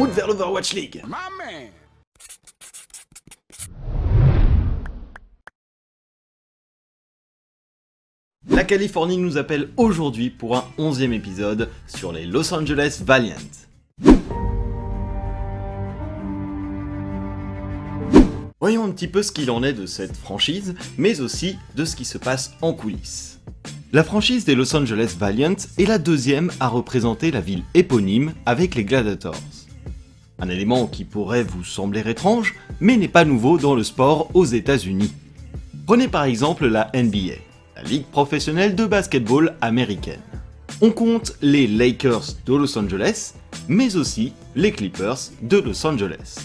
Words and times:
route 0.00 0.12
vers 0.12 0.28
l'Overwatch 0.28 0.72
League 0.72 1.02
La 8.48 8.64
Californie 8.64 9.18
nous 9.18 9.36
appelle 9.36 9.68
aujourd'hui 9.76 10.30
pour 10.30 10.56
un 10.56 10.64
onzième 10.78 11.12
épisode 11.12 11.68
sur 11.86 12.12
les 12.12 12.24
Los 12.24 12.54
Angeles 12.54 13.02
Valiant. 13.04 13.34
Voyons 18.58 18.84
un 18.84 18.90
petit 18.90 19.08
peu 19.08 19.22
ce 19.22 19.32
qu'il 19.32 19.50
en 19.50 19.62
est 19.62 19.74
de 19.74 19.84
cette 19.84 20.16
franchise, 20.16 20.76
mais 20.96 21.20
aussi 21.20 21.58
de 21.76 21.84
ce 21.84 21.94
qui 21.94 22.06
se 22.06 22.16
passe 22.16 22.52
en 22.62 22.72
coulisses. 22.72 23.38
La 23.92 24.02
franchise 24.02 24.46
des 24.46 24.54
Los 24.54 24.74
Angeles 24.74 25.14
Valiant 25.18 25.56
est 25.76 25.86
la 25.86 25.98
deuxième 25.98 26.50
à 26.58 26.68
représenter 26.68 27.30
la 27.30 27.42
ville 27.42 27.64
éponyme 27.74 28.32
avec 28.46 28.76
les 28.76 28.84
Gladiators. 28.84 29.59
Un 30.40 30.48
élément 30.48 30.86
qui 30.86 31.04
pourrait 31.04 31.42
vous 31.42 31.64
sembler 31.64 32.08
étrange, 32.08 32.54
mais 32.80 32.96
n'est 32.96 33.08
pas 33.08 33.26
nouveau 33.26 33.58
dans 33.58 33.74
le 33.74 33.84
sport 33.84 34.30
aux 34.32 34.46
États-Unis. 34.46 35.12
Prenez 35.86 36.08
par 36.08 36.24
exemple 36.24 36.66
la 36.66 36.90
NBA, 36.94 37.34
la 37.76 37.82
ligue 37.82 38.06
professionnelle 38.06 38.74
de 38.74 38.86
basketball 38.86 39.56
américaine. 39.60 40.20
On 40.80 40.92
compte 40.92 41.34
les 41.42 41.66
Lakers 41.66 42.36
de 42.46 42.54
Los 42.54 42.78
Angeles, 42.78 43.34
mais 43.68 43.96
aussi 43.96 44.32
les 44.56 44.72
Clippers 44.72 45.18
de 45.42 45.58
Los 45.58 45.86
Angeles. 45.86 46.36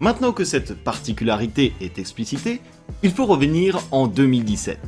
Maintenant 0.00 0.32
que 0.32 0.44
cette 0.44 0.74
particularité 0.74 1.74
est 1.80 1.98
explicitée, 1.98 2.60
il 3.04 3.12
faut 3.12 3.26
revenir 3.26 3.78
en 3.92 4.08
2017, 4.08 4.78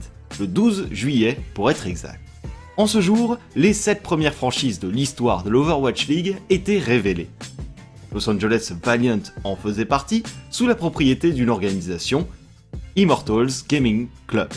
le 0.41 0.46
12 0.48 0.88
juillet 0.91 1.38
pour 1.54 1.71
être 1.71 1.87
exact. 1.87 2.21
En 2.76 2.88
ce 2.88 3.01
jour, 3.01 3.38
les 3.54 3.73
7 3.73 4.02
premières 4.02 4.35
franchises 4.35 4.80
de 4.80 4.88
l'histoire 4.88 5.45
de 5.45 5.51
l'Overwatch 5.51 6.09
League 6.09 6.37
étaient 6.51 6.80
révélées. 6.80 7.30
Los 8.17 8.31
Angeles 8.31 8.73
Valiant 8.83 9.21
en 9.45 9.57
faisait 9.57 9.85
partie 9.85 10.23
sous 10.51 10.67
la 10.67 10.75
propriété 10.75 11.33
d'une 11.33 11.51
organisation, 11.51 12.27
Immortals 12.97 13.51
Gaming 13.69 14.09
Club. 14.27 14.49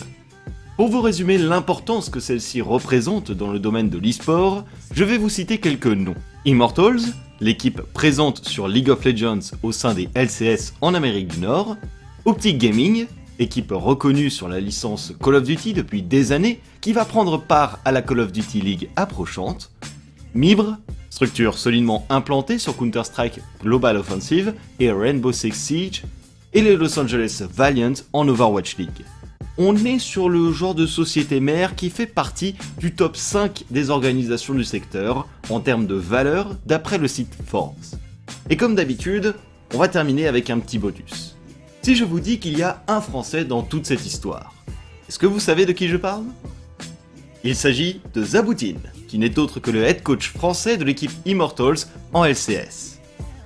Pour 0.78 0.88
vous 0.88 1.02
résumer 1.02 1.38
l'importance 1.38 2.10
que 2.10 2.22
celle-ci 2.22 2.62
représente 2.62 3.34
dans 3.34 3.52
le 3.52 3.60
domaine 3.60 3.90
de 3.90 3.98
l'e-sport, 3.98 4.64
je 4.94 5.04
vais 5.04 5.18
vous 5.18 5.28
citer 5.28 5.58
quelques 5.58 5.88
noms. 5.88 6.16
Immortals, 6.46 7.02
l'équipe 7.42 7.82
présente 7.94 8.48
sur 8.48 8.70
League 8.70 8.90
of 8.90 9.04
Legends 9.04 9.52
au 9.62 9.74
sein 9.74 9.94
des 9.94 10.08
LCS 10.16 10.76
en 10.80 10.94
Amérique 10.94 11.28
du 11.28 11.42
Nord, 11.42 11.76
Optic 12.24 12.60
Gaming, 12.60 13.08
équipe 13.40 13.74
reconnue 13.76 14.30
sur 14.30 14.48
la 14.48 14.62
licence 14.62 15.12
Call 15.22 15.36
of 15.36 15.44
Duty 15.44 15.74
depuis 15.74 16.02
des 16.02 16.32
années, 16.32 16.62
qui 16.80 16.94
va 16.94 17.04
prendre 17.04 17.38
part 17.38 17.80
à 17.84 17.92
la 17.92 18.02
Call 18.02 18.22
of 18.22 18.32
Duty 18.32 18.62
League 18.62 18.90
approchante, 18.96 19.70
Mibre, 20.34 20.78
structure 21.10 21.58
solidement 21.58 22.06
implantée 22.10 22.60
sur 22.60 22.78
Counter-Strike 22.78 23.40
Global 23.62 23.98
Offensive 23.98 24.54
et 24.80 24.92
Rainbow 24.92 25.32
Six 25.32 25.54
Siege, 25.54 26.04
et 26.54 26.62
les 26.62 26.76
Los 26.76 26.98
Angeles 26.98 27.44
Valiant 27.54 27.94
en 28.14 28.28
Overwatch 28.28 28.78
League. 28.78 29.06
On 29.58 29.76
est 29.76 30.00
sur 30.00 30.30
le 30.30 30.52
genre 30.54 30.74
de 30.74 30.86
société 30.86 31.40
mère 31.40 31.76
qui 31.76 31.90
fait 31.90 32.08
partie 32.08 32.56
du 32.78 32.96
top 32.96 33.18
5 33.18 33.66
des 33.70 33.90
organisations 33.90 34.54
du 34.54 34.64
secteur 34.64 35.28
en 35.50 35.60
termes 35.60 35.86
de 35.86 35.96
valeur 35.96 36.56
d'après 36.66 36.98
le 36.98 37.08
site 37.08 37.36
Forbes. 37.46 37.76
Et 38.50 38.56
comme 38.56 38.76
d'habitude, 38.76 39.36
on 39.74 39.78
va 39.78 39.90
terminer 39.90 40.28
avec 40.28 40.50
un 40.50 40.60
petit 40.60 40.80
bonus. 40.80 41.36
Si 41.82 41.96
je 41.96 42.06
vous 42.06 42.20
dis 42.20 42.40
qu'il 42.40 42.58
y 42.58 42.64
a 42.64 42.84
un 42.88 43.02
Français 43.02 43.46
dans 43.46 43.62
toute 43.62 43.86
cette 43.86 44.06
histoire, 44.06 44.54
est-ce 45.08 45.20
que 45.20 45.28
vous 45.28 45.40
savez 45.40 45.66
de 45.66 45.72
qui 45.72 45.88
je 45.88 45.98
parle? 45.98 46.24
Il 47.44 47.56
s'agit 47.56 48.02
de 48.14 48.24
Zaboutine, 48.24 48.80
qui 49.10 49.18
n'est 49.18 49.40
autre 49.40 49.60
que 49.60 49.72
le 49.72 49.84
head 49.84 50.04
coach 50.04 50.30
français 50.30 50.78
de 50.78 50.86
l'équipe 50.86 51.12
Immortals 51.26 51.88
en 52.14 52.24
LCS. 52.24 53.00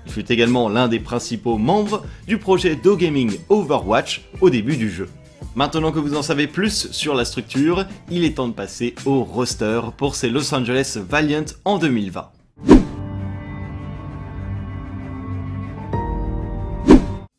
Il 0.05 0.11
fut 0.11 0.29
également 0.29 0.67
l'un 0.67 0.89
des 0.89 0.99
principaux 0.99 1.57
membres 1.57 2.03
du 2.27 2.37
projet 2.37 2.75
Do 2.75 2.97
Gaming 2.97 3.39
Overwatch 3.47 4.21
au 4.41 4.49
début 4.49 4.75
du 4.75 4.91
jeu. 4.91 5.07
Maintenant 5.55 5.93
que 5.93 5.99
vous 5.99 6.15
en 6.15 6.21
savez 6.21 6.47
plus 6.47 6.91
sur 6.91 7.15
la 7.15 7.23
structure, 7.23 7.85
il 8.11 8.25
est 8.25 8.35
temps 8.35 8.49
de 8.49 8.53
passer 8.53 8.93
au 9.05 9.23
roster 9.23 9.79
pour 9.97 10.15
ces 10.15 10.29
Los 10.29 10.53
Angeles 10.53 10.97
Valiant 11.09 11.45
en 11.63 11.77
2020. 11.77 12.29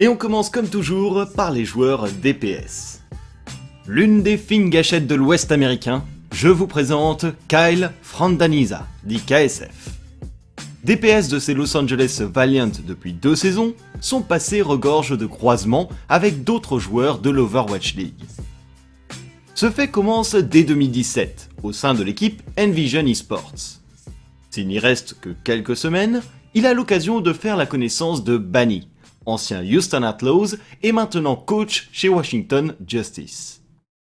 Et 0.00 0.08
on 0.08 0.16
commence 0.16 0.48
comme 0.48 0.68
toujours 0.68 1.26
par 1.36 1.50
les 1.50 1.64
joueurs 1.66 2.08
DPS. 2.08 3.02
L'une 3.86 4.22
des 4.22 4.38
fines 4.38 4.70
gâchettes 4.70 5.06
de 5.06 5.14
l'Ouest 5.14 5.52
américain, 5.52 6.02
je 6.34 6.48
vous 6.48 6.66
présente 6.66 7.26
Kyle 7.46 7.92
Frandaniza, 8.02 8.88
dit 9.04 9.20
KSF. 9.20 9.90
DPS 10.82 11.28
de 11.28 11.38
ces 11.38 11.54
Los 11.54 11.76
Angeles 11.76 12.22
Valiant 12.22 12.72
depuis 12.84 13.12
deux 13.12 13.36
saisons, 13.36 13.72
son 14.00 14.20
passé 14.20 14.60
regorge 14.60 15.16
de 15.16 15.26
croisements 15.26 15.88
avec 16.08 16.42
d'autres 16.42 16.80
joueurs 16.80 17.20
de 17.20 17.30
l'Overwatch 17.30 17.94
League. 17.94 18.24
Ce 19.54 19.70
fait 19.70 19.88
commence 19.88 20.34
dès 20.34 20.64
2017, 20.64 21.50
au 21.62 21.72
sein 21.72 21.94
de 21.94 22.02
l'équipe 22.02 22.42
Envision 22.58 23.06
Esports. 23.06 23.78
S'il 24.50 24.66
n'y 24.66 24.80
reste 24.80 25.16
que 25.20 25.30
quelques 25.44 25.76
semaines, 25.76 26.20
il 26.54 26.66
a 26.66 26.74
l'occasion 26.74 27.20
de 27.20 27.32
faire 27.32 27.56
la 27.56 27.66
connaissance 27.66 28.24
de 28.24 28.38
Bunny, 28.38 28.88
ancien 29.24 29.64
Houston 29.64 30.02
Outlaws 30.02 30.56
et 30.82 30.90
maintenant 30.90 31.36
coach 31.36 31.88
chez 31.92 32.08
Washington 32.08 32.74
Justice. 32.86 33.62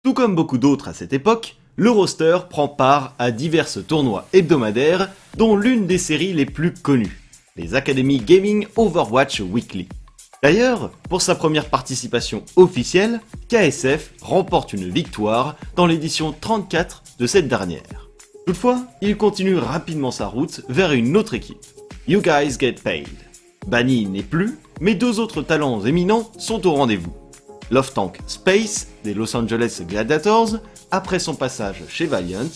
Tout 0.02 0.14
comme 0.14 0.36
beaucoup 0.36 0.58
d'autres 0.58 0.88
à 0.88 0.94
cette 0.94 1.14
époque, 1.14 1.58
le 1.78 1.90
roster 1.90 2.38
prend 2.50 2.68
part 2.68 3.13
à 3.19 3.31
divers 3.31 3.68
tournois 3.88 4.28
hebdomadaires, 4.34 5.09
dont 5.38 5.56
l'une 5.56 5.88
des 5.88 5.97
séries 5.97 6.34
les 6.34 6.46
plus 6.46 6.74
connues, 6.74 7.22
les 7.56 7.75
Academy 7.75 8.19
Gaming 8.19 8.68
Overwatch 8.75 9.41
Weekly. 9.41 9.88
D'ailleurs, 10.41 10.91
pour 11.09 11.22
sa 11.22 11.35
première 11.35 11.69
participation 11.69 12.44
officielle, 12.56 13.19
KSF 13.50 14.14
remporte 14.22 14.74
une 14.74 14.90
victoire 14.90 15.56
dans 15.75 15.88
l'édition 15.88 16.35
34 16.40 17.03
de 17.19 17.28
cette 17.28 17.47
dernière. 17.47 18.09
Toutefois, 18.46 18.84
il 19.02 19.18
continue 19.18 19.58
rapidement 19.58 20.12
sa 20.12 20.28
route 20.28 20.62
vers 20.69 20.91
une 20.91 21.18
autre 21.18 21.34
équipe, 21.34 21.66
You 22.08 22.22
Guys 22.22 22.58
Get 22.59 22.75
Paid. 22.84 23.08
Banny 23.68 24.06
n'est 24.06 24.22
plus, 24.22 24.59
mais 24.80 24.94
deux 24.94 25.19
autres 25.19 25.41
talents 25.41 25.84
éminents 25.84 26.30
sont 26.38 26.68
au 26.68 26.74
rendez-vous. 26.74 27.14
Love 27.72 27.94
Tank 27.94 28.19
Space 28.28 28.90
des 29.03 29.16
Los 29.16 29.35
Angeles 29.35 29.81
Gladiators 29.88 30.58
après 30.96 31.20
son 31.20 31.36
passage 31.36 31.84
chez 31.90 32.06
Valiant, 32.06 32.48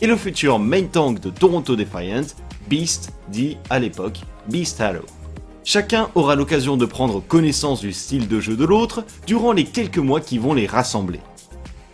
et 0.00 0.06
le 0.06 0.16
futur 0.16 0.58
main 0.58 0.84
tank 0.84 1.20
de 1.20 1.28
Toronto 1.28 1.76
Defiant, 1.76 2.24
Beast, 2.68 3.12
dit 3.28 3.58
à 3.68 3.78
l'époque 3.78 4.20
Beast 4.48 4.80
Halo. 4.80 5.02
Chacun 5.64 6.08
aura 6.14 6.34
l'occasion 6.34 6.78
de 6.78 6.86
prendre 6.86 7.20
connaissance 7.20 7.80
du 7.80 7.92
style 7.92 8.26
de 8.26 8.40
jeu 8.40 8.56
de 8.56 8.64
l'autre 8.64 9.04
durant 9.26 9.52
les 9.52 9.64
quelques 9.64 9.98
mois 9.98 10.20
qui 10.20 10.38
vont 10.38 10.54
les 10.54 10.66
rassembler. 10.66 11.20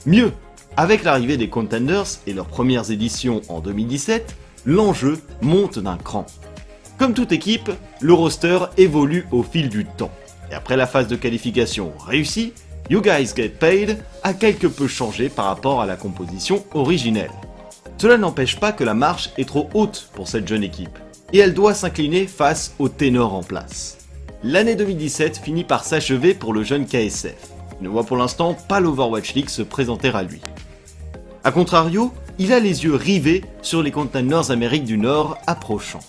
Mieux, 0.06 0.32
avec 0.76 1.02
l'arrivée 1.02 1.36
des 1.36 1.48
Contenders 1.48 2.20
et 2.26 2.32
leurs 2.32 2.46
premières 2.46 2.90
éditions 2.92 3.42
en 3.48 3.58
2017, 3.60 4.36
l'enjeu 4.66 5.18
monte 5.42 5.80
d'un 5.80 5.96
cran. 5.96 6.24
Comme 6.98 7.14
toute 7.14 7.32
équipe, 7.32 7.70
le 8.00 8.12
roster 8.12 8.58
évolue 8.76 9.26
au 9.32 9.42
fil 9.42 9.68
du 9.68 9.84
temps. 9.84 10.12
Et 10.52 10.54
après 10.54 10.76
la 10.76 10.86
phase 10.86 11.08
de 11.08 11.16
qualification 11.16 11.92
réussie, 11.98 12.52
You 12.90 13.00
Guys 13.00 13.32
Get 13.36 13.50
Paid 13.50 13.98
a 14.24 14.34
quelque 14.34 14.66
peu 14.66 14.88
changé 14.88 15.28
par 15.28 15.44
rapport 15.44 15.80
à 15.80 15.86
la 15.86 15.94
composition 15.94 16.64
originelle. 16.74 17.30
Cela 17.98 18.18
n'empêche 18.18 18.58
pas 18.58 18.72
que 18.72 18.82
la 18.82 18.94
marche 18.94 19.30
est 19.38 19.46
trop 19.46 19.70
haute 19.74 20.10
pour 20.12 20.26
cette 20.26 20.48
jeune 20.48 20.64
équipe, 20.64 20.98
et 21.32 21.38
elle 21.38 21.54
doit 21.54 21.72
s'incliner 21.72 22.26
face 22.26 22.74
au 22.80 22.88
ténor 22.88 23.32
en 23.32 23.44
place. 23.44 23.98
L'année 24.42 24.74
2017 24.74 25.36
finit 25.38 25.62
par 25.62 25.84
s'achever 25.84 26.34
pour 26.34 26.52
le 26.52 26.64
jeune 26.64 26.84
KSF. 26.84 27.36
Il 27.80 27.84
ne 27.84 27.88
voit 27.88 28.02
pour 28.02 28.16
l'instant 28.16 28.54
pas 28.54 28.80
l'Overwatch 28.80 29.34
League 29.34 29.50
se 29.50 29.62
présenter 29.62 30.08
à 30.08 30.24
lui. 30.24 30.40
A 31.44 31.52
contrario, 31.52 32.12
il 32.40 32.52
a 32.52 32.58
les 32.58 32.82
yeux 32.82 32.96
rivés 32.96 33.44
sur 33.62 33.84
les 33.84 33.92
Containers 33.92 34.50
Amérique 34.50 34.84
du 34.84 34.98
Nord 34.98 35.38
approchant. 35.46 36.00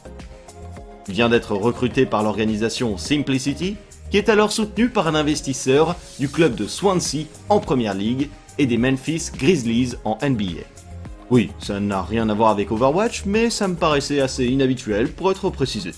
Il 1.08 1.14
vient 1.14 1.30
d'être 1.30 1.54
recruté 1.54 2.08
par 2.08 2.24
l'organisation 2.24 2.98
Simplicity 2.98 3.78
qui 4.12 4.18
est 4.18 4.30
alors 4.30 4.52
soutenu 4.52 4.90
par 4.90 5.08
un 5.08 5.16
investisseur 5.16 5.96
du 6.20 6.30
club 6.30 6.56
de 6.56 6.68
Swansea 6.68 7.26
en 7.50 7.60
Première 7.60 7.94
League 7.94 8.30
et 8.58 8.66
des 8.66 8.78
Memphis 8.78 9.30
Grizzlies 9.34 9.94
en 10.04 10.18
NBA. 10.22 10.64
Oui, 11.32 11.50
ça 11.60 11.80
n'a 11.80 12.04
rien 12.04 12.28
à 12.28 12.34
voir 12.34 12.50
avec 12.50 12.72
Overwatch, 12.72 13.24
mais 13.26 13.50
ça 13.50 13.70
me 13.70 13.76
paraissait 13.76 14.20
assez 14.20 14.46
inhabituel 14.46 15.08
pour 15.08 15.32
être 15.32 15.50
précisé. 15.50 15.92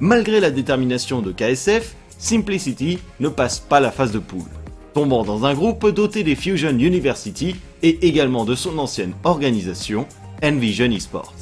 Malgré 0.00 0.40
la 0.40 0.50
détermination 0.50 1.20
de 1.20 1.32
KSF, 1.32 1.94
Simplicity 2.16 2.98
ne 3.20 3.28
passe 3.28 3.60
pas 3.60 3.80
la 3.80 3.90
phase 3.90 4.12
de 4.12 4.18
poule, 4.18 4.48
tombant 4.94 5.22
dans 5.22 5.44
un 5.44 5.52
groupe 5.52 5.86
doté 5.90 6.24
des 6.24 6.36
Fusion 6.36 6.70
University 6.70 7.56
et 7.82 8.06
également 8.06 8.46
de 8.46 8.54
son 8.54 8.78
ancienne 8.78 9.12
organisation, 9.22 10.06
Envision 10.42 10.90
Esports. 10.90 11.34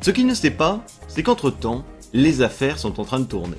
Ce 0.00 0.10
qu'il 0.10 0.26
ne 0.26 0.34
sait 0.34 0.50
pas, 0.50 0.82
c'est 1.08 1.22
qu'entre-temps, 1.22 1.84
les 2.14 2.40
affaires 2.40 2.78
sont 2.78 2.98
en 2.98 3.04
train 3.04 3.20
de 3.20 3.26
tourner. 3.26 3.58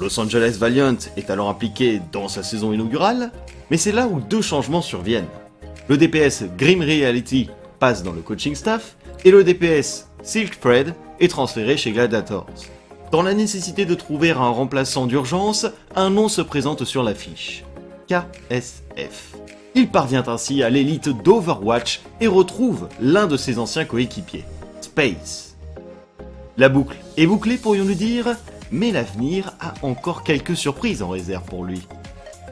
Los 0.00 0.18
Angeles 0.18 0.56
Valiant 0.58 0.96
est 1.16 1.30
alors 1.30 1.48
impliqué 1.48 2.00
dans 2.12 2.28
sa 2.28 2.42
saison 2.42 2.72
inaugurale, 2.72 3.30
mais 3.70 3.76
c'est 3.76 3.92
là 3.92 4.06
où 4.06 4.20
deux 4.20 4.42
changements 4.42 4.82
surviennent. 4.82 5.28
Le 5.88 5.96
DPS 5.96 6.44
Grim 6.56 6.80
Reality 6.80 7.48
passe 7.78 8.02
dans 8.02 8.12
le 8.12 8.20
coaching 8.20 8.54
staff, 8.54 8.96
et 9.24 9.30
le 9.30 9.44
DPS 9.44 10.08
Silk 10.22 10.56
Fred 10.60 10.94
est 11.20 11.28
transféré 11.28 11.76
chez 11.76 11.92
Gladiators. 11.92 12.46
Dans 13.10 13.22
la 13.22 13.34
nécessité 13.34 13.84
de 13.84 13.94
trouver 13.94 14.30
un 14.30 14.48
remplaçant 14.48 15.06
d'urgence, 15.06 15.66
un 15.94 16.10
nom 16.10 16.28
se 16.28 16.40
présente 16.40 16.84
sur 16.84 17.02
l'affiche. 17.02 17.64
KSF. 18.08 19.34
Il 19.74 19.88
parvient 19.88 20.24
ainsi 20.26 20.62
à 20.62 20.70
l'élite 20.70 21.08
d'Overwatch 21.08 22.00
et 22.20 22.26
retrouve 22.26 22.88
l'un 23.00 23.26
de 23.26 23.36
ses 23.36 23.58
anciens 23.58 23.84
coéquipiers, 23.84 24.44
Space. 24.80 25.56
La 26.58 26.68
boucle 26.68 26.96
est 27.16 27.26
bouclée 27.26 27.56
pourrions-nous 27.56 27.94
dire, 27.94 28.36
mais 28.72 28.90
l'avenir 28.90 29.52
a 29.60 29.74
encore 29.82 30.24
quelques 30.24 30.56
surprises 30.56 31.02
en 31.02 31.10
réserve 31.10 31.44
pour 31.44 31.64
lui. 31.64 31.86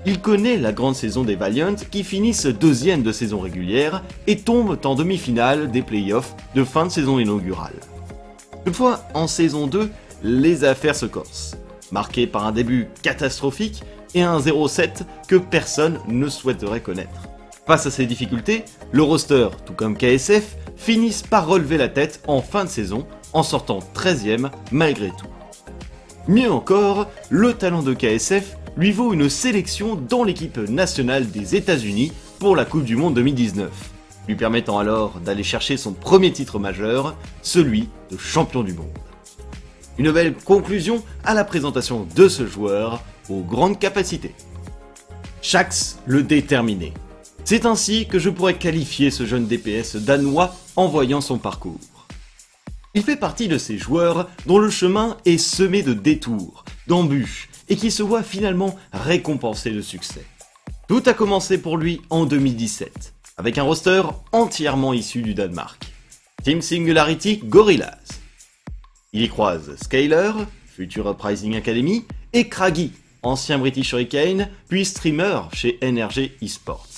Il 0.06 0.20
connaît 0.20 0.56
la 0.56 0.72
grande 0.72 0.94
saison 0.94 1.25
des 1.25 1.34
Valiant 1.34 1.75
qui 1.90 2.05
finissent 2.05 2.46
deuxième 2.46 3.02
de 3.02 3.12
saison 3.12 3.40
régulière 3.40 4.02
et 4.26 4.38
tombent 4.38 4.78
en 4.84 4.94
demi-finale 4.94 5.70
des 5.70 5.82
playoffs 5.82 6.34
de 6.55 6.64
fin 6.64 6.87
de 6.87 6.90
saison 6.90 7.19
inaugurale. 7.19 7.75
Toutefois, 8.64 9.02
en 9.14 9.26
saison 9.26 9.67
2, 9.67 9.90
les 10.22 10.64
affaires 10.64 10.96
se 10.96 11.06
corsent, 11.06 11.56
marquées 11.90 12.26
par 12.26 12.46
un 12.46 12.52
début 12.52 12.88
catastrophique 13.02 13.82
et 14.14 14.22
un 14.22 14.38
0-7 14.38 15.02
que 15.28 15.37
personne 15.37 15.99
ne 16.08 16.28
souhaiterait 16.28 16.81
connaître. 16.81 17.28
Face 17.67 17.87
à 17.87 17.90
ces 17.90 18.06
difficultés, 18.06 18.64
le 18.93 19.02
roster, 19.02 19.49
tout 19.64 19.75
comme 19.75 19.96
KSF, 19.96 20.56
finissent 20.76 21.22
par 21.22 21.46
relever 21.46 21.76
la 21.76 21.88
tête 21.88 22.22
en 22.26 22.40
fin 22.40 22.64
de 22.64 22.70
saison 22.70 23.06
en 23.32 23.43
sortant 23.43 23.81
13ème 23.94 24.50
malgré 24.72 25.08
tout. 25.08 25.28
Mieux 26.28 26.52
encore, 26.52 27.08
le 27.31 27.55
talent 27.55 27.82
de 27.82 27.94
KSF 27.94 28.56
lui 28.76 28.93
vaut 28.93 29.12
une 29.14 29.31
sélection 29.31 29.96
dans 29.96 30.22
l'équipe 30.22 30.58
nationale 30.58 31.31
des 31.31 31.56
États-Unis 31.56 32.12
pour 32.38 32.56
la 32.56 32.64
Coupe 32.64 32.84
du 32.84 32.94
Monde 32.94 33.14
2019, 33.14 33.70
lui 34.28 34.37
permettant 34.37 34.78
alors 34.78 35.19
d'aller 35.20 35.43
chercher 35.43 35.76
son 35.76 35.93
premier 35.93 36.31
titre 36.31 36.58
majeur, 36.58 37.17
celui 37.43 37.88
de 38.11 38.19
champion 38.19 38.62
du 38.62 38.75
monde. 38.75 38.87
Une 39.99 40.12
belle 40.12 40.34
conclusion 40.34 41.02
à 41.25 41.34
la 41.34 41.44
présentation 41.44 42.06
de 42.14 42.28
ce 42.28 42.46
joueur 42.46 43.02
aux 43.31 43.43
grandes 43.43 43.78
capacités. 43.78 44.34
Shax 45.43 45.99
le 46.06 46.22
déterminé. 46.22 46.93
C'est 47.44 47.64
ainsi 47.64 48.06
que 48.06 48.19
je 48.19 48.28
pourrais 48.28 48.58
qualifier 48.58 49.11
ce 49.11 49.25
jeune 49.25 49.46
DPS 49.46 49.96
danois 49.96 50.55
en 50.76 50.87
voyant 50.87 51.22
son 51.22 51.38
parcours. 51.38 52.00
Il 52.92 53.04
fait 53.04 53.16
partie 53.16 53.46
de 53.46 53.56
ces 53.56 53.78
joueurs 53.78 54.28
dont 54.46 54.58
le 54.58 54.69
chemin 54.69 55.16
est 55.25 55.38
semé 55.38 55.84
de 55.84 55.94
détours, 55.94 56.64
d'embûches, 56.88 57.48
et 57.69 57.76
qui 57.76 57.92
se 57.92 58.02
voit 58.02 58.25
finalement 58.25 58.75
récompensé 58.92 59.70
de 59.70 59.81
succès. 59.81 60.26
Tout 60.88 61.02
a 61.06 61.14
commencé 61.14 61.58
pour 61.58 61.76
lui 61.76 62.00
en 62.10 62.26
2017, 62.26 63.14
avec 63.37 63.58
un 63.58 63.62
roster 63.62 64.02
entièrement 64.32 64.92
issu 64.92 65.22
du 65.22 65.34
Danemark. 65.34 65.87
Team 66.42 66.62
Singularity 66.62 67.38
Gorillaz. 67.44 68.19
Il 69.12 69.22
y 69.22 69.28
croise 69.28 69.76
Scaler, 69.81 70.32
future 70.66 71.08
Uprising 71.08 71.54
Academy, 71.54 72.04
et 72.32 72.48
Craggy, 72.48 72.93
ancien 73.22 73.58
British 73.58 73.93
Hurricane, 73.93 74.48
puis 74.69 74.84
streamer 74.84 75.43
chez 75.52 75.78
NRG 75.81 76.32
Esports. 76.43 76.88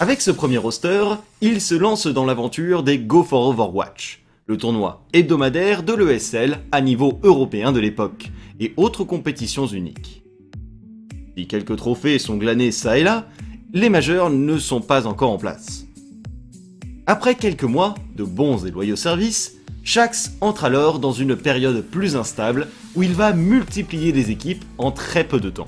Avec 0.00 0.22
ce 0.22 0.30
premier 0.30 0.58
roster, 0.58 1.04
il 1.42 1.60
se 1.60 1.74
lance 1.74 2.06
dans 2.06 2.24
l'aventure 2.24 2.82
des 2.82 2.98
Go 2.98 3.22
for 3.22 3.48
Overwatch, 3.48 4.23
le 4.46 4.56
tournoi 4.56 5.06
hebdomadaire 5.12 5.82
de 5.82 5.94
l'ESL 5.94 6.58
à 6.70 6.80
niveau 6.80 7.18
européen 7.22 7.72
de 7.72 7.80
l'époque, 7.80 8.30
et 8.60 8.72
autres 8.76 9.04
compétitions 9.04 9.66
uniques. 9.66 10.22
Si 11.36 11.46
quelques 11.46 11.76
trophées 11.76 12.18
sont 12.18 12.36
glanés 12.36 12.70
ça 12.70 12.98
et 12.98 13.02
là, 13.02 13.26
les 13.72 13.88
majeurs 13.88 14.30
ne 14.30 14.58
sont 14.58 14.80
pas 14.80 15.06
encore 15.06 15.30
en 15.30 15.38
place. 15.38 15.86
Après 17.06 17.34
quelques 17.34 17.64
mois 17.64 17.94
de 18.16 18.24
bons 18.24 18.64
et 18.66 18.70
loyaux 18.70 18.96
services, 18.96 19.56
Shax 19.82 20.36
entre 20.40 20.64
alors 20.64 20.98
dans 20.98 21.12
une 21.12 21.36
période 21.36 21.82
plus 21.82 22.16
instable 22.16 22.68
où 22.94 23.02
il 23.02 23.12
va 23.12 23.32
multiplier 23.32 24.12
les 24.12 24.30
équipes 24.30 24.64
en 24.78 24.92
très 24.92 25.24
peu 25.24 25.40
de 25.40 25.50
temps. 25.50 25.66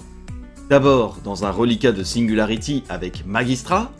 D'abord 0.70 1.18
dans 1.22 1.44
un 1.44 1.50
reliquat 1.50 1.92
de 1.92 2.02
Singularity 2.02 2.84
avec 2.88 3.26
Magistra, 3.26 3.92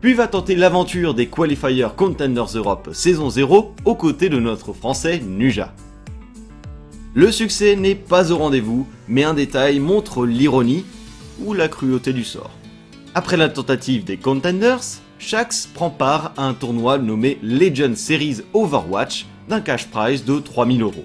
puis 0.00 0.14
va 0.14 0.28
tenter 0.28 0.54
l'aventure 0.54 1.14
des 1.14 1.26
Qualifiers 1.26 1.88
Contenders 1.96 2.54
Europe 2.54 2.90
saison 2.92 3.30
0 3.30 3.74
aux 3.84 3.94
côtés 3.94 4.28
de 4.28 4.38
notre 4.38 4.72
français 4.72 5.20
Nuja. 5.26 5.72
Le 7.14 7.32
succès 7.32 7.76
n'est 7.76 7.94
pas 7.94 8.30
au 8.30 8.36
rendez-vous, 8.36 8.86
mais 9.08 9.24
un 9.24 9.32
détail 9.32 9.80
montre 9.80 10.26
l'ironie 10.26 10.84
ou 11.40 11.54
la 11.54 11.68
cruauté 11.68 12.12
du 12.12 12.24
sort. 12.24 12.50
Après 13.14 13.38
la 13.38 13.48
tentative 13.48 14.04
des 14.04 14.18
Contenders, 14.18 14.82
Shax 15.18 15.66
prend 15.72 15.88
part 15.88 16.34
à 16.36 16.46
un 16.46 16.52
tournoi 16.52 16.98
nommé 16.98 17.38
Legend 17.42 17.96
Series 17.96 18.42
Overwatch 18.52 19.24
d'un 19.48 19.62
cash 19.62 19.86
prize 19.86 20.24
de 20.26 20.38
3000 20.38 20.82
euros. 20.82 21.04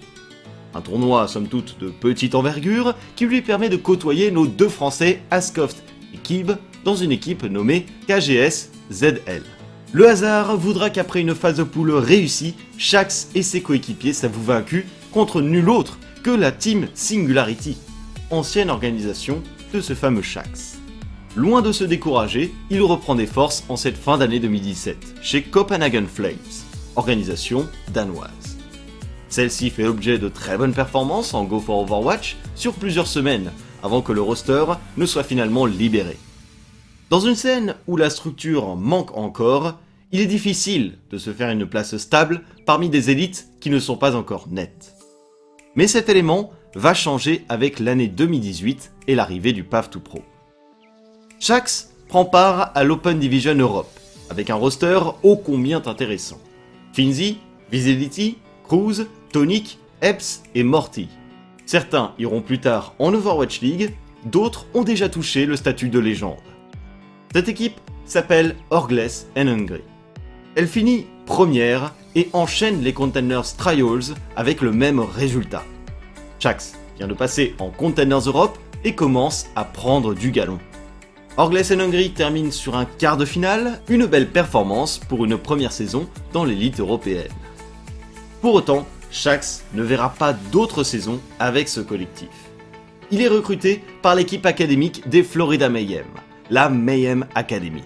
Un 0.74 0.82
tournoi 0.82 1.30
somme 1.30 1.48
toute 1.48 1.78
de 1.80 1.90
petite 1.90 2.36
envergure 2.36 2.94
qui 3.16 3.26
lui 3.26 3.42
permet 3.42 3.70
de 3.70 3.78
côtoyer 3.78 4.32
nos 4.32 4.48
deux 4.48 4.70
Français 4.70 5.22
Ascoft 5.32 5.82
et 6.14 6.18
Kib 6.18 6.52
dans 6.84 6.96
une 6.96 7.12
équipe 7.12 7.44
nommée 7.44 7.86
KGS 8.08 8.71
ZL. 8.92 9.44
Le 9.94 10.08
hasard 10.08 10.58
voudra 10.58 10.90
qu'après 10.90 11.22
une 11.22 11.36
phase 11.36 11.58
de 11.58 11.64
poule 11.64 11.92
réussie, 11.92 12.56
Shax 12.78 13.30
et 13.36 13.42
ses 13.42 13.62
coéquipiers 13.62 14.14
s'avouent 14.14 14.44
vaincus 14.44 14.86
contre 15.12 15.42
nul 15.42 15.70
autre 15.70 15.98
que 16.24 16.32
la 16.32 16.52
Team 16.52 16.88
Singularity, 16.94 17.78
ancienne 18.30 18.70
organisation 18.70 19.42
de 19.74 19.82
ce 19.82 19.94
fameux 19.94 20.22
Shax. 20.22 20.78
Loin 21.36 21.62
de 21.62 21.72
se 21.72 21.84
décourager, 21.84 22.54
il 22.70 22.82
reprend 22.82 23.16
des 23.16 23.26
forces 23.26 23.64
en 23.70 23.78
cette 23.78 23.98
fin 23.98 24.18
d'année 24.18 24.40
2017 24.40 24.98
chez 25.22 25.42
Copenhagen 25.42 26.06
Flames, 26.06 26.36
organisation 26.96 27.68
danoise. 27.94 28.58
Celle-ci 29.30 29.70
fait 29.70 29.84
l'objet 29.84 30.18
de 30.18 30.28
très 30.28 30.58
bonnes 30.58 30.74
performances 30.74 31.34
en 31.34 31.46
Go 31.46 31.62
for 31.62 31.80
Overwatch 31.80 32.36
sur 32.56 32.74
plusieurs 32.74 33.08
semaines 33.08 33.52
avant 33.82 34.02
que 34.02 34.12
le 34.12 34.22
roster 34.22 34.66
ne 34.98 35.06
soit 35.06 35.24
finalement 35.24 35.66
libéré. 35.66 36.18
Dans 37.12 37.20
une 37.20 37.36
scène 37.36 37.76
où 37.88 37.98
la 37.98 38.10
structure 38.10 38.78
manque 38.78 39.18
encore, 39.18 39.78
il 40.14 40.22
est 40.22 40.28
difficile 40.28 40.94
de 41.10 41.18
se 41.18 41.34
faire 41.34 41.50
une 41.50 41.66
place 41.66 41.98
stable 41.98 42.42
parmi 42.66 42.88
des 42.88 43.10
élites 43.10 43.50
qui 43.60 43.70
ne 43.70 43.80
sont 43.80 43.98
pas 43.98 44.16
encore 44.16 44.48
nettes. 44.50 44.96
Mais 45.76 45.88
cet 45.88 46.08
élément 46.08 46.52
va 46.74 46.94
changer 46.94 47.44
avec 47.50 47.80
l'année 47.80 48.08
2018 48.08 48.94
et 49.10 49.16
l'arrivée 49.16 49.52
du 49.52 49.66
PAF 49.66 49.90
2 49.90 50.00
Pro. 50.00 50.22
Shax 51.42 51.92
prend 52.08 52.24
part 52.24 52.72
à 52.76 52.86
l'Open 52.86 53.20
Division 53.20 53.56
Europe, 53.56 53.92
avec 54.30 54.50
un 54.50 54.56
roster 54.56 55.02
ô 55.22 55.36
combien 55.36 55.86
intéressant. 55.86 56.40
Finzi, 56.94 57.40
Visibility, 57.74 58.38
Cruz, 58.64 59.06
Tonic, 59.34 59.80
Epps 60.02 60.44
et 60.56 60.64
Morty. 60.64 61.10
Certains 61.66 62.14
iront 62.20 62.42
plus 62.42 62.62
tard 62.62 62.96
en 63.00 63.14
Overwatch 63.14 63.60
League, 63.60 63.94
d'autres 64.24 64.66
ont 64.74 64.84
déjà 64.84 65.10
touché 65.10 65.46
le 65.46 65.58
statut 65.58 65.90
de 65.90 66.00
légende. 66.00 66.38
Cette 67.34 67.48
équipe 67.48 67.80
s'appelle 68.06 68.58
Orgless 68.72 69.28
and 69.38 69.48
Hungry. 69.48 69.84
Elle 70.56 70.68
finit 70.68 71.06
première 71.26 71.94
et 72.14 72.30
enchaîne 72.34 72.82
les 72.82 72.92
Containers 72.92 73.56
Trials 73.56 74.16
avec 74.36 74.60
le 74.60 74.74
même 74.74 75.00
résultat. 75.00 75.64
Shax 76.40 76.74
vient 76.98 77.08
de 77.08 77.14
passer 77.14 77.56
en 77.60 77.70
Containers 77.70 78.28
Europe 78.28 78.58
et 78.84 78.96
commence 78.96 79.48
à 79.56 79.64
prendre 79.64 80.14
du 80.14 80.32
galon. 80.32 80.60
Orgless 81.38 81.72
Hungry 81.72 82.12
termine 82.12 82.52
sur 82.52 82.76
un 82.76 82.84
quart 82.84 83.16
de 83.16 83.24
finale, 83.24 83.82
une 83.88 84.08
belle 84.08 84.30
performance 84.30 85.00
pour 85.00 85.24
une 85.24 85.38
première 85.38 85.72
saison 85.72 86.10
dans 86.34 86.44
l'élite 86.44 86.82
européenne. 86.82 87.32
Pour 88.42 88.56
autant, 88.56 88.86
Shax 89.10 89.64
ne 89.74 89.84
verra 89.84 90.10
pas 90.10 90.34
d'autres 90.34 90.84
saisons 90.84 91.22
avec 91.40 91.70
ce 91.70 91.80
collectif. 91.80 92.28
Il 93.10 93.22
est 93.22 93.30
recruté 93.30 93.82
par 94.02 94.16
l'équipe 94.16 94.46
académique 94.46 95.08
des 95.08 95.24
Florida 95.24 95.70
Mayhem, 95.70 96.06
la 96.52 96.68
Mayhem 96.70 97.26
Academy. 97.34 97.82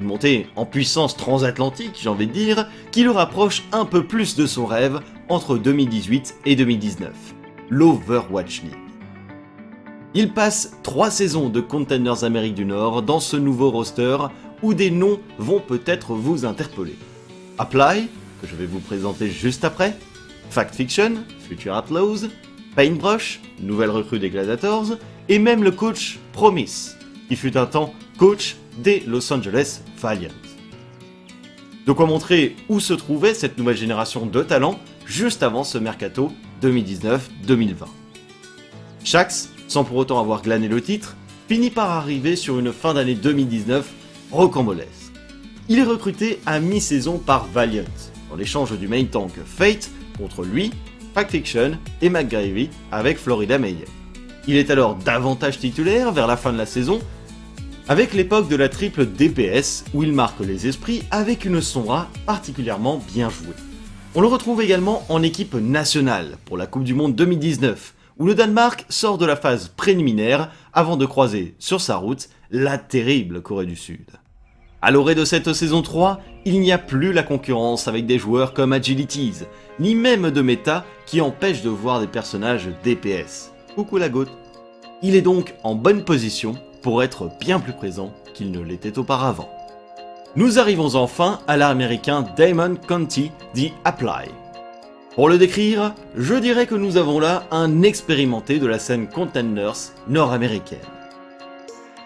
Une 0.00 0.06
montée 0.06 0.46
en 0.54 0.66
puissance 0.66 1.16
transatlantique, 1.16 1.98
j'ai 2.00 2.10
envie 2.10 2.26
de 2.26 2.32
dire, 2.32 2.68
qui 2.92 3.02
le 3.02 3.10
rapproche 3.10 3.64
un 3.72 3.86
peu 3.86 4.04
plus 4.04 4.36
de 4.36 4.46
son 4.46 4.66
rêve 4.66 5.00
entre 5.28 5.56
2018 5.56 6.36
et 6.44 6.56
2019 6.56 7.10
l'Overwatch 7.70 8.62
League. 8.62 8.74
Il 10.12 10.32
passe 10.32 10.76
trois 10.82 11.10
saisons 11.10 11.48
de 11.48 11.60
Contenders 11.60 12.22
Amérique 12.22 12.54
du 12.54 12.66
Nord 12.66 13.02
dans 13.02 13.18
ce 13.18 13.36
nouveau 13.36 13.70
roster 13.70 14.18
où 14.62 14.74
des 14.74 14.90
noms 14.90 15.18
vont 15.38 15.60
peut-être 15.60 16.12
vous 16.12 16.44
interpeller. 16.44 16.96
Apply, 17.56 18.08
que 18.42 18.46
je 18.46 18.54
vais 18.56 18.66
vous 18.66 18.80
présenter 18.80 19.30
juste 19.30 19.64
après, 19.64 19.96
Fact 20.50 20.74
Fiction, 20.74 21.14
Future 21.48 21.82
Outlaws, 21.82 22.28
Paintbrush, 22.76 23.40
nouvelle 23.58 23.90
recrue 23.90 24.18
des 24.18 24.28
Gladiators, 24.28 24.98
et 25.30 25.38
même 25.38 25.64
le 25.64 25.70
coach 25.70 26.18
Promise, 26.32 26.96
qui 27.28 27.36
fut 27.36 27.56
un 27.56 27.66
temps 27.66 27.94
coach 28.18 28.56
des 28.78 29.00
Los 29.06 29.32
Angeles 29.32 29.80
Valiant. 29.98 30.30
De 31.86 31.92
quoi 31.92 32.06
montrer 32.06 32.56
où 32.68 32.80
se 32.80 32.94
trouvait 32.94 33.34
cette 33.34 33.58
nouvelle 33.58 33.76
génération 33.76 34.26
de 34.26 34.42
talents 34.42 34.80
juste 35.04 35.42
avant 35.42 35.64
ce 35.64 35.78
mercato 35.78 36.32
2019-2020. 36.62 37.74
Shax, 39.04 39.50
sans 39.68 39.84
pour 39.84 39.98
autant 39.98 40.18
avoir 40.18 40.42
glané 40.42 40.68
le 40.68 40.80
titre, 40.80 41.16
finit 41.48 41.70
par 41.70 41.90
arriver 41.90 42.36
sur 42.36 42.58
une 42.58 42.72
fin 42.72 42.94
d'année 42.94 43.14
2019 43.14 43.86
rocambolesque. 44.30 45.12
Il 45.68 45.78
est 45.78 45.84
recruté 45.84 46.40
à 46.46 46.58
mi-saison 46.60 47.18
par 47.18 47.46
Valiant, 47.46 47.84
en 48.32 48.36
l'échange 48.36 48.78
du 48.78 48.88
main 48.88 49.04
tank 49.04 49.32
Fate 49.44 49.90
contre 50.18 50.42
lui, 50.42 50.70
Pack 51.12 51.30
Fiction 51.30 51.78
et 52.00 52.08
McGravy 52.08 52.70
avec 52.90 53.18
Florida 53.18 53.58
Mayhem. 53.58 54.03
Il 54.46 54.56
est 54.56 54.70
alors 54.70 54.94
davantage 54.96 55.58
titulaire 55.58 56.12
vers 56.12 56.26
la 56.26 56.36
fin 56.36 56.52
de 56.52 56.58
la 56.58 56.66
saison, 56.66 57.00
avec 57.88 58.12
l'époque 58.12 58.48
de 58.48 58.56
la 58.56 58.68
triple 58.68 59.06
DPS 59.06 59.84
où 59.94 60.02
il 60.02 60.12
marque 60.12 60.40
les 60.40 60.66
esprits 60.66 61.02
avec 61.10 61.44
une 61.44 61.62
sonra 61.62 62.08
particulièrement 62.26 63.02
bien 63.14 63.30
jouée. 63.30 63.54
On 64.14 64.20
le 64.20 64.26
retrouve 64.26 64.60
également 64.60 65.04
en 65.08 65.22
équipe 65.22 65.54
nationale 65.54 66.36
pour 66.44 66.58
la 66.58 66.66
Coupe 66.66 66.84
du 66.84 66.94
Monde 66.94 67.14
2019, 67.14 67.94
où 68.18 68.26
le 68.26 68.34
Danemark 68.34 68.84
sort 68.90 69.16
de 69.18 69.26
la 69.26 69.36
phase 69.36 69.68
préliminaire 69.68 70.50
avant 70.72 70.96
de 70.96 71.06
croiser 71.06 71.54
sur 71.58 71.80
sa 71.80 71.96
route 71.96 72.28
la 72.50 72.76
terrible 72.76 73.40
Corée 73.40 73.66
du 73.66 73.76
Sud. 73.76 74.10
À 74.82 74.90
l'orée 74.90 75.14
de 75.14 75.24
cette 75.24 75.54
saison 75.54 75.80
3, 75.80 76.20
il 76.44 76.60
n'y 76.60 76.70
a 76.70 76.76
plus 76.78 77.14
la 77.14 77.22
concurrence 77.22 77.88
avec 77.88 78.04
des 78.04 78.18
joueurs 78.18 78.52
comme 78.52 78.74
Agilities, 78.74 79.46
ni 79.80 79.94
même 79.94 80.30
de 80.30 80.42
méta 80.42 80.84
qui 81.06 81.22
empêchent 81.22 81.62
de 81.62 81.70
voir 81.70 82.00
des 82.00 82.06
personnages 82.06 82.68
DPS. 82.84 83.53
Coucou 83.74 83.96
la 83.98 84.08
goutte. 84.08 84.30
Il 85.02 85.16
est 85.16 85.22
donc 85.22 85.54
en 85.64 85.74
bonne 85.74 86.04
position 86.04 86.54
pour 86.80 87.02
être 87.02 87.28
bien 87.40 87.58
plus 87.58 87.72
présent 87.72 88.12
qu'il 88.32 88.52
ne 88.52 88.60
l'était 88.60 88.98
auparavant. 88.98 89.50
Nous 90.36 90.60
arrivons 90.60 90.94
enfin 90.94 91.40
à 91.48 91.56
l'art 91.56 91.70
américain 91.70 92.24
Damon 92.36 92.76
Conti 92.86 93.32
dit 93.52 93.72
Apply. 93.84 94.28
Pour 95.16 95.28
le 95.28 95.38
décrire, 95.38 95.92
je 96.16 96.34
dirais 96.34 96.66
que 96.66 96.76
nous 96.76 96.96
avons 96.96 97.18
là 97.18 97.48
un 97.50 97.82
expérimenté 97.82 98.60
de 98.60 98.66
la 98.66 98.78
scène 98.78 99.08
Contenders 99.08 99.92
nord-américaine. 100.06 100.78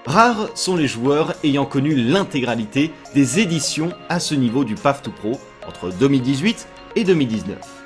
Rares 0.06 0.48
sont 0.54 0.76
les 0.76 0.88
joueurs 0.88 1.34
ayant 1.44 1.66
connu 1.66 1.94
l'intégralité 1.94 2.92
des 3.14 3.40
éditions 3.40 3.90
à 4.08 4.20
ce 4.20 4.34
niveau 4.34 4.64
du 4.64 4.74
PAF 4.74 5.02
2 5.02 5.10
Pro 5.10 5.32
entre 5.66 5.90
2018 5.90 6.66
et 6.96 7.04
2019. 7.04 7.77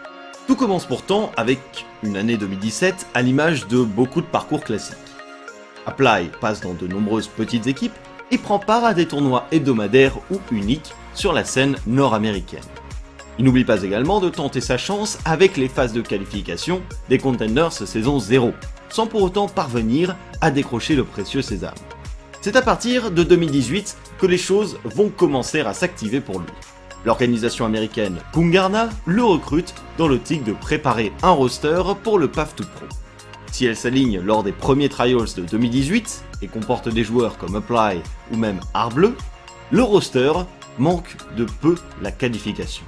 Tout 0.46 0.56
commence 0.56 0.86
pourtant 0.86 1.30
avec 1.36 1.60
une 2.02 2.16
année 2.16 2.36
2017 2.36 3.06
à 3.14 3.22
l'image 3.22 3.68
de 3.68 3.82
beaucoup 3.82 4.20
de 4.20 4.26
parcours 4.26 4.64
classiques. 4.64 4.96
Apply 5.86 6.30
passe 6.40 6.60
dans 6.60 6.74
de 6.74 6.88
nombreuses 6.88 7.28
petites 7.28 7.68
équipes 7.68 7.94
et 8.30 8.38
prend 8.38 8.58
part 8.58 8.84
à 8.84 8.92
des 8.92 9.06
tournois 9.06 9.46
hebdomadaires 9.52 10.18
ou 10.30 10.40
uniques 10.50 10.94
sur 11.14 11.32
la 11.32 11.44
scène 11.44 11.76
nord-américaine. 11.86 12.60
Il 13.38 13.44
n'oublie 13.44 13.64
pas 13.64 13.82
également 13.82 14.20
de 14.20 14.30
tenter 14.30 14.60
sa 14.60 14.76
chance 14.76 15.18
avec 15.24 15.56
les 15.56 15.68
phases 15.68 15.92
de 15.92 16.02
qualification 16.02 16.82
des 17.08 17.18
Contenders 17.18 17.72
saison 17.72 18.18
0, 18.18 18.52
sans 18.88 19.06
pour 19.06 19.22
autant 19.22 19.48
parvenir 19.48 20.16
à 20.40 20.50
décrocher 20.50 20.96
le 20.96 21.04
précieux 21.04 21.42
sésame. 21.42 21.74
C'est 22.40 22.56
à 22.56 22.62
partir 22.62 23.12
de 23.12 23.22
2018 23.22 23.96
que 24.18 24.26
les 24.26 24.38
choses 24.38 24.78
vont 24.84 25.08
commencer 25.08 25.60
à 25.60 25.72
s'activer 25.72 26.20
pour 26.20 26.40
lui. 26.40 26.48
L'organisation 27.04 27.64
américaine 27.64 28.18
Kungarna 28.32 28.88
le 29.06 29.24
recrute 29.24 29.74
dans 29.98 30.16
tic 30.18 30.44
de 30.44 30.52
préparer 30.52 31.12
un 31.22 31.30
roster 31.30 31.82
pour 32.02 32.18
le 32.18 32.28
PAF 32.28 32.54
2 32.56 32.64
Pro. 32.64 32.86
Si 33.50 33.66
elle 33.66 33.76
s'aligne 33.76 34.20
lors 34.20 34.42
des 34.42 34.52
premiers 34.52 34.88
trials 34.88 35.34
de 35.36 35.42
2018 35.42 36.24
et 36.42 36.48
comporte 36.48 36.88
des 36.88 37.04
joueurs 37.04 37.36
comme 37.38 37.56
Apply 37.56 38.00
ou 38.32 38.36
même 38.36 38.60
Arbleu, 38.72 39.16
le 39.70 39.82
roster 39.82 40.32
manque 40.78 41.16
de 41.36 41.44
peu 41.44 41.74
la 42.00 42.12
qualification. 42.12 42.84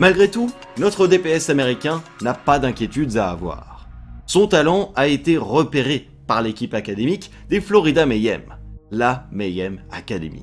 Malgré 0.00 0.30
tout, 0.30 0.50
notre 0.78 1.06
DPS 1.06 1.50
américain 1.50 2.02
n'a 2.22 2.34
pas 2.34 2.58
d'inquiétudes 2.58 3.16
à 3.16 3.30
avoir. 3.30 3.88
Son 4.26 4.46
talent 4.46 4.92
a 4.96 5.08
été 5.08 5.36
repéré 5.36 6.08
par 6.26 6.42
l'équipe 6.42 6.74
académique 6.74 7.30
des 7.48 7.60
Florida 7.60 8.06
Mayhem, 8.06 8.42
la 8.90 9.26
Mayhem 9.32 9.80
Academy. 9.90 10.42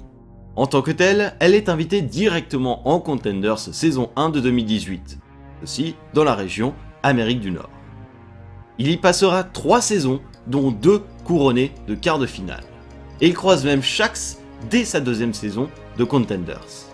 En 0.58 0.68
tant 0.68 0.82
que 0.82 0.92
telle, 0.92 1.34
elle 1.42 1.54
est 1.54 1.68
invitée 1.68 2.02
directement 2.02 2.88
en 2.88 3.02
Contenders 3.02 3.60
saison 3.60 4.10
1 4.16 4.30
de 4.30 4.40
2018, 4.40 5.18
aussi 5.64 5.96
dans 6.14 6.24
la 6.24 6.34
région 6.34 6.74
Amérique 7.04 7.42
du 7.42 7.52
Nord. 7.52 7.70
Il 8.80 8.90
y 8.90 8.96
passera 8.96 9.44
3 9.44 9.82
saisons, 9.82 10.22
dont 10.48 10.72
2 10.72 11.02
couronnées 11.26 11.74
de 11.90 11.96
quart 11.96 12.20
de 12.20 12.26
finale. 12.26 12.64
Et 13.20 13.28
il 13.28 13.34
croise 13.34 13.66
même 13.66 13.82
Shax 13.82 14.40
dès 14.70 14.86
sa 14.86 15.02
deuxième 15.02 15.34
saison 15.34 15.70
de 15.98 16.04
Contenders. 16.06 16.86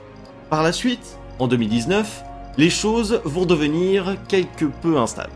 Par 0.49 0.63
la 0.63 0.71
suite, 0.71 1.19
en 1.37 1.47
2019, 1.47 2.23
les 2.57 2.69
choses 2.71 3.21
vont 3.25 3.45
devenir 3.45 4.15
quelque 4.27 4.65
peu 4.65 4.97
instables. 4.97 5.29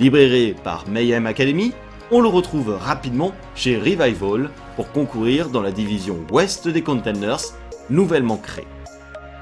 Libéré 0.00 0.54
par 0.64 0.88
Mayhem 0.88 1.26
Academy, 1.26 1.72
on 2.10 2.20
le 2.20 2.28
retrouve 2.28 2.70
rapidement 2.70 3.32
chez 3.54 3.76
Revival 3.76 4.50
pour 4.76 4.90
concourir 4.92 5.48
dans 5.48 5.62
la 5.62 5.72
division 5.72 6.18
ouest 6.30 6.68
des 6.68 6.82
Contenders, 6.82 7.40
nouvellement 7.90 8.36
créée. 8.36 8.66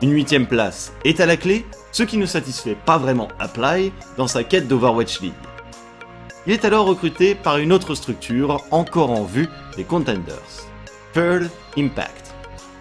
Une 0.02 0.12
huitième 0.12 0.47
place 0.47 0.92
est 1.04 1.21
à 1.21 1.26
la 1.26 1.37
clé, 1.37 1.66
ce 1.92 2.02
qui 2.02 2.16
ne 2.16 2.26
satisfait 2.26 2.76
pas 2.87 2.99
vraiment 2.99 3.28
Apply 3.38 3.92
dans 4.16 4.26
sa 4.26 4.44
quête 4.44 4.68
d'Overwatch 4.68 5.21
League. 5.21 5.33
Il 6.47 6.52
est 6.52 6.64
alors 6.64 6.87
recruté 6.87 7.35
par 7.35 7.59
une 7.59 7.73
autre 7.73 7.94
structure 7.94 8.62
encore 8.71 9.11
en 9.11 9.25
vue 9.25 9.49
des 9.76 9.85
Contenders, 9.85 10.66
Pearl 11.12 11.49
Impact. 11.78 12.35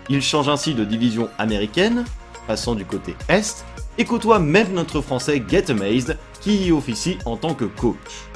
Il 0.09 0.21
change 0.21 0.49
ainsi 0.49 0.73
de 0.73 0.83
division 0.83 1.29
américaine, 1.37 2.03
passant 2.45 2.75
du 2.75 2.85
côté 2.85 3.15
Est, 3.29 3.63
et 3.97 4.05
côtoie 4.05 4.39
même 4.39 4.73
notre 4.73 5.01
français 5.01 5.41
Get 5.47 5.71
Amazed 5.71 6.17
qui 6.41 6.65
y 6.65 6.71
officie 6.71 7.19
en 7.25 7.37
tant 7.37 7.53
que 7.53 7.65
coach. 7.65 8.27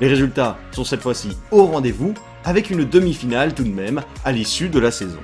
Les 0.00 0.08
résultats 0.08 0.58
sont 0.72 0.84
cette 0.84 1.02
fois-ci 1.02 1.36
au 1.50 1.66
rendez-vous, 1.66 2.14
avec 2.44 2.70
une 2.70 2.84
demi-finale 2.84 3.54
tout 3.54 3.64
de 3.64 3.68
même 3.68 4.02
à 4.24 4.32
l'issue 4.32 4.70
de 4.70 4.78
la 4.78 4.90
saison. 4.90 5.20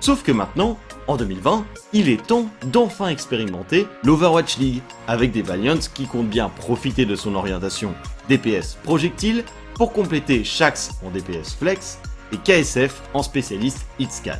Sauf 0.00 0.22
que 0.22 0.32
maintenant, 0.32 0.78
en 1.06 1.16
2020, 1.16 1.66
il 1.92 2.08
est 2.08 2.26
temps 2.26 2.48
d'enfin 2.66 3.08
expérimenter 3.08 3.86
l'Overwatch 4.02 4.56
League, 4.56 4.82
avec 5.06 5.30
des 5.30 5.42
Valiants 5.42 5.78
qui 5.92 6.06
comptent 6.06 6.30
bien 6.30 6.48
profiter 6.48 7.04
de 7.04 7.16
son 7.16 7.34
orientation 7.34 7.92
DPS 8.30 8.78
projectile 8.82 9.44
pour 9.74 9.92
compléter 9.92 10.42
Shax 10.42 10.92
en 11.04 11.10
DPS 11.10 11.54
flex 11.58 11.98
et 12.32 12.38
KSF 12.38 13.02
en 13.12 13.22
spécialiste 13.22 13.86
hitscan. 13.98 14.38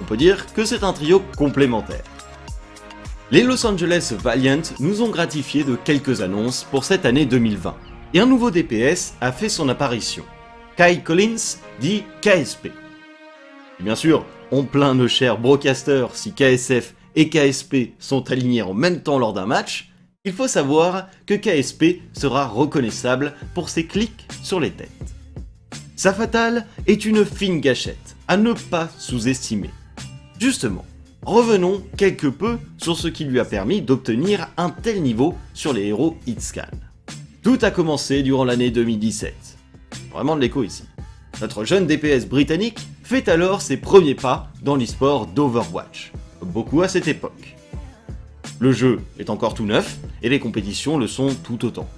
On 0.00 0.04
peut 0.04 0.16
dire 0.16 0.46
que 0.54 0.64
c'est 0.64 0.84
un 0.84 0.94
trio 0.94 1.22
complémentaire. 1.36 2.04
Les 3.30 3.42
Los 3.42 3.66
Angeles 3.66 4.14
Valiant 4.18 4.62
nous 4.78 5.02
ont 5.02 5.10
gratifié 5.10 5.64
de 5.64 5.74
quelques 5.74 6.22
annonces 6.22 6.66
pour 6.70 6.84
cette 6.84 7.04
année 7.04 7.26
2020 7.26 7.74
et 8.14 8.20
un 8.20 8.26
nouveau 8.26 8.50
DPS 8.50 9.14
a 9.20 9.32
fait 9.32 9.48
son 9.48 9.68
apparition. 9.68 10.24
Kai 10.76 11.00
Collins 11.02 11.58
dit 11.80 12.04
KSP. 12.20 12.68
Bien 13.80 13.94
sûr, 13.94 14.24
on 14.50 14.64
plaint 14.64 14.96
nos 14.96 15.08
chers 15.08 15.38
broadcasters 15.38 16.14
si 16.14 16.32
KSF 16.32 16.94
et 17.16 17.28
KSP 17.28 17.92
sont 17.98 18.30
alignés 18.30 18.62
en 18.62 18.74
même 18.74 19.02
temps 19.02 19.18
lors 19.18 19.32
d'un 19.32 19.46
match, 19.46 19.90
il 20.24 20.32
faut 20.32 20.48
savoir 20.48 21.08
que 21.26 21.34
KSP 21.34 22.00
sera 22.12 22.46
reconnaissable 22.46 23.34
pour 23.54 23.68
ses 23.68 23.86
clics 23.86 24.26
sur 24.42 24.60
les 24.60 24.70
têtes. 24.70 24.88
Sa 25.96 26.12
fatale 26.12 26.66
est 26.86 27.04
une 27.04 27.24
fine 27.24 27.60
gâchette, 27.60 28.16
à 28.28 28.36
ne 28.36 28.52
pas 28.52 28.88
sous-estimer. 28.98 29.70
Justement, 30.38 30.84
revenons 31.24 31.82
quelque 31.96 32.26
peu 32.26 32.58
sur 32.78 32.96
ce 32.96 33.08
qui 33.08 33.24
lui 33.24 33.40
a 33.40 33.44
permis 33.44 33.82
d'obtenir 33.82 34.48
un 34.56 34.70
tel 34.70 35.02
niveau 35.02 35.34
sur 35.54 35.72
les 35.72 35.86
héros 35.86 36.16
Hitscan. 36.26 36.70
Tout 37.42 37.58
a 37.62 37.72
commencé 37.72 38.22
durant 38.22 38.44
l'année 38.44 38.70
2017. 38.70 39.34
Vraiment 40.12 40.36
de 40.36 40.40
l'écho 40.40 40.62
ici. 40.62 40.84
Notre 41.40 41.64
jeune 41.64 41.88
DPS 41.88 42.26
britannique 42.26 42.78
fait 43.02 43.28
alors 43.28 43.62
ses 43.62 43.76
premiers 43.76 44.14
pas 44.14 44.52
dans 44.62 44.76
l'e-sport 44.76 45.26
d'Overwatch, 45.26 46.12
beaucoup 46.40 46.82
à 46.82 46.88
cette 46.88 47.08
époque. 47.08 47.56
Le 48.60 48.70
jeu 48.70 49.00
est 49.18 49.28
encore 49.28 49.54
tout 49.54 49.64
neuf 49.64 49.98
et 50.22 50.28
les 50.28 50.38
compétitions 50.38 50.98
le 50.98 51.08
sont 51.08 51.34
tout 51.34 51.64
autant. 51.64 51.88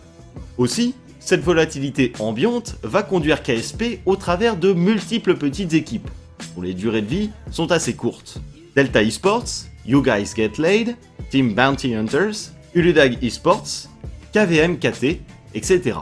Aussi, 0.57 0.95
cette 1.21 1.43
volatilité 1.43 2.15
ambiante 2.21 2.77
va 2.83 3.03
conduire 3.03 3.43
KSP 3.43 4.01
au 4.07 4.17
travers 4.17 4.57
de 4.57 4.73
multiples 4.73 5.37
petites 5.37 5.75
équipes, 5.75 6.09
dont 6.57 6.63
les 6.63 6.73
durées 6.73 7.03
de 7.03 7.07
vie 7.07 7.31
sont 7.51 7.71
assez 7.71 7.93
courtes. 7.93 8.39
Delta 8.75 9.03
Esports, 9.03 9.67
You 9.85 10.03
Guys 10.03 10.33
Get 10.35 10.53
Laid, 10.57 10.97
Team 11.29 11.53
Bounty 11.53 11.95
Hunters, 11.95 12.53
Uludag 12.75 13.23
Esports, 13.23 13.91
KVM 14.33 14.79
KT 14.79 15.21
etc. 15.55 15.99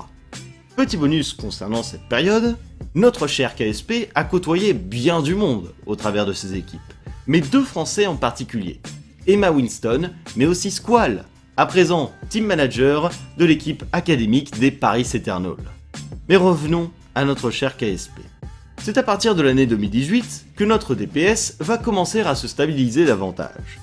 Petit 0.77 0.97
bonus 0.97 1.35
concernant 1.35 1.83
cette 1.83 2.09
période, 2.09 2.57
notre 2.95 3.27
cher 3.27 3.55
KSP 3.55 4.11
a 4.15 4.25
côtoyé 4.25 4.73
bien 4.73 5.23
du 5.23 5.35
monde 5.35 5.73
au 5.87 5.97
travers 5.97 6.27
de 6.27 6.33
ses 6.33 6.57
équipes, 6.57 6.81
mais 7.27 7.41
deux 7.41 7.65
Français 7.65 8.07
en 8.07 8.17
particulier, 8.17 8.81
Emma 9.27 9.51
Winston, 9.51 10.11
mais 10.37 10.47
aussi 10.47 10.71
Squall, 10.71 11.25
à 11.57 11.67
présent 11.67 12.13
team 12.31 12.47
manager 12.47 13.11
de 13.37 13.45
l'équipe 13.45 13.85
académique 13.93 14.59
des 14.59 14.71
Paris 14.71 15.09
Eternals. 15.15 15.57
Mais 16.29 16.37
revenons 16.37 16.91
à 17.15 17.25
notre 17.25 17.51
cher 17.51 17.77
KSP. 17.77 18.21
C'est 18.83 18.99
à 18.99 19.03
partir 19.03 19.35
de 19.35 19.43
l'année 19.43 19.67
2018 19.67 20.47
que 20.57 20.65
notre 20.65 20.95
DPS 20.95 21.57
va 21.61 21.79
commencer 21.79 22.21
à 22.21 22.35
se 22.35 22.49
stabiliser 22.49 23.05
davantage. 23.05 23.79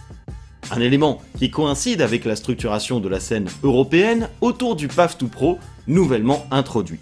Un 0.71 0.81
élément 0.81 1.21
qui 1.37 1.49
coïncide 1.49 2.01
avec 2.01 2.25
la 2.25 2.35
structuration 2.35 2.99
de 2.99 3.09
la 3.09 3.19
scène 3.19 3.47
européenne 3.63 4.29
autour 4.41 4.75
du 4.75 4.87
PAF 4.87 5.17
2 5.17 5.27
Pro 5.27 5.57
nouvellement 5.87 6.45
introduit. 6.51 6.99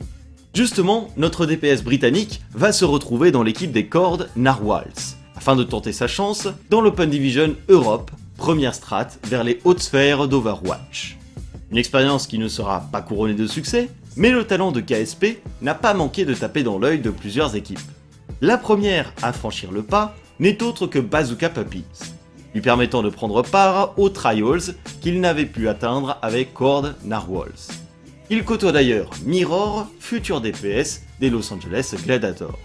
Justement, 0.54 1.10
notre 1.18 1.46
DPS 1.46 1.84
britannique 1.84 2.42
va 2.54 2.72
se 2.72 2.86
retrouver 2.86 3.32
dans 3.32 3.44
l'équipe 3.44 3.72
des 3.72 3.86
cordes 3.86 4.30
Narwhals, 4.36 5.16
afin 5.36 5.56
de 5.56 5.64
tenter 5.64 5.92
sa 5.92 6.08
chance 6.08 6.48
dans 6.70 6.82
l'Open 6.82 7.10
Division 7.10 7.56
Europe, 7.70 8.10
première 8.38 8.74
strat 8.74 9.10
vers 9.26 9.44
les 9.44 9.60
hautes 9.66 9.82
sphères 9.82 10.28
d'Overwatch. 10.28 11.18
Une 11.72 11.78
expérience 11.78 12.26
qui 12.26 12.40
ne 12.40 12.48
sera 12.48 12.88
pas 12.92 13.02
couronnée 13.02 13.34
de 13.34 13.46
succès, 13.46 13.90
mais 14.16 14.32
le 14.32 14.46
talent 14.46 14.72
de 14.72 14.82
KSP 14.82 15.40
n'a 15.62 15.76
pas 15.76 15.94
manqué 15.94 16.26
de 16.26 16.34
taper 16.34 16.64
dans 16.64 16.80
l'œil 16.80 17.00
de 17.00 17.12
plusieurs 17.12 17.56
équipes. 17.56 17.80
La 18.42 18.58
première 18.58 19.14
à 19.22 19.34
franchir 19.34 19.72
le 19.72 19.84
pas 19.84 20.16
n'est 20.40 20.64
autre 20.64 20.88
que 20.88 21.00
Bazooka 21.00 21.50
Puppies, 21.50 21.84
lui 22.54 22.62
permettant 22.62 23.04
de 23.04 23.10
prendre 23.10 23.42
part 23.42 23.94
aux 23.98 24.10
trials 24.10 24.76
qu'il 25.02 25.20
n'avait 25.20 25.46
pu 25.46 25.68
atteindre 25.70 26.18
avec 26.22 26.54
Cord 26.54 26.94
Narwhals. 27.04 27.70
Il 28.30 28.44
côtoie 28.44 28.72
d'ailleurs 28.72 29.10
Mirror, 29.26 29.88
futur 30.00 30.42
DPS 30.42 31.04
des 31.20 31.30
Los 31.30 31.54
Angeles 31.54 31.96
Gladiators. 32.06 32.60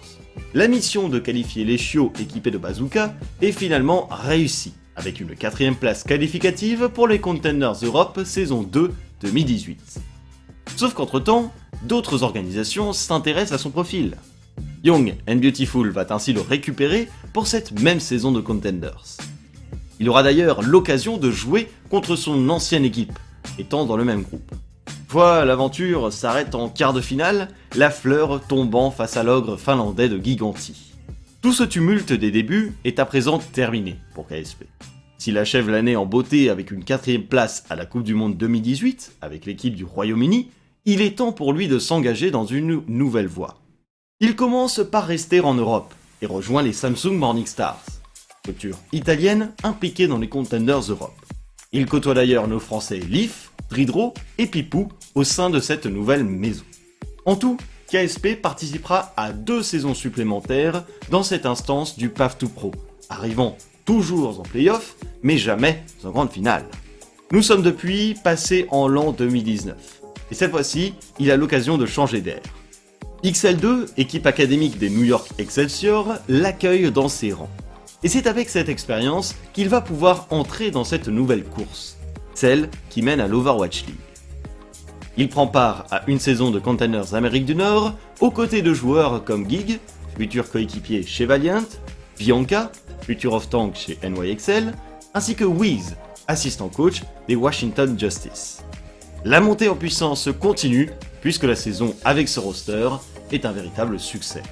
La 0.55 0.69
mission 0.69 1.09
de 1.09 1.19
qualifier 1.19 1.65
les 1.65 1.79
chiots 1.79 2.13
équipés 2.19 2.51
de 2.51 2.59
bazooka 2.59 3.15
est 3.41 3.53
finalement 3.53 4.09
réussie, 4.11 4.75
avec 4.97 5.21
une 5.21 5.35
quatrième 5.35 5.77
place 5.77 6.03
qualificative 6.03 6.89
pour 6.93 7.07
les 7.07 7.21
Contenders 7.21 7.77
Europe 7.83 8.21
saison 8.25 8.63
2 8.63 8.93
2018. 9.21 10.01
Sauf 10.77 10.95
qu'entre-temps, 10.95 11.53
d'autres 11.85 12.23
organisations 12.23 12.93
s'intéressent 12.93 13.53
à 13.53 13.63
son 13.63 13.71
profil. 13.71 14.17
Young 14.85 15.15
and 15.29 15.37
Beautiful 15.37 15.91
va 15.91 16.07
ainsi 16.11 16.33
le 16.33 16.41
récupérer 16.41 17.09
pour 17.33 17.47
cette 17.47 17.81
même 17.81 18.01
saison 18.01 18.33
de 18.33 18.41
Contenders. 18.41 19.19
Il 20.03 20.09
aura 20.09 20.25
d'ailleurs 20.25 20.63
l'occasion 20.63 21.17
de 21.17 21.31
jouer 21.31 21.71
contre 21.89 22.17
son 22.17 22.49
ancienne 22.49 22.85
équipe, 22.85 23.17
étant 23.61 23.85
dans 23.85 23.97
le 23.97 24.03
même 24.03 24.23
groupe. 24.23 24.53
Fois 25.07 25.45
l'aventure 25.45 26.13
s'arrête 26.13 26.57
en 26.57 26.69
quart 26.69 26.93
de 26.93 27.01
finale, 27.01 27.47
la 27.77 27.89
fleur 27.89 28.45
tombant 28.45 28.91
face 28.91 29.17
à 29.17 29.23
l'ogre 29.23 29.57
finlandais 29.57 30.09
de 30.09 30.19
Giganti. 30.19 30.93
Tout 31.41 31.53
ce 31.53 31.63
tumulte 31.63 32.13
des 32.13 32.33
débuts 32.33 32.73
est 32.83 32.99
à 32.99 33.05
présent 33.05 33.39
terminé 33.39 33.95
pour 34.13 34.27
KSP. 34.27 34.65
S'il 35.19 35.39
achève 35.39 35.71
l'année 35.71 35.95
en 35.95 36.05
beauté 36.05 36.51
avec 36.51 36.73
une 36.73 36.83
quatrième 36.83 37.23
place 37.23 37.63
à 37.71 37.77
la 37.77 37.87
Coupe 37.87 38.03
du 38.03 38.15
Monde 38.15 38.37
2018 38.37 39.19
avec 39.21 39.47
l'équipe 39.47 39.77
du 39.77 39.85
Royaume-Uni, 39.85 40.49
il 40.85 41.01
est 41.01 41.19
temps 41.19 41.31
pour 41.31 41.53
lui 41.53 41.69
de 41.69 41.79
s'engager 41.79 42.33
dans 42.33 42.45
une 42.45 42.83
nouvelle 42.89 43.29
voie. 43.29 43.61
Il 44.19 44.35
commence 44.35 44.81
par 44.83 45.07
rester 45.07 45.39
en 45.39 45.55
Europe 45.55 45.95
et 46.23 46.27
rejoint 46.27 46.63
les 46.63 46.73
Samsung 46.73 47.13
Morning 47.13 47.47
Stars, 47.47 47.85
structure 48.43 48.77
italienne 48.93 49.53
impliquée 49.63 50.09
dans 50.09 50.19
les 50.19 50.29
Contenders 50.29 50.91
Europe. 50.91 51.15
Il 51.71 51.87
côtoie 51.87 52.15
d'ailleurs 52.15 52.49
nos 52.49 52.59
Français 52.59 52.99
Leaf, 52.99 53.53
Dridro 53.71 54.15
et 54.37 54.47
Pipou 54.47 54.89
au 55.15 55.23
sein 55.23 55.49
de 55.49 55.61
cette 55.61 55.87
nouvelle 55.87 56.25
maison. 56.25 56.65
En 57.25 57.37
tout, 57.37 57.57
KSP 57.89 58.43
participera 58.43 59.13
à 59.17 59.33
deux 59.33 59.63
saisons 59.63 59.95
supplémentaires 59.95 60.85
dans 61.09 61.23
cette 61.23 61.47
instance 61.47 61.97
du 61.97 62.09
PAF 62.09 62.37
2 62.39 62.49
Pro, 62.49 62.73
arrivant 63.11 63.57
toujours 63.85 64.41
en 64.41 64.43
playoff, 64.43 64.97
mais 65.23 65.39
jamais 65.39 65.85
en 66.03 66.11
grande 66.11 66.33
finale. 66.33 66.65
Nous 67.31 67.43
sommes 67.43 67.63
depuis 67.63 68.17
passés 68.25 68.67
en 68.71 68.89
l'an 68.89 69.13
2019, 69.13 70.03
et 70.33 70.35
cette 70.35 70.51
fois-ci, 70.51 70.95
il 71.21 71.31
a 71.31 71.37
l'occasion 71.37 71.79
de 71.79 71.87
changer 71.87 72.21
d'air. 72.21 72.43
XL2, 73.23 73.91
équipe 73.99 74.27
académique 74.27 74.79
des 74.79 74.91
New 74.91 75.05
York 75.05 75.31
Excelsior, 75.39 76.15
l'accueille 76.29 76.91
dans 76.91 77.09
ses 77.09 77.33
rangs. 77.33 77.49
Et 78.05 78.09
c'est 78.09 78.27
avec 78.27 78.49
cette 78.49 78.69
expérience 78.69 79.37
qu'il 79.53 79.69
va 79.69 79.81
pouvoir 79.81 80.27
entrer 80.31 80.71
dans 80.71 80.85
cette 80.85 81.09
nouvelle 81.09 81.45
course, 81.45 81.99
celle 82.35 82.69
qui 82.91 83.01
mène 83.03 83.21
à 83.21 83.29
l'Overwatch 83.29 83.85
League. 83.87 83.97
Il 85.17 85.29
prend 85.29 85.47
part 85.47 85.87
à 85.91 86.03
une 86.09 86.19
saison 86.19 86.51
de 86.51 86.59
Containers 86.59 87.15
Amérique 87.15 87.45
du 87.45 87.55
Nord, 87.55 87.95
aux 88.21 88.31
côtés 88.31 88.63
de 88.63 88.75
joueurs 88.75 89.25
comme 89.25 89.49
Gig, 89.49 89.79
futur 90.17 90.51
coéquipier 90.51 91.05
chez 91.05 91.27
Valiant, 91.27 91.65
Bianca, 92.19 92.73
futur 93.03 93.35
off-tank 93.35 93.77
chez 93.77 93.99
NYXL, 94.03 94.73
ainsi 95.15 95.35
que 95.35 95.45
Wiz, 95.45 95.97
assistant 96.27 96.69
coach 96.69 97.03
des 97.29 97.37
Washington 97.37 97.97
Justice. 97.99 98.65
La 99.25 99.41
montée 99.41 99.69
en 99.69 99.77
puissance 99.77 100.29
continue, 100.41 100.91
puisque 101.21 101.45
la 101.45 101.55
saison 101.55 101.95
avec 102.05 102.29
ce 102.29 102.41
roster 102.41 102.89
est 103.31 103.45
un 103.45 103.53
véritable 103.53 104.01
succès. 104.01 104.43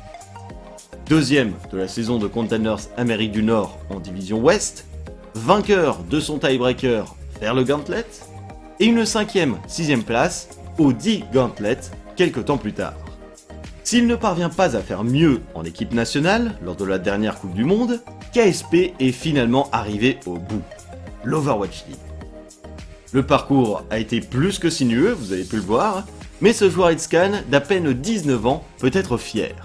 Deuxième 1.11 1.55
de 1.73 1.77
la 1.77 1.89
saison 1.89 2.21
de 2.21 2.29
Containers 2.29 2.83
Amérique 2.97 3.33
du 3.33 3.43
Nord 3.43 3.81
en 3.91 3.99
division 3.99 4.39
Ouest, 4.39 4.87
vainqueur 5.35 6.05
de 6.05 6.21
son 6.21 6.39
tiebreaker 6.39 7.17
vers 7.41 7.53
le 7.53 7.65
Gauntlet, 7.65 8.07
et 8.79 8.85
une 8.85 9.05
cinquième, 9.05 9.57
sixième 9.67 10.05
place 10.05 10.51
au 10.79 10.93
10 10.93 11.25
Gauntlet 11.33 11.81
quelques 12.15 12.45
temps 12.45 12.59
plus 12.59 12.75
tard. 12.75 12.95
S'il 13.83 14.07
ne 14.07 14.15
parvient 14.15 14.51
pas 14.51 14.77
à 14.77 14.81
faire 14.83 15.03
mieux 15.03 15.41
en 15.57 15.65
équipe 15.65 15.93
nationale 15.93 16.57
lors 16.65 16.77
de 16.77 16.85
la 16.85 17.01
dernière 17.01 17.41
Coupe 17.41 17.55
du 17.55 17.65
Monde, 17.65 18.01
KSP 18.33 18.95
est 19.01 19.11
finalement 19.11 19.69
arrivé 19.73 20.21
au 20.27 20.35
bout, 20.35 20.63
l'Overwatch 21.25 21.87
League. 21.89 21.99
Le 23.11 23.27
parcours 23.27 23.83
a 23.91 23.99
été 23.99 24.21
plus 24.21 24.61
que 24.61 24.71
sinueux, 24.71 25.11
vous 25.19 25.33
avez 25.33 25.43
pu 25.43 25.57
le 25.57 25.63
voir, 25.63 26.07
mais 26.41 26.53
ce 26.53 26.71
joueur 26.71 26.93
Scan 27.01 27.33
d'à 27.51 27.61
peine 27.61 27.95
19 27.95 28.47
ans 28.47 28.65
peut 28.79 28.93
être 28.95 29.17
fier. 29.17 29.57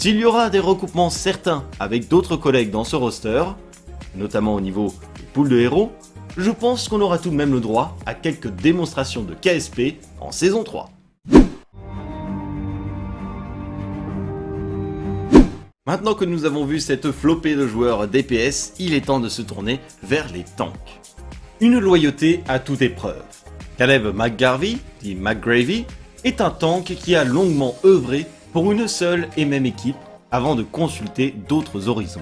S'il 0.00 0.16
y 0.16 0.24
aura 0.24 0.48
des 0.48 0.60
recoupements 0.60 1.10
certains 1.10 1.62
avec 1.78 2.08
d'autres 2.08 2.34
collègues 2.34 2.70
dans 2.70 2.84
ce 2.84 2.96
roster, 2.96 3.44
notamment 4.14 4.54
au 4.54 4.60
niveau 4.62 4.94
des 5.18 5.24
poules 5.34 5.50
de 5.50 5.58
héros, 5.58 5.92
je 6.38 6.50
pense 6.50 6.88
qu'on 6.88 7.02
aura 7.02 7.18
tout 7.18 7.28
de 7.28 7.34
même 7.34 7.52
le 7.52 7.60
droit 7.60 7.98
à 8.06 8.14
quelques 8.14 8.48
démonstrations 8.48 9.20
de 9.20 9.34
KSP 9.34 10.02
en 10.18 10.32
saison 10.32 10.64
3. 10.64 10.88
Maintenant 15.86 16.14
que 16.14 16.24
nous 16.24 16.46
avons 16.46 16.64
vu 16.64 16.80
cette 16.80 17.12
flopée 17.12 17.54
de 17.54 17.66
joueurs 17.66 18.08
DPS, 18.08 18.72
il 18.78 18.94
est 18.94 19.04
temps 19.04 19.20
de 19.20 19.28
se 19.28 19.42
tourner 19.42 19.80
vers 20.02 20.32
les 20.32 20.46
tanks. 20.56 20.98
Une 21.60 21.78
loyauté 21.78 22.42
à 22.48 22.58
toute 22.58 22.80
épreuve. 22.80 23.22
Caleb 23.76 24.14
McGarvey, 24.14 24.78
dit 25.02 25.14
McGravy, 25.14 25.84
est 26.24 26.40
un 26.40 26.50
tank 26.50 26.84
qui 26.84 27.14
a 27.14 27.24
longuement 27.24 27.74
œuvré 27.84 28.24
pour 28.52 28.72
une 28.72 28.88
seule 28.88 29.28
et 29.36 29.44
même 29.44 29.66
équipe 29.66 29.96
avant 30.30 30.54
de 30.54 30.62
consulter 30.62 31.34
d'autres 31.48 31.88
horizons. 31.88 32.20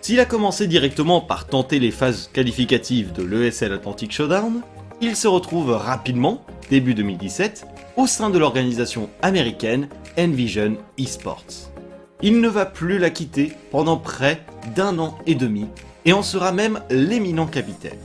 S'il 0.00 0.20
a 0.20 0.24
commencé 0.24 0.66
directement 0.66 1.20
par 1.20 1.46
tenter 1.46 1.78
les 1.78 1.90
phases 1.90 2.28
qualificatives 2.32 3.12
de 3.12 3.22
l'ESL 3.22 3.72
Atlantic 3.72 4.12
Showdown, 4.12 4.62
il 5.00 5.16
se 5.16 5.28
retrouve 5.28 5.70
rapidement, 5.70 6.44
début 6.70 6.94
2017, 6.94 7.66
au 7.96 8.06
sein 8.06 8.30
de 8.30 8.38
l'organisation 8.38 9.08
américaine 9.22 9.88
Envision 10.18 10.76
Esports. 10.98 11.70
Il 12.22 12.40
ne 12.40 12.48
va 12.48 12.66
plus 12.66 12.98
la 12.98 13.10
quitter 13.10 13.52
pendant 13.70 13.96
près 13.96 14.42
d'un 14.74 14.98
an 14.98 15.18
et 15.26 15.34
demi 15.34 15.66
et 16.04 16.12
en 16.12 16.22
sera 16.22 16.52
même 16.52 16.80
l'éminent 16.90 17.46
capitaine. 17.46 17.98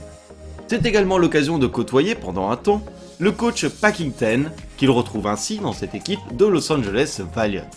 C'est 0.66 0.86
également 0.86 1.18
l'occasion 1.18 1.58
de 1.58 1.66
côtoyer 1.66 2.14
pendant 2.14 2.50
un 2.50 2.56
temps 2.56 2.82
le 3.20 3.32
coach 3.32 3.66
Packington, 3.66 4.44
qu'il 4.76 4.90
retrouve 4.90 5.26
ainsi 5.26 5.58
dans 5.58 5.72
cette 5.72 5.94
équipe 5.94 6.20
de 6.36 6.46
Los 6.46 6.70
Angeles 6.70 7.20
Valiant. 7.34 7.68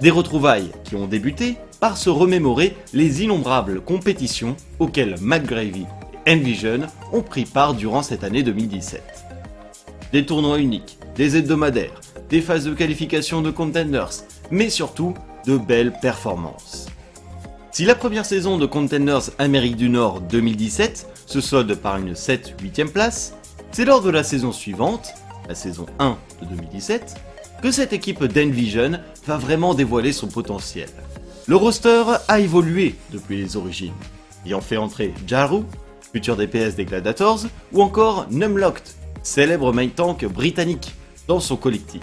Des 0.00 0.10
retrouvailles 0.10 0.72
qui 0.84 0.96
ont 0.96 1.06
débuté 1.06 1.56
par 1.78 1.96
se 1.96 2.10
remémorer 2.10 2.76
les 2.92 3.22
innombrables 3.22 3.80
compétitions 3.80 4.56
auxquelles 4.78 5.16
McGravy 5.20 5.86
et 6.26 6.32
Envision 6.32 6.80
ont 7.12 7.22
pris 7.22 7.44
part 7.44 7.74
durant 7.74 8.02
cette 8.02 8.24
année 8.24 8.42
2017. 8.42 9.02
Des 10.12 10.26
tournois 10.26 10.58
uniques, 10.58 10.98
des 11.16 11.36
hebdomadaires, 11.36 12.00
des 12.28 12.40
phases 12.40 12.64
de 12.64 12.74
qualification 12.74 13.42
de 13.42 13.50
contenders, 13.50 14.24
mais 14.50 14.70
surtout 14.70 15.14
de 15.46 15.56
belles 15.56 15.94
performances. 16.02 16.86
Si 17.72 17.84
la 17.84 17.94
première 17.94 18.26
saison 18.26 18.58
de 18.58 18.66
Contenders 18.66 19.30
Amérique 19.38 19.76
du 19.76 19.88
Nord 19.88 20.20
2017 20.22 21.06
se 21.26 21.40
solde 21.40 21.74
par 21.76 21.96
une 21.96 22.14
7-8e 22.14 22.88
place, 22.88 23.34
c'est 23.72 23.84
lors 23.84 24.02
de 24.02 24.10
la 24.10 24.24
saison 24.24 24.52
suivante, 24.52 25.14
la 25.48 25.54
saison 25.54 25.86
1 25.98 26.16
de 26.42 26.46
2017, 26.46 27.16
que 27.62 27.70
cette 27.70 27.92
équipe 27.92 28.24
d'Envision 28.24 29.00
va 29.26 29.36
vraiment 29.36 29.74
dévoiler 29.74 30.12
son 30.12 30.28
potentiel. 30.28 30.88
Le 31.46 31.56
roster 31.56 32.04
a 32.28 32.40
évolué 32.40 32.94
depuis 33.12 33.36
les 33.36 33.56
origines, 33.56 33.94
ayant 34.46 34.60
fait 34.60 34.76
entrer 34.76 35.14
Jaru, 35.26 35.62
futur 36.12 36.36
DPS 36.36 36.74
des 36.74 36.84
Gladiators, 36.84 37.46
ou 37.72 37.82
encore 37.82 38.26
Numlocked, 38.30 38.88
célèbre 39.22 39.72
main 39.72 39.88
tank 39.88 40.24
britannique, 40.24 40.94
dans 41.28 41.40
son 41.40 41.56
collectif. 41.56 42.02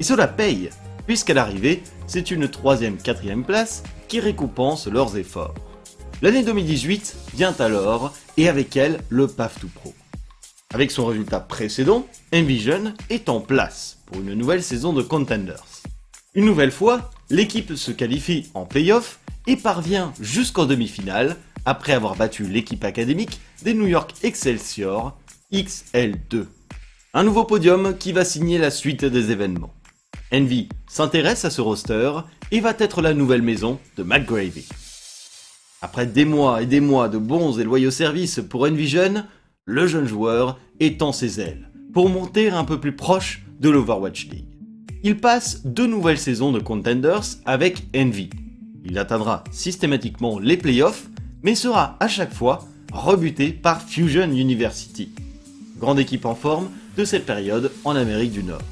Et 0.00 0.04
cela 0.04 0.28
paye, 0.28 0.70
puisqu'à 1.06 1.34
l'arrivée, 1.34 1.82
c'est 2.06 2.30
une 2.30 2.48
troisième, 2.48 2.96
quatrième 2.96 3.44
place 3.44 3.82
qui 4.08 4.20
récompense 4.20 4.86
leurs 4.86 5.16
efforts. 5.16 5.54
L'année 6.22 6.42
2018 6.42 7.16
vient 7.34 7.54
alors, 7.58 8.14
et 8.36 8.48
avec 8.48 8.76
elle, 8.76 9.00
le 9.10 9.26
PAF 9.26 9.60
2 9.60 9.68
Pro. 9.68 9.92
Avec 10.74 10.90
son 10.90 11.06
résultat 11.06 11.40
précédent, 11.40 12.06
Envision 12.34 12.92
est 13.08 13.28
en 13.28 13.40
place 13.40 13.98
pour 14.06 14.20
une 14.20 14.34
nouvelle 14.34 14.62
saison 14.62 14.92
de 14.92 15.00
Contenders. 15.00 15.64
Une 16.34 16.44
nouvelle 16.44 16.72
fois, 16.72 17.10
l'équipe 17.30 17.76
se 17.76 17.92
qualifie 17.92 18.50
en 18.52 18.66
playoff 18.66 19.20
et 19.46 19.56
parvient 19.56 20.12
jusqu'en 20.20 20.66
demi-finale 20.66 21.36
après 21.64 21.92
avoir 21.92 22.16
battu 22.16 22.44
l'équipe 22.44 22.84
académique 22.84 23.40
des 23.62 23.74
New 23.74 23.86
York 23.86 24.12
Excelsior 24.22 25.16
XL2. 25.52 26.46
Un 27.14 27.22
nouveau 27.22 27.44
podium 27.44 27.96
qui 27.96 28.12
va 28.12 28.24
signer 28.24 28.58
la 28.58 28.70
suite 28.70 29.04
des 29.04 29.30
événements. 29.30 29.72
Envy 30.32 30.68
s'intéresse 30.88 31.44
à 31.44 31.50
ce 31.50 31.60
roster 31.60 32.12
et 32.50 32.60
va 32.60 32.74
être 32.78 33.02
la 33.02 33.14
nouvelle 33.14 33.42
maison 33.42 33.78
de 33.96 34.02
McGravy. 34.02 34.66
Après 35.80 36.06
des 36.06 36.24
mois 36.24 36.62
et 36.62 36.66
des 36.66 36.80
mois 36.80 37.08
de 37.08 37.18
bons 37.18 37.58
et 37.60 37.64
loyaux 37.64 37.92
services 37.92 38.40
pour 38.48 38.62
Envision, 38.62 39.24
le 39.68 39.88
jeune 39.88 40.06
joueur 40.06 40.60
étend 40.78 41.10
ses 41.10 41.40
ailes 41.40 41.68
pour 41.92 42.08
monter 42.08 42.50
un 42.50 42.62
peu 42.62 42.78
plus 42.78 42.94
proche 42.94 43.44
de 43.58 43.68
l'Overwatch 43.68 44.28
League. 44.28 44.56
Il 45.02 45.18
passe 45.18 45.66
deux 45.66 45.88
nouvelles 45.88 46.18
saisons 46.18 46.52
de 46.52 46.60
Contenders 46.60 47.24
avec 47.44 47.84
Envy. 47.94 48.30
Il 48.84 48.96
atteindra 48.96 49.42
systématiquement 49.50 50.38
les 50.38 50.56
playoffs, 50.56 51.08
mais 51.42 51.56
sera 51.56 51.96
à 51.98 52.06
chaque 52.06 52.32
fois 52.32 52.64
rebuté 52.92 53.50
par 53.50 53.82
Fusion 53.82 54.30
University, 54.30 55.10
grande 55.80 55.98
équipe 55.98 56.26
en 56.26 56.36
forme 56.36 56.68
de 56.96 57.04
cette 57.04 57.26
période 57.26 57.72
en 57.84 57.96
Amérique 57.96 58.32
du 58.32 58.44
Nord. 58.44 58.62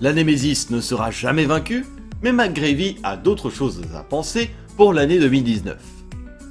La 0.00 0.14
Nemesis 0.14 0.68
ne 0.70 0.80
sera 0.80 1.10
jamais 1.10 1.44
vaincue, 1.44 1.84
mais 2.22 2.32
McGravy 2.32 2.96
a 3.02 3.18
d'autres 3.18 3.50
choses 3.50 3.82
à 3.94 4.02
penser 4.02 4.50
pour 4.78 4.94
l'année 4.94 5.18
2019. 5.18 5.76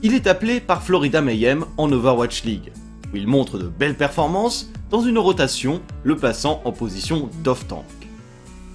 Il 0.03 0.13
est 0.13 0.27
appelé 0.27 0.59
par 0.59 0.83
Florida 0.83 1.21
Mayhem 1.21 1.65
en 1.77 1.91
Overwatch 1.91 2.43
League, 2.43 2.71
où 3.13 3.17
il 3.17 3.27
montre 3.27 3.57
de 3.57 3.67
belles 3.67 3.97
performances 3.97 4.69
dans 4.89 5.01
une 5.01 5.17
rotation 5.17 5.81
le 6.03 6.15
plaçant 6.15 6.61
en 6.65 6.71
position 6.71 7.29
d'off-tank. 7.43 7.85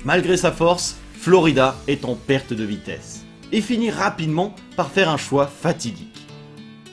Malgré 0.05 0.37
sa 0.37 0.53
force, 0.53 0.97
Florida 1.21 1.77
est 1.89 2.05
en 2.05 2.15
perte 2.15 2.53
de 2.53 2.65
vitesse 2.65 3.25
et 3.53 3.61
finit 3.61 3.91
rapidement 3.91 4.55
par 4.77 4.91
faire 4.91 5.09
un 5.09 5.17
choix 5.17 5.47
fatidique. 5.47 6.27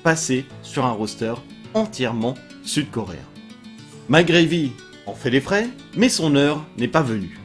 Passer 0.04 0.46
sur 0.62 0.86
un 0.86 0.92
roster 0.92 1.34
entièrement 1.74 2.36
sud-coréen. 2.64 3.20
McGravy 4.10 4.72
en 5.06 5.14
fait 5.14 5.30
les 5.30 5.42
frais, 5.42 5.70
mais 5.96 6.10
son 6.10 6.36
heure 6.36 6.64
n'est 6.78 6.88
pas 6.88 7.02
venue. 7.02 7.40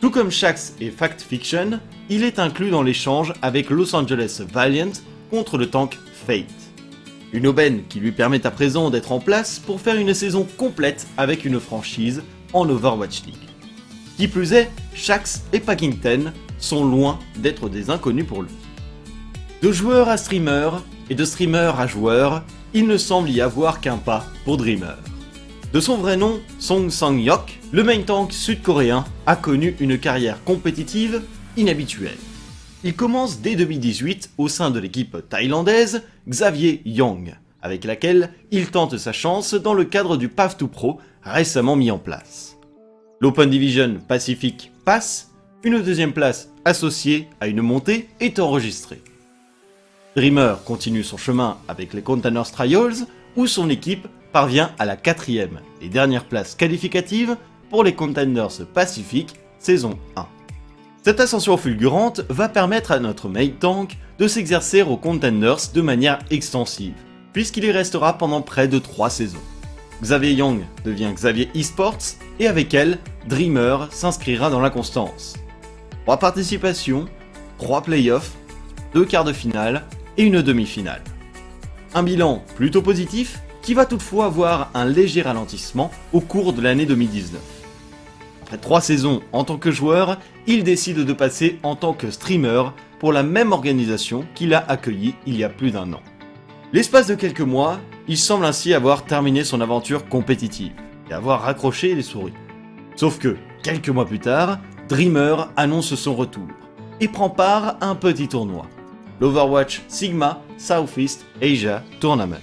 Tout 0.00 0.10
comme 0.10 0.30
Shax 0.30 0.74
et 0.80 0.90
Fact 0.90 1.22
Fiction, 1.22 1.80
il 2.08 2.24
est 2.24 2.38
inclus 2.38 2.70
dans 2.70 2.82
l'échange 2.82 3.32
avec 3.42 3.70
Los 3.70 3.94
Angeles 3.94 4.42
Valiant 4.52 4.92
contre 5.30 5.58
le 5.58 5.70
tank 5.70 5.98
Fate. 6.26 6.61
Une 7.32 7.46
aubaine 7.46 7.82
qui 7.88 7.98
lui 7.98 8.12
permet 8.12 8.46
à 8.46 8.50
présent 8.50 8.90
d'être 8.90 9.10
en 9.10 9.18
place 9.18 9.58
pour 9.58 9.80
faire 9.80 9.96
une 9.96 10.12
saison 10.12 10.46
complète 10.58 11.06
avec 11.16 11.46
une 11.46 11.60
franchise 11.60 12.22
en 12.52 12.68
Overwatch 12.68 13.22
League. 13.24 13.48
Qui 14.18 14.28
plus 14.28 14.52
est, 14.52 14.70
Shax 14.94 15.44
et 15.54 15.60
Packington 15.60 16.32
sont 16.58 16.84
loin 16.84 17.18
d'être 17.38 17.70
des 17.70 17.88
inconnus 17.88 18.26
pour 18.26 18.42
lui. 18.42 18.52
De 19.62 19.72
joueur 19.72 20.10
à 20.10 20.18
streamer 20.18 20.70
et 21.08 21.14
de 21.14 21.24
streamer 21.24 21.72
à 21.78 21.86
joueur, 21.86 22.42
il 22.74 22.86
ne 22.86 22.98
semble 22.98 23.30
y 23.30 23.40
avoir 23.40 23.80
qu'un 23.80 23.96
pas 23.96 24.26
pour 24.44 24.58
Dreamer. 24.58 24.98
De 25.72 25.80
son 25.80 25.96
vrai 25.96 26.18
nom, 26.18 26.38
Song 26.58 26.90
Sang-yok, 26.90 27.58
le 27.72 27.82
main 27.82 28.02
tank 28.02 28.34
sud-coréen 28.34 29.04
a 29.26 29.36
connu 29.36 29.74
une 29.80 29.98
carrière 29.98 30.44
compétitive 30.44 31.22
inhabituelle. 31.56 32.18
Il 32.84 32.94
commence 32.96 33.40
dès 33.40 33.54
2018 33.54 34.30
au 34.38 34.48
sein 34.48 34.72
de 34.72 34.80
l'équipe 34.80 35.16
thaïlandaise 35.28 36.02
Xavier 36.28 36.82
Young, 36.84 37.36
avec 37.62 37.84
laquelle 37.84 38.32
il 38.50 38.72
tente 38.72 38.98
sa 38.98 39.12
chance 39.12 39.54
dans 39.54 39.74
le 39.74 39.84
cadre 39.84 40.16
du 40.16 40.28
PAF 40.28 40.56
2 40.56 40.66
Pro 40.66 40.98
récemment 41.22 41.76
mis 41.76 41.92
en 41.92 41.98
place. 41.98 42.56
L'Open 43.20 43.50
Division 43.50 43.98
Pacific 44.08 44.72
passe, 44.84 45.30
une 45.62 45.80
deuxième 45.80 46.12
place 46.12 46.50
associée 46.64 47.28
à 47.40 47.46
une 47.46 47.62
montée 47.62 48.08
est 48.18 48.40
enregistrée. 48.40 49.00
Dreamer 50.16 50.64
continue 50.64 51.04
son 51.04 51.16
chemin 51.16 51.58
avec 51.68 51.94
les 51.94 52.02
Containers 52.02 52.50
Trials, 52.50 53.06
où 53.36 53.46
son 53.46 53.70
équipe 53.70 54.08
parvient 54.32 54.72
à 54.80 54.86
la 54.86 54.96
quatrième 54.96 55.60
et 55.80 55.88
dernière 55.88 56.24
place 56.24 56.56
qualificative 56.56 57.36
pour 57.70 57.84
les 57.84 57.94
Containers 57.94 58.66
Pacific 58.74 59.34
saison 59.60 59.96
1. 60.16 60.26
Cette 61.04 61.18
ascension 61.18 61.56
fulgurante 61.56 62.20
va 62.28 62.48
permettre 62.48 62.92
à 62.92 63.00
notre 63.00 63.28
main 63.28 63.48
tank 63.48 63.98
de 64.20 64.28
s'exercer 64.28 64.82
aux 64.82 64.96
Contenders 64.96 65.72
de 65.74 65.80
manière 65.80 66.20
extensive, 66.30 66.94
puisqu'il 67.32 67.64
y 67.64 67.72
restera 67.72 68.16
pendant 68.18 68.40
près 68.40 68.68
de 68.68 68.78
3 68.78 69.10
saisons. 69.10 69.42
Xavier 70.00 70.32
Young 70.34 70.60
devient 70.84 71.10
Xavier 71.12 71.50
Esports 71.56 72.14
et 72.38 72.46
avec 72.46 72.72
elle, 72.72 72.98
Dreamer 73.28 73.88
s'inscrira 73.90 74.48
dans 74.48 74.60
la 74.60 74.70
constance. 74.70 75.34
3 76.04 76.18
participations, 76.18 77.06
3 77.58 77.82
playoffs, 77.82 78.36
2 78.94 79.04
quarts 79.04 79.24
de 79.24 79.32
finale 79.32 79.82
et 80.16 80.22
une 80.22 80.40
demi-finale. 80.40 81.02
Un 81.94 82.04
bilan 82.04 82.44
plutôt 82.54 82.80
positif 82.80 83.40
qui 83.60 83.74
va 83.74 83.86
toutefois 83.86 84.26
avoir 84.26 84.70
un 84.74 84.84
léger 84.84 85.22
ralentissement 85.22 85.90
au 86.12 86.20
cours 86.20 86.52
de 86.52 86.62
l'année 86.62 86.86
2019. 86.86 87.40
Après 88.42 88.60
trois 88.60 88.82
saisons 88.82 89.22
en 89.32 89.44
tant 89.44 89.56
que 89.56 89.70
joueur, 89.70 90.18
il 90.46 90.64
décide 90.64 91.04
de 91.04 91.12
passer 91.12 91.58
en 91.62 91.76
tant 91.76 91.92
que 91.92 92.10
streamer 92.10 92.64
pour 92.98 93.12
la 93.12 93.22
même 93.22 93.52
organisation 93.52 94.24
qu'il 94.34 94.54
a 94.54 94.64
accueilli 94.68 95.14
il 95.26 95.36
y 95.36 95.44
a 95.44 95.48
plus 95.48 95.70
d'un 95.70 95.92
an. 95.92 96.00
L'espace 96.72 97.06
de 97.06 97.14
quelques 97.14 97.40
mois, 97.40 97.78
il 98.08 98.16
semble 98.16 98.44
ainsi 98.44 98.74
avoir 98.74 99.04
terminé 99.04 99.44
son 99.44 99.60
aventure 99.60 100.08
compétitive 100.08 100.72
et 101.10 101.12
avoir 101.12 101.42
raccroché 101.42 101.94
les 101.94 102.02
souris. 102.02 102.32
Sauf 102.96 103.18
que, 103.18 103.36
quelques 103.62 103.88
mois 103.88 104.06
plus 104.06 104.18
tard, 104.18 104.58
Dreamer 104.88 105.48
annonce 105.56 105.94
son 105.94 106.14
retour 106.14 106.48
et 107.00 107.08
prend 107.08 107.30
part 107.30 107.76
à 107.80 107.86
un 107.86 107.94
petit 107.94 108.28
tournoi, 108.28 108.66
l'Overwatch 109.20 109.82
Sigma 109.88 110.42
Southeast 110.58 111.24
Asia 111.40 111.82
Tournament. 112.00 112.40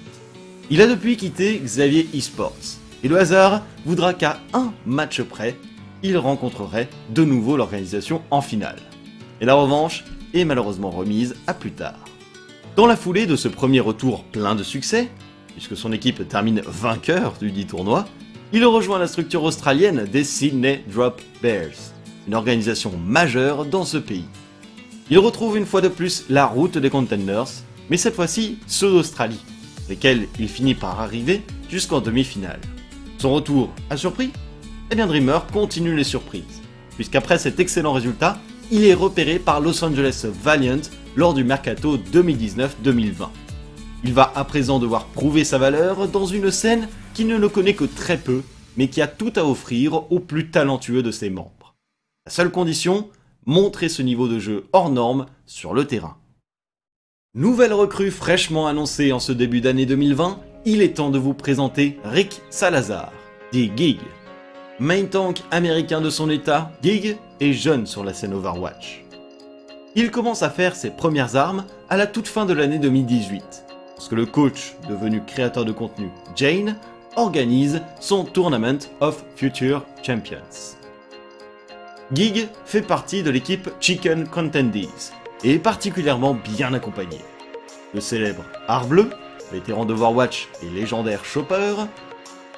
Il 0.69 0.81
a 0.81 0.87
depuis 0.87 1.17
quitté 1.17 1.59
Xavier 1.63 2.07
Esports, 2.13 2.77
et 3.03 3.07
le 3.07 3.17
hasard 3.17 3.63
voudra 3.85 4.13
qu'à 4.13 4.39
un 4.53 4.73
match 4.85 5.21
près, 5.21 5.55
il 6.03 6.17
rencontrerait 6.17 6.89
de 7.09 7.23
nouveau 7.23 7.57
l'organisation 7.57 8.21
en 8.31 8.41
finale. 8.41 8.79
Et 9.41 9.45
la 9.45 9.55
revanche 9.55 10.03
est 10.33 10.45
malheureusement 10.45 10.89
remise 10.89 11.35
à 11.47 11.53
plus 11.53 11.71
tard. 11.71 11.99
Dans 12.75 12.85
la 12.85 12.95
foulée 12.95 13.25
de 13.25 13.35
ce 13.35 13.47
premier 13.47 13.79
retour 13.79 14.23
plein 14.25 14.55
de 14.55 14.63
succès, 14.63 15.09
puisque 15.47 15.75
son 15.75 15.91
équipe 15.91 16.27
termine 16.27 16.61
vainqueur 16.65 17.33
du 17.39 17.51
dit 17.51 17.65
tournoi, 17.65 18.05
il 18.53 18.65
rejoint 18.65 18.99
la 18.99 19.07
structure 19.07 19.43
australienne 19.43 20.05
des 20.05 20.23
Sydney 20.23 20.83
Drop 20.87 21.21
Bears, 21.41 21.93
une 22.27 22.35
organisation 22.35 22.91
majeure 22.97 23.65
dans 23.65 23.85
ce 23.85 23.97
pays. 23.97 24.25
Il 25.09 25.19
retrouve 25.19 25.57
une 25.57 25.65
fois 25.65 25.81
de 25.81 25.87
plus 25.87 26.25
la 26.29 26.45
route 26.45 26.77
des 26.77 26.89
Contenders, 26.89 27.49
mais 27.89 27.97
cette 27.97 28.15
fois-ci 28.15 28.59
ceux 28.67 28.91
d'Australie, 28.91 29.43
lesquels 29.89 30.27
il 30.39 30.47
finit 30.47 30.75
par 30.75 30.99
arriver 31.01 31.41
jusqu'en 31.69 31.99
demi-finale. 31.99 32.61
Son 33.17 33.33
retour 33.33 33.69
a 33.89 33.97
surpris 33.97 34.31
eh 34.91 34.95
bien 34.95 35.07
Dreamer 35.07 35.45
continue 35.51 35.95
les 35.95 36.03
surprises, 36.03 36.61
puisqu'après 36.95 37.37
cet 37.37 37.59
excellent 37.59 37.93
résultat, 37.93 38.39
il 38.71 38.85
est 38.85 38.93
repéré 38.93 39.39
par 39.39 39.61
Los 39.61 39.83
Angeles 39.83 40.25
Valiant 40.25 40.81
lors 41.15 41.33
du 41.33 41.43
Mercato 41.43 41.97
2019-2020. 41.97 43.29
Il 44.03 44.13
va 44.13 44.31
à 44.35 44.43
présent 44.45 44.79
devoir 44.79 45.05
prouver 45.05 45.43
sa 45.43 45.57
valeur 45.57 46.07
dans 46.07 46.25
une 46.25 46.51
scène 46.51 46.87
qui 47.13 47.25
ne 47.25 47.37
le 47.37 47.49
connaît 47.49 47.75
que 47.75 47.83
très 47.83 48.17
peu, 48.17 48.41
mais 48.77 48.87
qui 48.87 49.01
a 49.01 49.07
tout 49.07 49.33
à 49.35 49.43
offrir 49.43 50.11
aux 50.11 50.19
plus 50.19 50.49
talentueux 50.49 51.03
de 51.03 51.11
ses 51.11 51.29
membres. 51.29 51.75
La 52.25 52.31
seule 52.31 52.51
condition, 52.51 53.09
montrer 53.45 53.89
ce 53.89 54.01
niveau 54.01 54.27
de 54.27 54.39
jeu 54.39 54.67
hors 54.73 54.89
norme 54.89 55.25
sur 55.45 55.73
le 55.73 55.85
terrain. 55.85 56.17
Nouvelle 57.35 57.73
recrue 57.73 58.11
fraîchement 58.11 58.67
annoncée 58.67 59.11
en 59.11 59.19
ce 59.19 59.31
début 59.31 59.61
d'année 59.61 59.85
2020, 59.85 60.39
il 60.65 60.81
est 60.81 60.97
temps 60.97 61.11
de 61.11 61.19
vous 61.19 61.33
présenter 61.33 61.99
Rick 62.03 62.41
Salazar, 62.49 63.11
dit 63.51 63.71
Gig, 63.75 63.99
main 64.79 65.05
tank 65.05 65.43
américain 65.51 66.01
de 66.01 66.09
son 66.09 66.29
état, 66.29 66.71
Gig 66.81 67.17
est 67.39 67.53
jeune 67.53 67.85
sur 67.85 68.03
la 68.03 68.13
scène 68.13 68.33
Overwatch. 68.33 69.03
Il 69.95 70.11
commence 70.11 70.43
à 70.43 70.49
faire 70.49 70.75
ses 70.75 70.89
premières 70.89 71.35
armes 71.35 71.65
à 71.89 71.97
la 71.97 72.07
toute 72.07 72.27
fin 72.27 72.45
de 72.45 72.53
l'année 72.53 72.79
2018, 72.79 73.65
lorsque 73.95 74.11
le 74.13 74.25
coach, 74.25 74.75
devenu 74.87 75.21
créateur 75.25 75.65
de 75.65 75.73
contenu 75.73 76.09
Jane, 76.35 76.77
organise 77.15 77.81
son 77.99 78.23
Tournament 78.23 78.79
of 79.01 79.23
Future 79.35 79.83
Champions. 80.01 80.77
Gig 82.13 82.47
fait 82.65 82.81
partie 82.81 83.21
de 83.21 83.29
l'équipe 83.29 83.69
Chicken 83.81 84.27
Contendees 84.27 85.11
et 85.43 85.55
est 85.55 85.59
particulièrement 85.59 86.33
bien 86.33 86.73
accompagné. 86.73 87.17
Le 87.93 87.99
célèbre 87.99 88.45
Arbleu, 88.67 89.09
vétéran 89.51 89.85
d'Overwatch 89.85 90.47
et 90.63 90.69
légendaire 90.69 91.25
Chopper, 91.25 91.75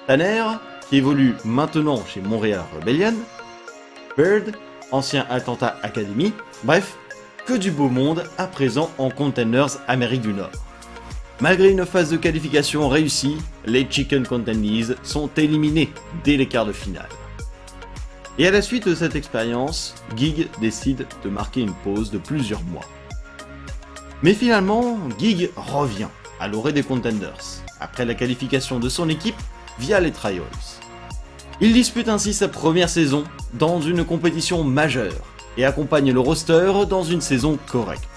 Tanner, 0.05 0.43
évolue 0.91 1.35
maintenant 1.45 2.03
chez 2.05 2.21
Montréal 2.21 2.63
Rebellion, 2.75 3.15
Bird, 4.17 4.55
ancien 4.91 5.25
Atlanta 5.29 5.77
Academy, 5.83 6.33
bref, 6.63 6.97
que 7.45 7.53
du 7.53 7.71
beau 7.71 7.89
monde 7.89 8.23
à 8.37 8.47
présent 8.47 8.91
en 8.97 9.09
Containers 9.09 9.77
Amérique 9.87 10.21
du 10.21 10.33
Nord. 10.33 10.51
Malgré 11.39 11.71
une 11.71 11.85
phase 11.85 12.11
de 12.11 12.17
qualification 12.17 12.87
réussie, 12.87 13.37
les 13.65 13.87
Chicken 13.89 14.27
Contendees 14.27 14.95
sont 15.01 15.29
éliminés 15.37 15.91
dès 16.23 16.37
les 16.37 16.47
quarts 16.47 16.67
de 16.67 16.71
finale. 16.71 17.09
Et 18.37 18.47
à 18.47 18.51
la 18.51 18.61
suite 18.61 18.87
de 18.87 18.95
cette 18.95 19.15
expérience, 19.15 19.95
Gig 20.15 20.49
décide 20.59 21.07
de 21.23 21.29
marquer 21.29 21.61
une 21.61 21.73
pause 21.73 22.11
de 22.11 22.17
plusieurs 22.17 22.63
mois. 22.63 22.85
Mais 24.23 24.33
finalement, 24.33 24.99
Gig 25.17 25.49
revient 25.55 26.09
à 26.39 26.47
l'orée 26.47 26.73
des 26.73 26.83
Contenders, 26.83 27.63
après 27.79 28.05
la 28.05 28.13
qualification 28.13 28.79
de 28.79 28.89
son 28.89 29.09
équipe 29.09 29.35
via 29.79 29.99
les 29.99 30.11
Trials. 30.11 30.45
Il 31.63 31.73
dispute 31.73 32.09
ainsi 32.09 32.33
sa 32.33 32.47
première 32.47 32.89
saison 32.89 33.23
dans 33.53 33.79
une 33.81 34.03
compétition 34.03 34.63
majeure 34.63 35.13
et 35.57 35.63
accompagne 35.63 36.11
le 36.11 36.19
roster 36.19 36.73
dans 36.89 37.03
une 37.03 37.21
saison 37.21 37.59
correcte. 37.71 38.09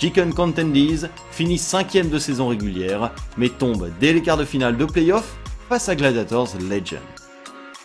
Chicken 0.00 0.34
Contendees 0.34 1.08
finit 1.30 1.58
cinquième 1.58 2.08
de 2.08 2.18
saison 2.18 2.48
régulière, 2.48 3.12
mais 3.38 3.50
tombe 3.50 3.88
dès 4.00 4.12
les 4.12 4.20
quarts 4.20 4.36
de 4.36 4.44
finale 4.44 4.76
de 4.76 4.84
playoff 4.84 5.38
face 5.68 5.88
à 5.88 5.94
Gladiators 5.94 6.56
Legend. 6.68 6.98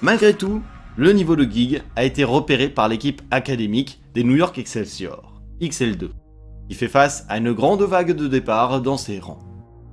Malgré 0.02 0.34
tout, 0.34 0.64
le 0.96 1.12
niveau 1.12 1.36
de 1.36 1.44
gig 1.44 1.84
a 1.96 2.04
été 2.04 2.24
repéré 2.24 2.68
par 2.68 2.88
l'équipe 2.88 3.22
académique 3.30 4.02
des 4.16 4.24
New 4.24 4.36
York 4.36 4.58
Excelsior, 4.58 5.44
XL2, 5.62 6.10
qui 6.70 6.76
fait 6.76 6.88
face 6.88 7.24
à 7.30 7.38
une 7.38 7.54
grande 7.54 7.84
vague 7.84 8.14
de 8.14 8.28
départ 8.28 8.82
dans 8.82 8.98
ses 8.98 9.20
rangs. 9.20 9.44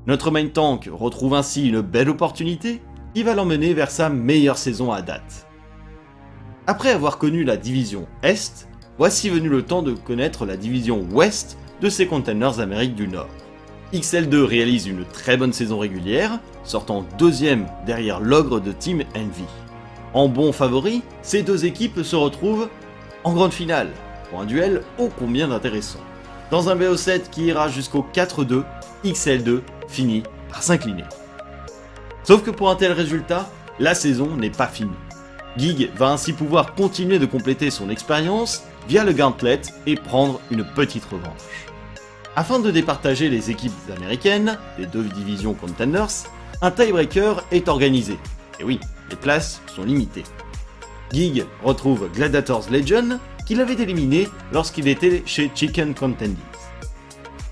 Notre 0.07 0.31
main 0.31 0.49
tank 0.49 0.89
retrouve 0.91 1.35
ainsi 1.35 1.69
une 1.69 1.83
belle 1.83 2.09
opportunité 2.09 2.81
qui 3.15 3.23
va 3.23 3.35
l'emmener 3.35 3.75
vers 3.75 3.91
sa 3.91 4.09
meilleure 4.09 4.59
saison 4.59 4.91
à 4.91 5.01
date. 5.01 5.47
Après 6.67 6.91
avoir 6.91 7.19
connu 7.19 7.45
la 7.45 7.57
division 7.57 8.07
Est, 8.23 8.69
voici 8.99 9.31
venu 9.31 9.49
le 9.49 9.63
temps 9.63 9.83
de 9.83 9.93
connaître 9.93 10.47
la 10.47 10.57
division 10.57 11.07
Ouest 11.13 11.57
de 11.81 11.89
ces 11.89 12.07
containers 12.07 12.61
Amérique 12.61 12.95
du 12.95 13.07
Nord. 13.07 13.29
XL2 13.93 14.43
réalise 14.43 14.87
une 14.87 15.05
très 15.05 15.37
bonne 15.37 15.53
saison 15.53 15.79
régulière, 15.79 16.41
sortant 16.65 17.05
deuxième 17.17 17.67
derrière 17.87 18.19
l'ogre 18.19 18.61
de 18.61 18.73
Team 18.73 19.05
Envy. 19.17 19.45
En 20.13 20.29
bon 20.29 20.53
favori, 20.53 21.03
ces 21.23 21.43
deux 21.43 21.65
équipes 21.65 22.03
se 22.03 22.17
retrouvent 22.17 22.69
en 23.23 23.33
grande 23.33 23.53
finale, 23.53 23.91
pour 24.31 24.41
un 24.41 24.47
duel 24.47 24.83
ô 24.99 25.09
combien 25.17 25.53
intéressant. 25.53 26.01
Dans 26.51 26.69
un 26.69 26.77
BO7 26.77 27.31
qui 27.31 27.45
ira 27.45 27.69
jusqu'au 27.69 28.05
4-2, 28.13 28.65
XL2 29.05 29.61
finit 29.89 30.23
par 30.49 30.63
s'incliner. 30.63 31.05
Sauf 32.25 32.43
que 32.43 32.51
pour 32.51 32.71
un 32.71 32.77
tel 32.77 32.93
résultat, 32.93 33.51
la 33.79 33.95
saison 33.95 34.37
n'est 34.37 34.51
pas 34.51 34.67
finie. 34.67 34.91
Gig 35.57 35.91
va 35.97 36.09
ainsi 36.09 36.33
pouvoir 36.33 36.75
continuer 36.75 37.19
de 37.19 37.27
compléter 37.27 37.71
son 37.71 37.91
expérience 37.91 38.65
via 38.89 39.05
le 39.05 39.13
Gauntlet 39.13 39.61
et 39.87 39.95
prendre 39.95 40.41
une 40.51 40.65
petite 40.65 41.05
revanche. 41.05 41.69
Afin 42.35 42.59
de 42.59 42.71
départager 42.71 43.29
les 43.29 43.51
équipes 43.51 43.73
américaines 43.95 44.59
des 44.79 44.87
deux 44.87 45.05
divisions 45.05 45.55
Contenders, 45.55 46.25
un 46.63 46.71
tiebreaker 46.71 47.45
est 47.53 47.69
organisé. 47.69 48.19
Et 48.59 48.65
oui, 48.65 48.81
les 49.11 49.17
places 49.17 49.61
sont 49.67 49.85
limitées. 49.85 50.25
Gig 51.13 51.45
retrouve 51.63 52.11
Gladiators 52.13 52.71
Legend, 52.71 53.19
qu'il 53.47 53.61
avait 53.61 53.75
éliminé 53.75 54.29
lorsqu'il 54.53 54.89
était 54.89 55.23
chez 55.27 55.51
Chicken 55.55 55.95
Contendies. 55.95 56.37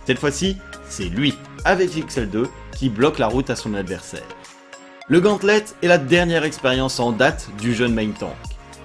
Cette 0.07 0.19
fois-ci, 0.19 0.57
c'est 0.89 1.05
lui, 1.05 1.35
avec 1.65 1.91
XL2, 1.91 2.47
qui 2.75 2.89
bloque 2.89 3.19
la 3.19 3.29
route 3.29 3.51
à 3.51 3.57
son 3.57 3.75
adversaire. 3.75 4.25
Le 5.13 5.21
Gauntlet 5.21 5.67
est 5.83 5.89
la 5.89 5.99
dernière 5.99 6.43
expérience 6.43 6.99
en 6.99 7.13
date 7.13 7.51
du 7.61 7.75
jeune 7.75 7.93
main 7.93 8.13
tank, 8.19 8.33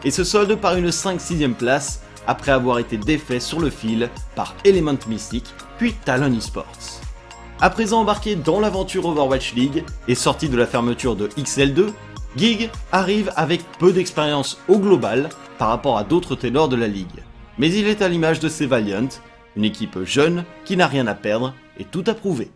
et 0.04 0.12
se 0.12 0.26
solde 0.26 0.56
par 0.56 0.76
une 0.76 0.90
5-6ème 0.90 1.54
place 1.54 2.02
après 2.28 2.52
avoir 2.52 2.80
été 2.80 2.98
défait 2.98 3.40
sur 3.40 3.62
le 3.62 3.70
fil 3.70 4.10
par 4.36 4.54
Element 4.66 4.98
Mystic 5.08 5.46
puis 5.78 5.94
Talon 5.94 6.34
Esports. 6.34 7.00
À 7.62 7.70
présent 7.70 8.02
embarqué 8.02 8.36
dans 8.36 8.60
l'aventure 8.60 9.06
Overwatch 9.06 9.54
League 9.54 9.86
et 10.10 10.16
sorti 10.16 10.50
de 10.50 10.58
la 10.58 10.68
fermeture 10.68 11.16
de 11.16 11.30
XL2, 11.30 11.94
Gig 12.36 12.72
arrive 12.92 13.32
avec 13.38 13.62
peu 13.80 13.94
d'expérience 13.94 14.58
au 14.68 14.80
global 14.80 15.30
par 15.58 15.70
rapport 15.70 15.98
à 15.98 16.04
d'autres 16.04 16.36
ténors 16.36 16.68
de 16.68 16.76
la 16.76 16.90
ligue. 16.90 17.24
Mais 17.58 17.72
il 17.72 17.88
est 17.88 18.02
à 18.02 18.10
l'image 18.10 18.42
de 18.42 18.50
ses 18.50 18.66
Valiant, 18.66 19.08
une 19.56 19.64
équipe 19.64 20.04
jeune 20.04 20.44
qui 20.66 20.76
n'a 20.76 20.88
rien 20.88 21.08
à 21.08 21.16
perdre 21.16 21.54
et 21.80 21.86
tout 21.86 22.04
à 22.06 22.14
prouver. 22.14 22.52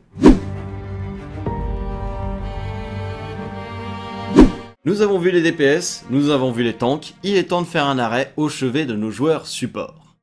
Nous 4.84 5.04
avons 5.04 5.20
vu 5.20 5.30
les 5.30 5.44
DPS, 5.44 6.06
nous 6.10 6.32
avons 6.32 6.52
vu 6.52 6.64
les 6.64 6.74
tanks, 6.74 7.14
il 7.22 7.36
est 7.36 7.50
temps 7.50 7.62
de 7.62 7.68
faire 7.68 7.86
un 7.86 8.00
arrêt 8.00 8.34
au 8.36 8.50
chevet 8.50 8.88
de 8.88 8.96
nos 8.96 9.12
joueurs 9.12 9.46
support. 9.46 10.16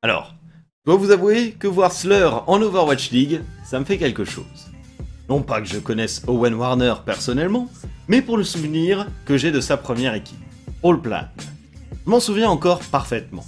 Alors, 0.00 0.34
je 0.80 0.90
dois 0.90 0.98
vous 0.98 1.10
avouer 1.10 1.52
que 1.52 1.66
voir 1.66 1.92
Slur 1.92 2.42
en 2.46 2.62
Overwatch 2.62 3.10
League, 3.10 3.42
ça 3.62 3.78
me 3.78 3.84
fait 3.84 3.98
quelque 3.98 4.24
chose. 4.24 4.70
Non 5.28 5.42
pas 5.42 5.60
que 5.60 5.68
je 5.68 5.78
connaisse 5.78 6.22
Owen 6.28 6.54
Warner 6.54 6.94
personnellement, 7.04 7.70
mais 8.08 8.22
pour 8.22 8.38
le 8.38 8.44
souvenir 8.44 9.06
que 9.26 9.36
j'ai 9.36 9.50
de 9.52 9.60
sa 9.60 9.76
première 9.76 10.14
équipe, 10.14 10.38
All 10.82 10.98
Plan. 10.98 11.24
Je 12.06 12.10
m'en 12.10 12.20
souviens 12.20 12.48
encore 12.48 12.80
parfaitement. 12.80 13.44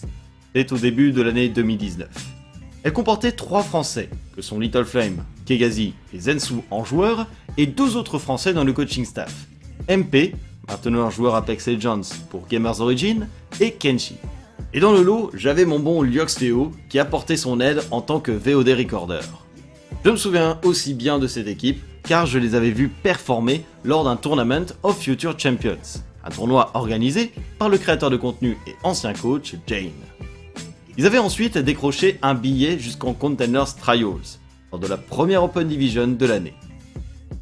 C'est 0.55 0.71
au 0.73 0.77
début 0.77 1.13
de 1.13 1.23
l'année 1.23 1.49
2019. 1.49 2.11
Elle 2.83 2.93
comportait 2.93 3.33
trois 3.33 3.63
Français, 3.63 4.11
que 4.37 4.43
sont 4.43 4.61
Little 4.61 4.85
Flame, 4.85 5.25
Kegazi 5.47 5.95
et 6.13 6.21
Zensu 6.21 6.57
en 6.71 6.85
joueurs, 6.85 7.27
et 7.57 7.65
deux 7.65 7.97
autres 7.97 8.19
Français 8.19 8.53
dans 8.53 8.65
le 8.65 8.75
coaching 8.75 9.07
staff. 9.07 9.47
MP, 9.89 10.35
maintenant 10.69 11.07
un 11.07 11.11
joueur 11.11 11.35
Apex 11.35 11.69
Legends 11.69 12.03
pour 12.31 12.47
Gamers 12.49 12.81
Origin, 12.81 13.29
et 13.61 13.73
Kenshi. 13.73 14.17
Et 14.75 14.81
dans 14.81 14.93
le 14.93 15.03
lot, 15.03 15.31
j'avais 15.35 15.65
mon 15.65 15.79
bon 15.79 16.03
Lyox 16.03 16.35
Théo 16.35 16.73
qui 16.89 16.99
apportait 16.99 17.37
son 17.37 17.61
aide 17.61 17.83
en 17.91 18.03
tant 18.03 18.21
que 18.21 18.33
VOD 18.33 18.69
recorder. 18.69 19.21
Je 20.05 20.11
me 20.11 20.17
souviens 20.17 20.59
aussi 20.63 20.95
bien 20.95 21.19
de 21.19 21.27
cette 21.27 21.49
équipe 21.49 21.83
car 22.03 22.27
je 22.27 22.39
les 22.39 22.55
avais 22.55 22.71
vus 22.71 22.89
performer 22.89 23.65
lors 23.85 24.05
d'un 24.05 24.17
Tournament 24.17 24.67
of 24.83 24.99
Future 24.99 25.39
Champions, 25.39 26.03
un 26.25 26.31
tournoi 26.31 26.71
organisé 26.75 27.33
par 27.59 27.69
le 27.69 27.79
créateur 27.79 28.11
de 28.11 28.17
contenu 28.17 28.57
et 28.67 28.75
ancien 28.83 29.13
coach 29.13 29.57
Jane. 29.67 29.91
Ils 30.97 31.07
avaient 31.07 31.19
ensuite 31.19 31.59
décroché 31.59 32.19
un 32.23 32.35
billet 32.35 32.79
jusqu'en 32.79 33.15
Containers 33.15 33.77
Trials, 33.77 34.39
lors 34.73 34.81
de 34.81 34.87
la 34.87 34.97
première 34.97 35.45
Open 35.45 35.69
Division 35.69 36.09
de 36.09 36.27
l'année. 36.27 36.55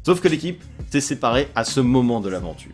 Sauf 0.05 0.21
que 0.21 0.27
l'équipe 0.27 0.63
s'est 0.89 1.01
séparée 1.01 1.47
à 1.55 1.63
ce 1.63 1.79
moment 1.79 2.21
de 2.21 2.29
l'aventure. 2.29 2.71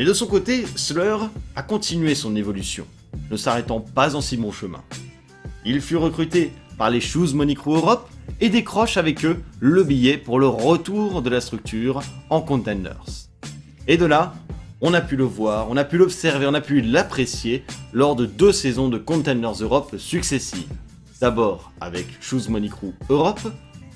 Et 0.00 0.04
de 0.06 0.14
son 0.14 0.26
côté, 0.26 0.64
Slur 0.76 1.28
a 1.54 1.62
continué 1.62 2.14
son 2.14 2.34
évolution, 2.34 2.86
ne 3.30 3.36
s'arrêtant 3.36 3.80
pas 3.80 4.16
en 4.16 4.22
si 4.22 4.38
bon 4.38 4.50
chemin. 4.50 4.82
Il 5.66 5.82
fut 5.82 5.98
recruté 5.98 6.52
par 6.78 6.88
les 6.88 7.02
Shoes 7.02 7.34
Money 7.34 7.54
Europe 7.66 8.08
et 8.40 8.48
décroche 8.48 8.96
avec 8.96 9.26
eux 9.26 9.42
le 9.58 9.84
billet 9.84 10.16
pour 10.16 10.40
le 10.40 10.48
retour 10.48 11.20
de 11.20 11.28
la 11.28 11.42
structure 11.42 12.00
en 12.30 12.40
Contenders. 12.40 13.28
Et 13.88 13.98
de 13.98 14.06
là, 14.06 14.32
on 14.80 14.94
a 14.94 15.02
pu 15.02 15.16
le 15.16 15.24
voir, 15.24 15.66
on 15.68 15.76
a 15.76 15.84
pu 15.84 15.98
l'observer, 15.98 16.46
on 16.46 16.54
a 16.54 16.62
pu 16.62 16.80
l'apprécier 16.80 17.62
lors 17.92 18.16
de 18.16 18.24
deux 18.24 18.52
saisons 18.52 18.88
de 18.88 18.96
Contenders 18.96 19.60
Europe 19.60 19.96
successives. 19.98 20.72
D'abord 21.20 21.72
avec 21.78 22.06
Shoes 22.22 22.48
Money 22.48 22.70
Europe, 23.10 23.40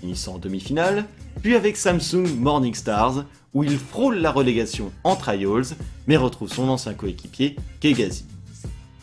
finissant 0.03 0.35
en 0.35 0.39
demi-finale, 0.39 1.07
puis 1.41 1.55
avec 1.55 1.79
Samsung 1.79 2.29
Morning 2.39 2.75
Stars, 2.75 3.25
où 3.55 3.63
il 3.63 3.79
frôle 3.79 4.17
la 4.17 4.33
relégation 4.33 4.93
en 5.05 5.17
trials, 5.17 5.77
mais 6.07 6.17
retrouve 6.17 6.53
son 6.53 6.69
ancien 6.69 6.93
coéquipier 6.95 7.57
Kegazi. 7.81 8.27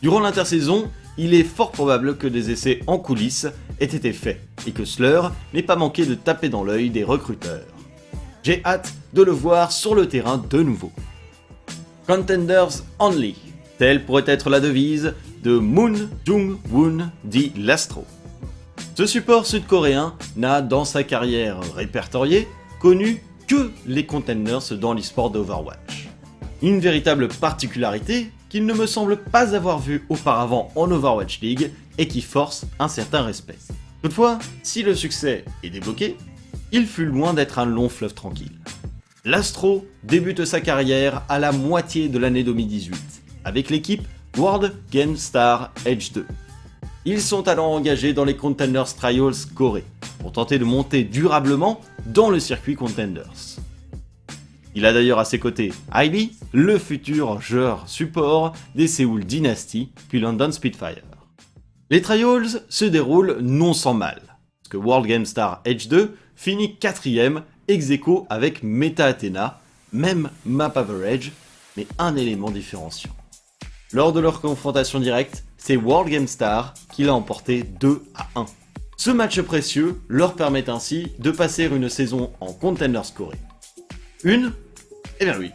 Durant 0.01 0.19
l'intersaison, 0.19 0.89
il 1.17 1.33
est 1.33 1.43
fort 1.43 1.71
probable 1.71 2.17
que 2.17 2.27
des 2.27 2.51
essais 2.51 2.81
en 2.87 2.97
coulisses 2.97 3.47
aient 3.79 3.85
été 3.85 4.13
faits, 4.13 4.41
et 4.67 4.71
que 4.71 4.85
Slur 4.85 5.31
n'ait 5.53 5.63
pas 5.63 5.75
manqué 5.75 6.05
de 6.05 6.15
taper 6.15 6.49
dans 6.49 6.63
l'œil 6.63 6.89
des 6.89 7.03
recruteurs. 7.03 7.65
J'ai 8.43 8.61
hâte 8.65 8.93
de 9.13 9.21
le 9.21 9.31
voir 9.31 9.71
sur 9.71 9.95
le 9.95 10.07
terrain 10.07 10.37
de 10.37 10.61
nouveau. 10.61 10.91
Contenders 12.07 12.83
Only, 12.99 13.35
telle 13.77 14.05
pourrait 14.05 14.23
être 14.27 14.49
la 14.49 14.59
devise 14.59 15.13
de 15.43 15.57
Moon 15.57 15.93
Jung-woon 16.25 17.09
dit 17.23 17.53
Lastro. 17.57 18.05
Ce 18.95 19.05
support 19.05 19.45
sud-coréen 19.45 20.15
n'a, 20.35 20.61
dans 20.61 20.85
sa 20.85 21.03
carrière 21.03 21.59
répertoriée, 21.75 22.47
connu 22.79 23.23
que 23.51 23.69
les 23.85 24.05
Contenders 24.05 24.77
dans 24.79 24.93
l'esport 24.93 25.29
d'Overwatch. 25.29 26.07
Une 26.61 26.79
véritable 26.79 27.27
particularité 27.27 28.31
qu'il 28.47 28.65
ne 28.65 28.73
me 28.73 28.85
semble 28.85 29.17
pas 29.17 29.53
avoir 29.53 29.77
vu 29.77 30.05
auparavant 30.07 30.71
en 30.77 30.89
Overwatch 30.89 31.41
League 31.41 31.69
et 31.97 32.07
qui 32.07 32.21
force 32.21 32.65
un 32.79 32.87
certain 32.87 33.23
respect. 33.23 33.57
Toutefois, 34.01 34.39
si 34.63 34.83
le 34.83 34.95
succès 34.95 35.43
est 35.63 35.69
débloqué, 35.69 36.15
il 36.71 36.85
fut 36.85 37.05
loin 37.05 37.33
d'être 37.33 37.59
un 37.59 37.65
long 37.65 37.89
fleuve 37.89 38.13
tranquille. 38.13 38.57
L'Astro 39.25 39.85
débute 40.05 40.45
sa 40.45 40.61
carrière 40.61 41.23
à 41.27 41.37
la 41.37 41.51
moitié 41.51 42.07
de 42.07 42.19
l'année 42.19 42.45
2018 42.45 42.95
avec 43.43 43.69
l'équipe 43.69 44.07
World 44.37 44.71
Game 44.91 45.17
Star 45.17 45.73
Edge 45.85 46.13
2. 46.13 46.25
Ils 47.03 47.21
sont 47.21 47.47
alors 47.47 47.69
engagés 47.71 48.13
dans 48.13 48.25
les 48.25 48.35
Contenders 48.35 48.93
Trials 48.95 49.33
Corée 49.55 49.85
pour 50.19 50.31
tenter 50.31 50.59
de 50.59 50.63
monter 50.63 51.03
durablement 51.03 51.81
dans 52.05 52.29
le 52.29 52.39
circuit 52.39 52.75
Contenders. 52.75 53.57
Il 54.75 54.85
a 54.85 54.93
d'ailleurs 54.93 55.17
à 55.17 55.25
ses 55.25 55.39
côtés 55.39 55.73
Hailey, 55.91 56.29
le 56.53 56.77
futur 56.77 57.41
joueur 57.41 57.89
support 57.89 58.53
des 58.75 58.87
Seoul 58.87 59.25
Dynasty 59.25 59.89
puis 60.09 60.19
London 60.19 60.51
Spitfire. 60.51 61.01
Les 61.89 62.03
trials 62.03 62.61
se 62.69 62.85
déroulent 62.85 63.39
non 63.41 63.73
sans 63.73 63.95
mal, 63.95 64.21
parce 64.61 64.69
que 64.69 64.77
World 64.77 65.07
Game 65.07 65.25
Star 65.25 65.61
Edge 65.65 65.87
2 65.87 66.15
finit 66.35 66.77
quatrième 66.77 67.41
ex 67.67 67.89
aequo 67.89 68.27
avec 68.29 68.61
Meta 68.61 69.07
Athena, 69.07 69.59
même 69.91 70.29
map 70.45 70.71
average, 70.75 71.31
mais 71.75 71.87
un 71.97 72.15
élément 72.15 72.51
différenciant. 72.51 73.11
Lors 73.91 74.13
de 74.13 74.19
leur 74.19 74.39
confrontation 74.39 74.99
directe, 74.99 75.43
c'est 75.61 75.77
World 75.77 76.11
Game 76.11 76.27
Star 76.27 76.73
qui 76.91 77.03
l'a 77.03 77.13
emporté 77.13 77.63
2 77.63 78.03
à 78.15 78.27
1. 78.35 78.45
Ce 78.97 79.11
match 79.11 79.39
précieux 79.41 80.01
leur 80.07 80.33
permet 80.33 80.69
ainsi 80.69 81.11
de 81.19 81.31
passer 81.31 81.65
une 81.65 81.87
saison 81.87 82.31
en 82.39 82.51
Contenders 82.51 83.13
Corée. 83.13 83.37
Une 84.23 84.53
Eh 85.19 85.25
bien 85.25 85.37
oui. 85.37 85.51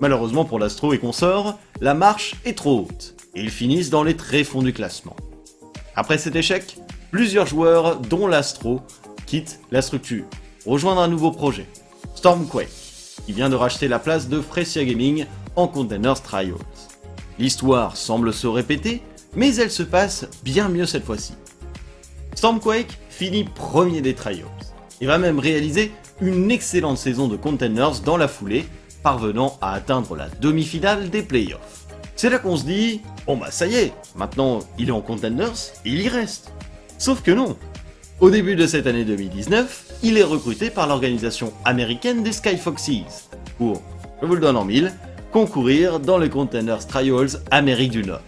Malheureusement 0.00 0.44
pour 0.44 0.58
l'Astro 0.58 0.92
et 0.92 0.98
consorts, 0.98 1.58
la 1.80 1.94
marche 1.94 2.34
est 2.44 2.58
trop 2.58 2.80
haute, 2.80 3.14
et 3.34 3.40
ils 3.40 3.50
finissent 3.50 3.88
dans 3.88 4.02
les 4.02 4.16
tréfonds 4.16 4.62
du 4.62 4.72
classement. 4.72 5.16
Après 5.94 6.18
cet 6.18 6.36
échec, 6.36 6.76
plusieurs 7.10 7.46
joueurs, 7.46 8.00
dont 8.00 8.26
l'Astro, 8.26 8.82
quittent 9.26 9.60
la 9.70 9.80
structure, 9.80 10.24
rejoindre 10.66 11.00
un 11.00 11.08
nouveau 11.08 11.30
projet, 11.30 11.66
Stormquake, 12.14 12.68
qui 13.24 13.32
vient 13.32 13.48
de 13.48 13.54
racheter 13.54 13.88
la 13.88 13.98
place 13.98 14.28
de 14.28 14.40
Frecia 14.40 14.84
Gaming 14.84 15.24
en 15.54 15.66
Containers 15.66 16.22
Trials. 16.22 16.56
L'histoire 17.38 17.96
semble 17.96 18.32
se 18.32 18.46
répéter, 18.46 19.02
mais 19.36 19.54
elle 19.56 19.70
se 19.70 19.84
passe 19.84 20.26
bien 20.42 20.68
mieux 20.68 20.86
cette 20.86 21.04
fois-ci. 21.04 21.34
Stormquake 22.34 22.98
finit 23.08 23.44
premier 23.44 24.00
des 24.00 24.14
Trials, 24.14 24.46
et 25.00 25.06
va 25.06 25.18
même 25.18 25.38
réaliser 25.38 25.92
une 26.20 26.50
excellente 26.50 26.98
saison 26.98 27.28
de 27.28 27.36
Containers 27.36 28.00
dans 28.04 28.16
la 28.16 28.28
foulée, 28.28 28.64
parvenant 29.02 29.58
à 29.60 29.72
atteindre 29.72 30.16
la 30.16 30.28
demi-finale 30.40 31.10
des 31.10 31.22
playoffs. 31.22 31.86
C'est 32.16 32.30
là 32.30 32.38
qu'on 32.38 32.56
se 32.56 32.64
dit, 32.64 33.02
bon 33.26 33.36
bah 33.36 33.50
ça 33.50 33.66
y 33.66 33.74
est, 33.74 33.92
maintenant 34.16 34.60
il 34.78 34.88
est 34.88 34.92
en 34.92 35.02
Containers 35.02 35.72
et 35.84 35.90
il 35.90 36.00
y 36.00 36.08
reste. 36.08 36.52
Sauf 36.98 37.22
que 37.22 37.30
non. 37.30 37.56
Au 38.20 38.30
début 38.30 38.56
de 38.56 38.66
cette 38.66 38.86
année 38.86 39.04
2019, 39.04 39.98
il 40.02 40.16
est 40.16 40.22
recruté 40.22 40.70
par 40.70 40.86
l'organisation 40.86 41.52
américaine 41.66 42.22
des 42.22 42.32
Sky 42.32 42.56
Foxes 42.56 43.28
pour, 43.58 43.82
je 44.22 44.26
vous 44.26 44.34
le 44.34 44.40
donne 44.40 44.56
en 44.56 44.64
mille, 44.64 44.92
concourir 45.30 46.00
dans 46.00 46.16
les 46.16 46.30
Containers 46.30 46.86
Trials 46.86 47.42
Amérique 47.50 47.90
du 47.90 48.02
Nord. 48.02 48.22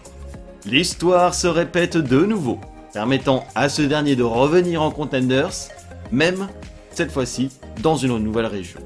L'histoire 0.65 1.33
se 1.33 1.47
répète 1.47 1.95
de 1.95 2.25
nouveau, 2.25 2.59
permettant 2.93 3.45
à 3.55 3.69
ce 3.69 3.81
dernier 3.81 4.17
de 4.17 4.23
revenir 4.23 4.81
en 4.81 4.91
Contenders, 4.91 5.69
même 6.11 6.49
cette 6.91 7.11
fois-ci 7.11 7.49
dans 7.81 7.95
une 7.95 8.17
nouvelle 8.17 8.45
région. 8.45 8.81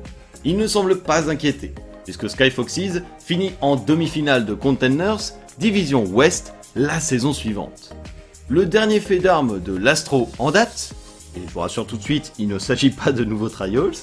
Il 0.46 0.58
ne 0.58 0.68
semble 0.68 1.00
pas 1.00 1.32
inquiété, 1.32 1.74
puisque 2.04 2.30
Sky 2.30 2.52
Foxes 2.52 3.02
finit 3.18 3.54
en 3.60 3.76
demi-finale 3.76 4.46
de 4.46 4.54
Contenders, 4.54 5.34
division 5.58 6.04
Ouest, 6.06 6.54
la 6.76 7.00
saison 7.00 7.34
suivante. 7.34 7.96
Le 8.50 8.68
dernier 8.68 9.00
fait 9.00 9.20
d'armes 9.20 9.60
de 9.60 9.76
l'Astro 9.76 10.30
en 10.38 10.52
date, 10.52 10.94
et 11.36 11.42
je 11.48 11.52
vous 11.52 11.62
rassure 11.62 11.88
tout 11.88 11.98
de 11.98 12.04
suite, 12.04 12.34
il 12.38 12.50
ne 12.50 12.60
s'agit 12.60 12.92
pas 12.92 13.12
de 13.12 13.24
nouveaux 13.24 13.50
trials, 13.50 13.94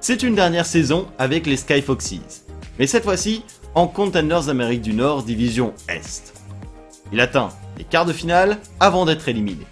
c'est 0.00 0.22
une 0.22 0.34
dernière 0.34 0.66
saison 0.66 1.06
avec 1.18 1.46
les 1.46 1.56
Sky 1.56 1.80
Foxes, 1.80 2.44
mais 2.78 2.86
cette 2.86 3.04
fois-ci 3.04 3.42
en 3.74 3.86
Contenders 3.86 4.50
Amérique 4.50 4.82
du 4.82 4.92
Nord 4.92 5.22
division 5.22 5.72
Est. 5.88 6.35
Il 7.12 7.20
atteint 7.20 7.50
les 7.78 7.84
quarts 7.84 8.06
de 8.06 8.12
finale 8.12 8.58
avant 8.80 9.04
d'être 9.04 9.28
éliminé. 9.28 9.66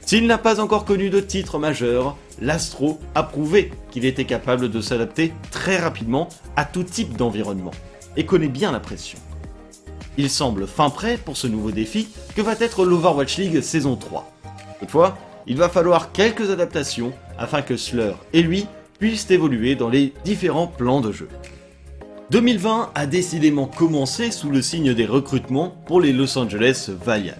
S'il 0.00 0.26
n'a 0.26 0.38
pas 0.38 0.60
encore 0.60 0.84
connu 0.84 1.10
de 1.10 1.20
titre 1.20 1.58
majeur, 1.58 2.16
l'Astro 2.40 3.00
a 3.14 3.22
prouvé 3.22 3.72
qu'il 3.90 4.04
était 4.04 4.24
capable 4.24 4.70
de 4.70 4.80
s'adapter 4.80 5.32
très 5.50 5.78
rapidement 5.78 6.28
à 6.54 6.64
tout 6.64 6.84
type 6.84 7.16
d'environnement 7.16 7.72
et 8.16 8.24
connaît 8.24 8.48
bien 8.48 8.72
la 8.72 8.80
pression. 8.80 9.18
Il 10.16 10.30
semble 10.30 10.66
fin 10.66 10.90
prêt 10.90 11.18
pour 11.22 11.36
ce 11.36 11.46
nouveau 11.46 11.72
défi 11.72 12.08
que 12.34 12.40
va 12.40 12.54
être 12.60 12.84
l'Overwatch 12.84 13.36
League 13.36 13.60
saison 13.60 13.96
3. 13.96 14.32
Toutefois, 14.80 15.18
il 15.46 15.56
va 15.56 15.68
falloir 15.68 16.12
quelques 16.12 16.50
adaptations 16.50 17.12
afin 17.38 17.62
que 17.62 17.76
Slur 17.76 18.16
et 18.32 18.42
lui 18.42 18.66
puissent 18.98 19.30
évoluer 19.30 19.74
dans 19.74 19.88
les 19.88 20.14
différents 20.24 20.66
plans 20.66 21.00
de 21.00 21.12
jeu. 21.12 21.28
2020 22.30 22.90
a 22.96 23.06
décidément 23.06 23.66
commencé 23.66 24.32
sous 24.32 24.50
le 24.50 24.60
signe 24.60 24.94
des 24.94 25.06
recrutements 25.06 25.70
pour 25.86 26.00
les 26.00 26.12
Los 26.12 26.36
Angeles 26.36 26.90
Valiant. 27.04 27.34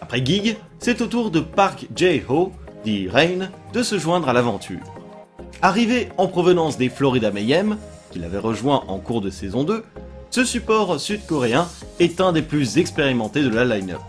Après 0.00 0.24
Gig, 0.24 0.56
c'est 0.80 1.00
au 1.00 1.06
tour 1.06 1.30
de 1.30 1.38
Park 1.38 1.86
Jae-ho, 1.94 2.50
dit 2.84 3.08
Rain, 3.08 3.50
de 3.72 3.82
se 3.84 3.96
joindre 3.96 4.28
à 4.28 4.32
l'aventure. 4.32 4.80
Arrivé 5.62 6.08
en 6.16 6.26
provenance 6.26 6.76
des 6.76 6.88
Florida 6.88 7.30
Mayhem, 7.30 7.76
qu'il 8.10 8.24
avait 8.24 8.38
rejoint 8.38 8.82
en 8.88 8.98
cours 8.98 9.20
de 9.20 9.30
saison 9.30 9.62
2, 9.62 9.84
ce 10.30 10.44
support 10.44 10.98
sud-coréen 10.98 11.68
est 12.00 12.20
un 12.20 12.32
des 12.32 12.42
plus 12.42 12.78
expérimentés 12.78 13.42
de 13.42 13.48
la 13.48 13.64
line-up. 13.64 14.00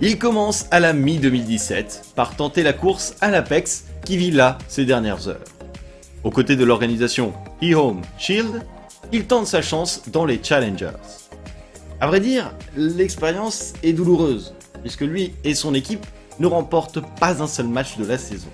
Il 0.00 0.18
commence 0.18 0.66
à 0.72 0.80
la 0.80 0.92
mi-2017 0.92 2.14
par 2.16 2.34
tenter 2.34 2.64
la 2.64 2.72
course 2.72 3.14
à 3.20 3.30
l'Apex 3.30 3.84
qui 4.04 4.16
vit 4.16 4.32
là 4.32 4.58
ces 4.66 4.84
dernières 4.84 5.28
heures. 5.28 5.44
Aux 6.24 6.30
côtés 6.30 6.56
de 6.56 6.64
l'organisation 6.64 7.32
E-Home 7.62 8.00
Shield, 8.18 8.62
il 9.14 9.26
tente 9.26 9.46
sa 9.46 9.62
chance 9.62 10.02
dans 10.08 10.24
les 10.24 10.42
Challengers. 10.42 10.98
À 12.00 12.08
vrai 12.08 12.18
dire, 12.18 12.52
l'expérience 12.76 13.72
est 13.84 13.92
douloureuse, 13.92 14.54
puisque 14.80 15.02
lui 15.02 15.34
et 15.44 15.54
son 15.54 15.72
équipe 15.72 16.04
ne 16.40 16.48
remportent 16.48 16.98
pas 17.20 17.40
un 17.40 17.46
seul 17.46 17.68
match 17.68 17.96
de 17.96 18.04
la 18.04 18.18
saison. 18.18 18.48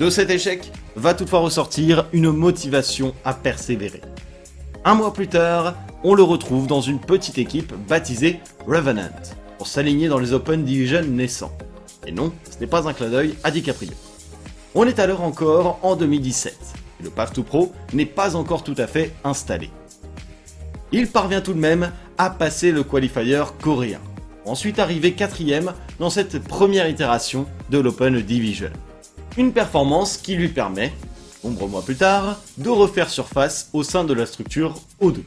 De 0.00 0.08
cet 0.08 0.30
échec 0.30 0.72
va 0.96 1.12
toutefois 1.12 1.40
ressortir 1.40 2.06
une 2.14 2.30
motivation 2.30 3.14
à 3.22 3.34
persévérer. 3.34 4.00
Un 4.86 4.94
mois 4.94 5.12
plus 5.12 5.28
tard, 5.28 5.74
on 6.04 6.14
le 6.14 6.22
retrouve 6.22 6.66
dans 6.66 6.80
une 6.80 6.98
petite 6.98 7.36
équipe 7.36 7.74
baptisée 7.86 8.40
Revenant, 8.66 9.10
pour 9.58 9.66
s'aligner 9.66 10.08
dans 10.08 10.18
les 10.18 10.32
Open 10.32 10.64
Division 10.64 11.02
naissants. 11.02 11.52
Et 12.06 12.12
non, 12.12 12.32
ce 12.50 12.58
n'est 12.60 12.66
pas 12.66 12.88
un 12.88 12.94
clin 12.94 13.10
d'œil 13.10 13.34
à 13.44 13.50
DiCaprio. 13.50 13.90
On 14.74 14.86
est 14.86 14.98
alors 14.98 15.22
encore 15.22 15.80
en 15.82 15.96
2017, 15.96 16.56
le 17.02 17.10
Path 17.10 17.32
to 17.32 17.42
Pro 17.42 17.72
n'est 17.92 18.06
pas 18.06 18.36
encore 18.36 18.64
tout 18.64 18.74
à 18.78 18.86
fait 18.86 19.12
installé. 19.24 19.70
Il 20.92 21.06
parvient 21.08 21.40
tout 21.40 21.52
de 21.52 21.58
même 21.58 21.92
à 22.16 22.30
passer 22.30 22.72
le 22.72 22.82
qualifier 22.82 23.42
coréen, 23.60 24.00
ensuite 24.44 24.78
arrivé 24.78 25.12
quatrième 25.12 25.74
dans 25.98 26.10
cette 26.10 26.42
première 26.42 26.88
itération 26.88 27.46
de 27.70 27.78
l'Open 27.78 28.20
Division. 28.20 28.70
Une 29.36 29.52
performance 29.52 30.16
qui 30.16 30.34
lui 30.34 30.48
permet, 30.48 30.92
nombreux 31.44 31.68
mois 31.68 31.84
plus 31.84 31.96
tard, 31.96 32.40
de 32.56 32.70
refaire 32.70 33.10
surface 33.10 33.68
au 33.72 33.82
sein 33.82 34.04
de 34.04 34.14
la 34.14 34.26
structure 34.26 34.80
O2. 35.00 35.18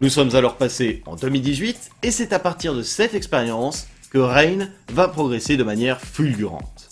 Nous 0.00 0.08
sommes 0.08 0.34
alors 0.34 0.56
passés 0.56 1.02
en 1.06 1.16
2018 1.16 1.90
et 2.02 2.10
c'est 2.10 2.32
à 2.32 2.38
partir 2.38 2.74
de 2.74 2.82
cette 2.82 3.14
expérience 3.14 3.86
que 4.10 4.18
Rain 4.18 4.68
va 4.92 5.08
progresser 5.08 5.56
de 5.56 5.64
manière 5.64 6.00
fulgurante. 6.00 6.90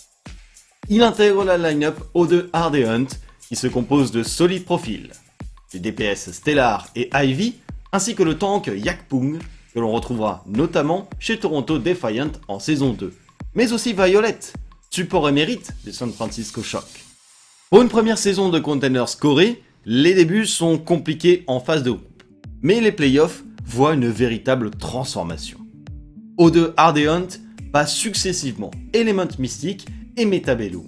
Il 0.89 1.03
intègre 1.03 1.43
la 1.43 1.57
line-up 1.57 1.99
O2 2.15 2.49
Hard 2.53 2.75
Hunt 2.75 3.07
qui 3.51 3.57
se 3.57 3.67
compose 3.67 4.13
de 4.13 4.23
solides 4.23 4.63
profils, 4.63 5.11
des 5.73 5.79
DPS 5.79 6.31
Stellar 6.31 6.87
et 6.95 7.09
Ivy, 7.13 7.55
ainsi 7.91 8.15
que 8.15 8.23
le 8.23 8.37
tank 8.37 8.71
Yakpung 8.73 9.39
que 9.73 9.79
l'on 9.81 9.91
retrouvera 9.91 10.41
notamment 10.47 11.09
chez 11.19 11.37
Toronto 11.37 11.77
Defiant 11.77 12.31
en 12.47 12.59
saison 12.59 12.93
2, 12.93 13.13
mais 13.53 13.73
aussi 13.73 13.91
Violet, 13.91 14.39
support 14.89 15.27
émérite 15.27 15.73
des 15.83 15.91
San 15.91 16.13
Francisco 16.13 16.63
Shock. 16.63 16.85
Pour 17.69 17.81
une 17.81 17.89
première 17.89 18.17
saison 18.17 18.47
de 18.47 18.57
Containers 18.57 19.09
scorés, 19.09 19.61
les 19.85 20.13
débuts 20.13 20.45
sont 20.45 20.77
compliqués 20.77 21.43
en 21.47 21.59
phase 21.59 21.83
de 21.83 21.91
groupe, 21.91 22.23
mais 22.61 22.79
les 22.79 22.93
playoffs 22.93 23.43
voient 23.65 23.95
une 23.95 24.07
véritable 24.07 24.71
transformation. 24.71 25.57
O2 26.37 26.71
Hard 26.77 26.99
Hunt 26.99 27.27
passe 27.73 27.93
successivement 27.93 28.71
Element 28.93 29.27
Mystique 29.39 29.87
et 30.15 30.23
Metabellum. 30.23 30.87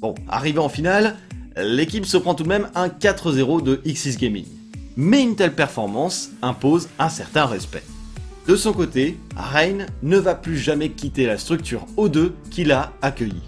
Bon, 0.00 0.14
arrivé 0.28 0.58
en 0.58 0.70
finale, 0.70 1.18
l'équipe 1.56 2.06
se 2.06 2.16
prend 2.16 2.34
tout 2.34 2.44
de 2.44 2.48
même 2.48 2.68
un 2.74 2.88
4-0 2.88 3.62
de 3.62 3.80
Xis 3.86 4.16
Gaming. 4.16 4.46
Mais 4.96 5.22
une 5.22 5.36
telle 5.36 5.54
performance 5.54 6.30
impose 6.42 6.88
un 6.98 7.08
certain 7.08 7.46
respect. 7.46 7.82
De 8.46 8.56
son 8.56 8.72
côté, 8.72 9.18
Rain 9.36 9.86
ne 10.02 10.18
va 10.18 10.34
plus 10.34 10.58
jamais 10.58 10.90
quitter 10.90 11.26
la 11.26 11.38
structure 11.38 11.86
O2 11.96 12.32
qu'il 12.50 12.72
a 12.72 12.92
accueillie. 13.00 13.42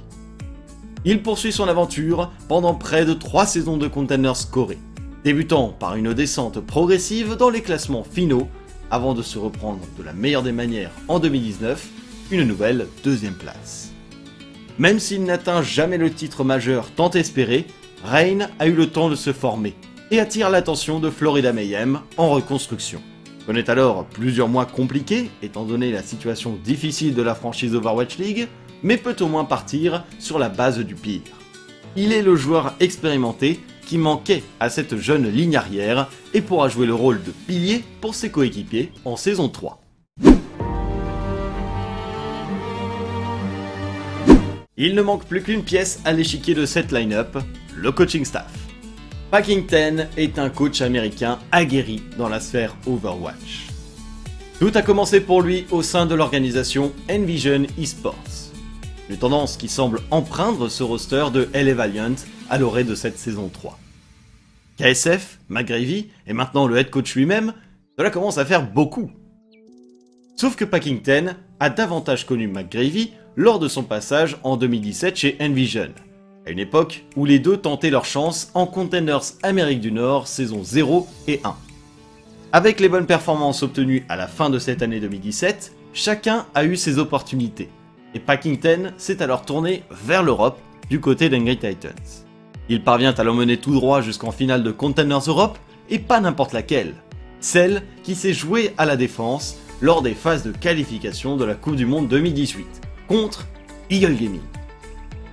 Il 1.04 1.22
poursuit 1.22 1.52
son 1.52 1.68
aventure 1.68 2.30
pendant 2.48 2.74
près 2.74 3.04
de 3.04 3.12
3 3.12 3.44
saisons 3.44 3.76
de 3.76 3.88
Containers 3.88 4.36
scorés, 4.36 4.78
débutant 5.24 5.68
par 5.68 5.96
une 5.96 6.14
descente 6.14 6.60
progressive 6.60 7.36
dans 7.36 7.50
les 7.50 7.60
classements 7.60 8.04
finaux 8.04 8.48
avant 8.90 9.14
de 9.14 9.22
se 9.22 9.38
reprendre 9.38 9.80
de 9.98 10.02
la 10.02 10.12
meilleure 10.12 10.42
des 10.42 10.52
manières 10.52 10.92
en 11.08 11.18
2019, 11.18 11.88
une 12.30 12.44
nouvelle 12.44 12.86
deuxième 13.02 13.34
place. 13.34 13.90
Même 14.78 14.98
s'il 14.98 15.24
n'atteint 15.24 15.62
jamais 15.62 15.98
le 15.98 16.10
titre 16.10 16.44
majeur 16.44 16.90
tant 16.90 17.10
espéré, 17.10 17.66
Rain 18.04 18.50
a 18.58 18.66
eu 18.66 18.74
le 18.74 18.90
temps 18.90 19.08
de 19.08 19.14
se 19.14 19.32
former 19.32 19.74
et 20.10 20.20
attire 20.20 20.50
l'attention 20.50 21.00
de 21.00 21.08
Florida 21.08 21.54
Mayhem 21.54 22.00
en 22.18 22.28
reconstruction. 22.28 23.00
Connaît 23.46 23.70
alors 23.70 24.04
plusieurs 24.04 24.48
mois 24.48 24.66
compliqués 24.66 25.30
étant 25.42 25.64
donné 25.64 25.90
la 25.90 26.02
situation 26.02 26.58
difficile 26.62 27.14
de 27.14 27.22
la 27.22 27.34
franchise 27.34 27.74
Overwatch 27.74 28.18
League, 28.18 28.48
mais 28.82 28.98
peut 28.98 29.16
au 29.20 29.26
moins 29.26 29.46
partir 29.46 30.04
sur 30.18 30.38
la 30.38 30.50
base 30.50 30.80
du 30.80 30.94
pire. 30.94 31.22
Il 31.96 32.12
est 32.12 32.20
le 32.20 32.36
joueur 32.36 32.74
expérimenté 32.78 33.58
qui 33.86 33.96
manquait 33.96 34.42
à 34.60 34.68
cette 34.68 34.98
jeune 34.98 35.30
ligne 35.30 35.56
arrière 35.56 36.10
et 36.34 36.42
pourra 36.42 36.68
jouer 36.68 36.86
le 36.86 36.94
rôle 36.94 37.22
de 37.22 37.32
pilier 37.46 37.84
pour 38.02 38.14
ses 38.14 38.30
coéquipiers 38.30 38.92
en 39.06 39.16
saison 39.16 39.48
3. 39.48 39.83
Il 44.76 44.96
ne 44.96 45.02
manque 45.02 45.26
plus 45.26 45.40
qu'une 45.40 45.62
pièce 45.62 46.00
à 46.04 46.12
l'échiquier 46.12 46.52
de 46.52 46.66
cette 46.66 46.90
line-up, 46.90 47.38
le 47.76 47.92
coaching 47.92 48.24
staff. 48.24 48.52
Packington 49.30 50.08
est 50.16 50.36
un 50.36 50.50
coach 50.50 50.80
américain 50.80 51.38
aguerri 51.52 52.02
dans 52.18 52.28
la 52.28 52.40
sphère 52.40 52.76
Overwatch. 52.84 53.68
Tout 54.58 54.72
a 54.74 54.82
commencé 54.82 55.20
pour 55.20 55.42
lui 55.42 55.64
au 55.70 55.82
sein 55.82 56.06
de 56.06 56.16
l'organisation 56.16 56.92
Envision 57.08 57.66
Esports. 57.78 58.50
Une 59.08 59.16
tendance 59.16 59.56
qui 59.56 59.68
semble 59.68 60.00
empreindre 60.10 60.68
ce 60.68 60.82
roster 60.82 61.26
de 61.32 61.48
LA 61.54 61.74
Valiant 61.74 62.16
à 62.50 62.58
l'orée 62.58 62.84
de 62.84 62.96
cette 62.96 63.18
saison 63.18 63.48
3. 63.48 63.78
KSF, 64.78 65.38
McGravy 65.48 66.08
et 66.26 66.32
maintenant 66.32 66.66
le 66.66 66.78
head 66.78 66.90
coach 66.90 67.14
lui-même, 67.14 67.54
cela 67.96 68.10
commence 68.10 68.38
à 68.38 68.44
faire 68.44 68.68
beaucoup. 68.68 69.12
Sauf 70.34 70.56
que 70.56 70.64
Packington 70.64 71.36
a 71.60 71.70
davantage 71.70 72.26
connu 72.26 72.48
McGravy 72.48 73.12
lors 73.36 73.58
de 73.58 73.68
son 73.68 73.82
passage 73.82 74.36
en 74.42 74.56
2017 74.56 75.16
chez 75.16 75.36
Envision, 75.40 75.90
à 76.46 76.50
une 76.50 76.58
époque 76.58 77.04
où 77.16 77.24
les 77.24 77.38
deux 77.38 77.56
tentaient 77.56 77.90
leur 77.90 78.04
chance 78.04 78.50
en 78.54 78.66
Containers 78.66 79.32
Amérique 79.42 79.80
du 79.80 79.90
Nord 79.90 80.28
saison 80.28 80.62
0 80.62 81.08
et 81.26 81.40
1. 81.42 81.54
Avec 82.52 82.78
les 82.78 82.88
bonnes 82.88 83.06
performances 83.06 83.62
obtenues 83.64 84.04
à 84.08 84.16
la 84.16 84.28
fin 84.28 84.50
de 84.50 84.58
cette 84.58 84.82
année 84.82 85.00
2017, 85.00 85.72
chacun 85.92 86.46
a 86.54 86.64
eu 86.64 86.76
ses 86.76 86.98
opportunités. 86.98 87.68
Et 88.14 88.20
Packington 88.20 88.92
s'est 88.96 89.22
alors 89.22 89.44
tourné 89.44 89.82
vers 89.90 90.22
l'Europe 90.22 90.60
du 90.88 91.00
côté 91.00 91.28
d'Angry 91.28 91.56
Titans. 91.56 91.92
Il 92.68 92.84
parvient 92.84 93.12
à 93.12 93.24
l'emmener 93.24 93.56
tout 93.56 93.74
droit 93.74 94.00
jusqu'en 94.00 94.30
finale 94.30 94.62
de 94.62 94.70
Containers 94.70 95.26
Europe, 95.26 95.58
et 95.90 95.98
pas 95.98 96.20
n'importe 96.20 96.52
laquelle, 96.52 96.94
celle 97.40 97.82
qui 98.04 98.14
s'est 98.14 98.32
jouée 98.32 98.72
à 98.78 98.86
la 98.86 98.96
défense 98.96 99.58
lors 99.82 100.00
des 100.00 100.14
phases 100.14 100.44
de 100.44 100.52
qualification 100.52 101.36
de 101.36 101.44
la 101.44 101.54
Coupe 101.54 101.76
du 101.76 101.84
Monde 101.84 102.08
2018, 102.08 102.64
contre 103.08 103.46
Eagle 103.90 104.14
Gaming. 104.14 104.40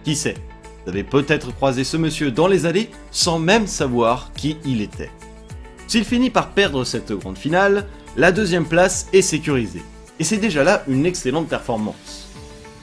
Qui 0.03 0.15
sait, 0.15 0.35
vous 0.83 0.91
avez 0.91 1.03
peut-être 1.03 1.53
croisé 1.53 1.83
ce 1.83 1.97
monsieur 1.97 2.31
dans 2.31 2.47
les 2.47 2.65
allées 2.65 2.89
sans 3.11 3.39
même 3.39 3.67
savoir 3.67 4.31
qui 4.35 4.57
il 4.65 4.81
était. 4.81 5.11
S'il 5.87 6.05
finit 6.05 6.29
par 6.29 6.51
perdre 6.51 6.83
cette 6.83 7.11
grande 7.11 7.37
finale, 7.37 7.87
la 8.17 8.31
deuxième 8.31 8.65
place 8.65 9.07
est 9.13 9.21
sécurisée. 9.21 9.83
Et 10.19 10.23
c'est 10.23 10.37
déjà 10.37 10.63
là 10.63 10.83
une 10.87 11.05
excellente 11.05 11.47
performance. 11.47 12.29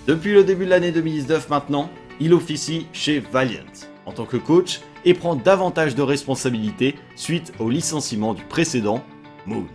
Depuis 0.06 0.32
le 0.32 0.44
début 0.44 0.64
de 0.64 0.70
l'année 0.70 0.92
2019 0.92 1.48
maintenant, 1.50 1.90
il 2.20 2.34
officie 2.34 2.86
chez 2.92 3.20
Valiant 3.20 3.62
en 4.06 4.12
tant 4.12 4.24
que 4.24 4.36
coach 4.36 4.80
et 5.04 5.14
prend 5.14 5.36
davantage 5.36 5.94
de 5.94 6.02
responsabilités 6.02 6.96
suite 7.14 7.52
au 7.58 7.68
licenciement 7.68 8.34
du 8.34 8.42
précédent, 8.42 9.04
Moon. 9.46 9.66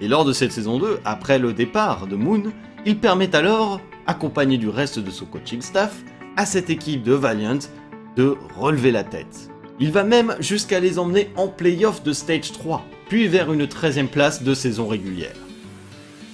Et 0.00 0.08
lors 0.08 0.24
de 0.24 0.32
cette 0.32 0.52
saison 0.52 0.78
2, 0.78 1.00
après 1.04 1.38
le 1.38 1.52
départ 1.52 2.06
de 2.06 2.16
Moon, 2.16 2.44
il 2.86 2.98
permet 2.98 3.34
alors, 3.34 3.80
accompagné 4.06 4.58
du 4.58 4.68
reste 4.68 4.98
de 4.98 5.10
son 5.10 5.26
coaching 5.26 5.60
staff, 5.60 6.02
à 6.36 6.46
cette 6.46 6.70
équipe 6.70 7.02
de 7.02 7.12
Valiant 7.12 7.58
de 8.16 8.36
relever 8.56 8.90
la 8.90 9.04
tête. 9.04 9.50
Il 9.78 9.92
va 9.92 10.04
même 10.04 10.36
jusqu'à 10.40 10.80
les 10.80 10.98
emmener 10.98 11.30
en 11.36 11.48
playoff 11.48 12.02
de 12.02 12.12
Stage 12.12 12.52
3, 12.52 12.84
puis 13.08 13.28
vers 13.28 13.52
une 13.52 13.64
13e 13.64 14.08
place 14.08 14.42
de 14.42 14.54
saison 14.54 14.86
régulière. 14.86 15.36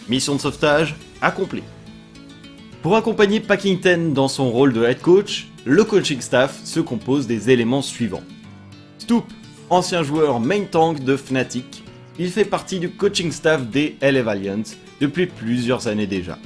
Mission 0.08 0.34
de 0.34 0.40
sauvetage 0.40 0.96
accomplie. 1.20 1.62
Pour 2.82 2.96
accompagner 2.96 3.40
Packington 3.40 4.12
dans 4.14 4.28
son 4.28 4.50
rôle 4.50 4.72
de 4.72 4.84
head 4.84 5.00
coach, 5.00 5.48
le 5.64 5.84
coaching 5.84 6.20
staff 6.20 6.60
se 6.64 6.80
compose 6.80 7.26
des 7.26 7.50
éléments 7.50 7.82
suivants. 7.82 8.22
Stoop, 8.98 9.24
ancien 9.70 10.02
joueur 10.02 10.38
main 10.40 10.64
tank 10.70 11.02
de 11.02 11.16
Fnatic, 11.16 11.82
il 12.18 12.30
fait 12.30 12.44
partie 12.44 12.78
du 12.78 12.90
coaching 12.90 13.30
staff 13.30 13.66
des 13.68 13.96
LA 14.00 14.22
Valiant 14.22 14.62
depuis 15.00 15.26
plusieurs 15.26 15.88
années 15.88 16.06
déjà. 16.06 16.38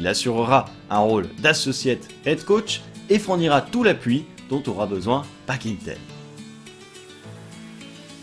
Il 0.00 0.06
assurera 0.06 0.66
un 0.90 0.98
rôle 0.98 1.28
d'associate 1.38 2.08
head 2.24 2.44
coach 2.44 2.82
et 3.08 3.18
fournira 3.18 3.60
tout 3.60 3.82
l'appui 3.82 4.24
dont 4.50 4.62
aura 4.66 4.86
besoin 4.86 5.22
Packington. 5.46 5.96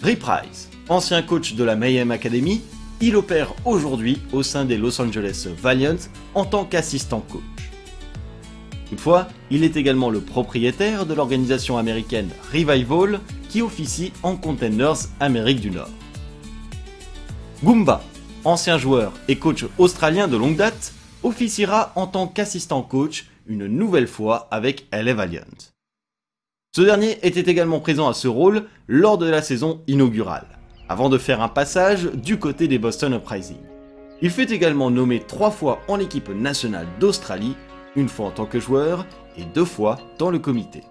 Reprise, 0.03 0.69
ancien 0.89 1.21
coach 1.21 1.55
de 1.55 1.63
la 1.63 1.75
Mayhem 1.75 2.11
Academy, 2.11 2.61
il 3.01 3.15
opère 3.15 3.53
aujourd'hui 3.65 4.21
au 4.31 4.43
sein 4.43 4.65
des 4.65 4.77
Los 4.77 5.01
Angeles 5.01 5.47
Valiant 5.61 5.97
en 6.35 6.45
tant 6.45 6.65
qu'assistant 6.65 7.21
coach. 7.21 7.41
Toutefois, 8.89 9.27
il 9.49 9.63
est 9.63 9.75
également 9.75 10.09
le 10.09 10.21
propriétaire 10.21 11.05
de 11.05 11.13
l'organisation 11.13 11.77
américaine 11.77 12.29
Revival 12.53 13.19
qui 13.49 13.61
officie 13.61 14.13
en 14.21 14.35
Contenders 14.35 15.07
Amérique 15.19 15.61
du 15.61 15.71
Nord. 15.71 15.89
Goomba, 17.63 18.03
ancien 18.43 18.77
joueur 18.77 19.13
et 19.27 19.37
coach 19.37 19.65
australien 19.77 20.27
de 20.27 20.37
longue 20.37 20.57
date, 20.57 20.93
officiera 21.23 21.91
en 21.95 22.07
tant 22.07 22.27
qu'assistant 22.27 22.81
coach 22.81 23.27
une 23.47 23.67
nouvelle 23.67 24.07
fois 24.07 24.47
avec 24.51 24.87
LA 24.91 25.13
Valiant. 25.13 25.41
Ce 26.75 26.81
dernier 26.81 27.19
était 27.21 27.51
également 27.51 27.79
présent 27.79 28.07
à 28.07 28.13
ce 28.13 28.27
rôle 28.27 28.65
lors 28.87 29.17
de 29.17 29.29
la 29.29 29.41
saison 29.41 29.81
inaugurale, 29.87 30.47
avant 30.89 31.09
de 31.09 31.17
faire 31.17 31.41
un 31.41 31.49
passage 31.49 32.05
du 32.05 32.39
côté 32.39 32.67
des 32.67 32.79
Boston 32.79 33.13
Uprising. 33.13 33.57
Il 34.21 34.29
fut 34.29 34.51
également 34.51 34.89
nommé 34.89 35.19
trois 35.19 35.51
fois 35.51 35.81
en 35.87 35.97
l'équipe 35.97 36.29
nationale 36.29 36.87
d'Australie, 36.99 37.55
une 37.95 38.09
fois 38.09 38.27
en 38.27 38.31
tant 38.31 38.45
que 38.45 38.59
joueur 38.59 39.05
et 39.37 39.43
deux 39.43 39.65
fois 39.65 39.99
dans 40.17 40.31
le 40.31 40.39
comité. 40.39 40.81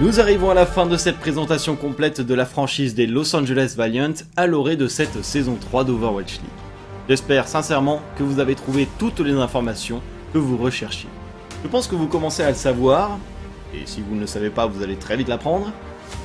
Nous 0.00 0.18
arrivons 0.18 0.50
à 0.50 0.54
la 0.54 0.66
fin 0.66 0.86
de 0.86 0.96
cette 0.96 1.18
présentation 1.18 1.76
complète 1.76 2.20
de 2.20 2.34
la 2.34 2.46
franchise 2.46 2.96
des 2.96 3.06
Los 3.06 3.36
Angeles 3.36 3.74
Valiant 3.76 4.12
à 4.36 4.48
l'orée 4.48 4.74
de 4.74 4.88
cette 4.88 5.22
saison 5.22 5.56
3 5.60 5.84
d'Overwatch 5.84 6.32
League. 6.32 6.50
J'espère 7.08 7.46
sincèrement 7.46 8.02
que 8.18 8.24
vous 8.24 8.40
avez 8.40 8.56
trouvé 8.56 8.88
toutes 8.98 9.20
les 9.20 9.34
informations 9.34 10.02
que 10.32 10.38
vous 10.38 10.56
recherchiez. 10.56 11.08
Je 11.62 11.68
pense 11.68 11.86
que 11.86 11.94
vous 11.94 12.08
commencez 12.08 12.42
à 12.42 12.48
le 12.48 12.56
savoir, 12.56 13.18
et 13.72 13.82
si 13.86 14.00
vous 14.00 14.16
ne 14.16 14.22
le 14.22 14.26
savez 14.26 14.50
pas, 14.50 14.66
vous 14.66 14.82
allez 14.82 14.96
très 14.96 15.16
vite 15.16 15.28
l'apprendre, 15.28 15.70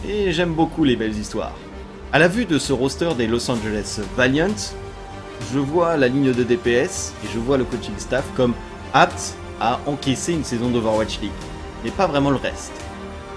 et 0.03 0.31
j'aime 0.31 0.55
beaucoup 0.55 0.83
les 0.83 0.95
belles 0.95 1.15
histoires. 1.15 1.53
À 2.11 2.17
la 2.17 2.27
vue 2.27 2.45
de 2.45 2.57
ce 2.57 2.73
roster 2.73 3.13
des 3.15 3.27
Los 3.27 3.51
Angeles 3.51 3.99
Valiant, 4.17 4.73
je 5.53 5.59
vois 5.59 5.95
la 5.95 6.07
ligne 6.07 6.33
de 6.33 6.43
DPS 6.43 7.13
et 7.23 7.27
je 7.31 7.37
vois 7.37 7.57
le 7.57 7.65
coaching 7.65 7.93
staff 7.99 8.25
comme 8.35 8.55
apte 8.95 9.35
à 9.61 9.79
encaisser 9.85 10.33
une 10.33 10.43
saison 10.43 10.71
d'Overwatch 10.71 11.19
League, 11.21 11.31
mais 11.83 11.91
pas 11.91 12.07
vraiment 12.07 12.31
le 12.31 12.37
reste. 12.37 12.78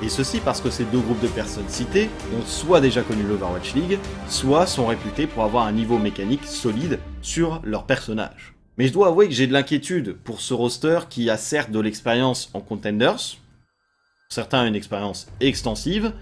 Et 0.03 0.09
ceci 0.09 0.41
parce 0.41 0.61
que 0.61 0.69
ces 0.69 0.85
deux 0.85 0.99
groupes 0.99 1.23
de 1.23 1.29
personnes 1.29 1.69
cités 1.69 2.11
ont 2.37 2.45
soit 2.45 2.81
déjà 2.81 3.03
connu 3.03 3.23
l'Overwatch 3.23 3.75
League, 3.75 3.99
soit 4.29 4.67
sont 4.67 4.87
réputés 4.87 5.29
pour 5.29 5.45
avoir 5.45 5.65
un 5.65 5.73
niveau 5.73 5.97
mécanique 5.97 6.45
solide 6.45 6.99
sur 7.21 7.61
leur 7.63 7.87
personnage. 7.87 8.55
Mais 8.79 8.89
je 8.89 8.93
dois 8.93 9.09
avouer 9.09 9.29
que 9.29 9.35
j'ai 9.35 9.47
de 9.47 9.53
l'inquiétude 9.53 10.17
pour 10.25 10.41
ce 10.41 10.55
roster 10.55 10.99
qui 11.09 11.31
a 11.31 11.37
certes 11.37 11.71
de 11.71 11.79
l'expérience 11.79 12.51
en 12.53 12.61
contenders, 12.61 13.37
certains 14.29 14.67
une 14.67 14.75
expérience 14.75 15.29
extensive, 15.39 16.13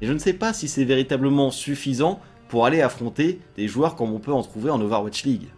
et 0.00 0.06
je 0.06 0.12
ne 0.12 0.18
sais 0.18 0.32
pas 0.32 0.52
si 0.52 0.66
c'est 0.66 0.84
véritablement 0.84 1.52
suffisant 1.52 2.18
pour 2.48 2.66
aller 2.66 2.82
affronter 2.82 3.40
des 3.56 3.68
joueurs 3.68 3.94
comme 3.94 4.12
on 4.12 4.18
peut 4.18 4.32
en 4.32 4.42
trouver 4.42 4.70
en 4.70 4.80
Overwatch 4.80 5.22
League. 5.22 5.48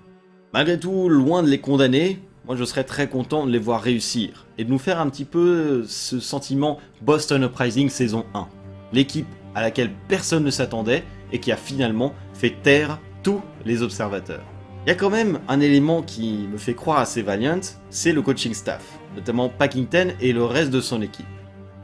Malgré 0.53 0.79
tout, 0.79 1.09
loin 1.09 1.43
de 1.43 1.49
les 1.49 1.61
condamner, 1.61 2.21
moi 2.47 2.57
je 2.57 2.65
serais 2.65 2.85
très 2.85 3.09
content 3.09 3.47
de 3.47 3.51
les 3.51 3.59
voir 3.59 3.81
réussir 3.81 4.47
et 4.59 4.65
de 4.65 4.71
nous 4.71 4.79
faire 4.79 5.01
un 5.01 5.09
petit 5.09 5.25
peu 5.25 5.85
ce 5.87 6.21
sentiment 6.21 6.79
Boston 7.03 7.43
Uprising 7.45 7.89
saison 7.89 8.27
1. 8.35 8.47
L'équipe 8.93 9.27
à 9.55 9.63
laquelle 9.63 9.91
personne 10.09 10.45
ne 10.45 10.51
s'attendait 10.51 11.05
et 11.33 11.41
qui 11.41 11.53
a 11.53 11.57
finalement 11.57 12.13
fait 12.35 12.55
taire 12.63 13.01
tous 13.23 13.41
les 13.65 13.83
observateurs. 13.83 14.45
Il 14.85 14.91
y 14.91 14.93
a 14.93 14.95
quand 14.97 15.11
même 15.11 15.41
un 15.49 15.61
élément 15.61 16.03
qui 16.03 16.47
me 16.53 16.59
fait 16.59 16.75
croire 16.75 16.99
assez 16.99 17.23
Valiant, 17.23 17.61
c'est 17.89 18.13
le 18.13 18.21
coaching 18.21 18.53
staff, 18.53 18.83
notamment 19.17 19.49
Packington 19.49 20.13
et 20.21 20.35
le 20.35 20.45
reste 20.45 20.71
de 20.71 20.83
son 20.83 21.01
équipe. 21.01 21.25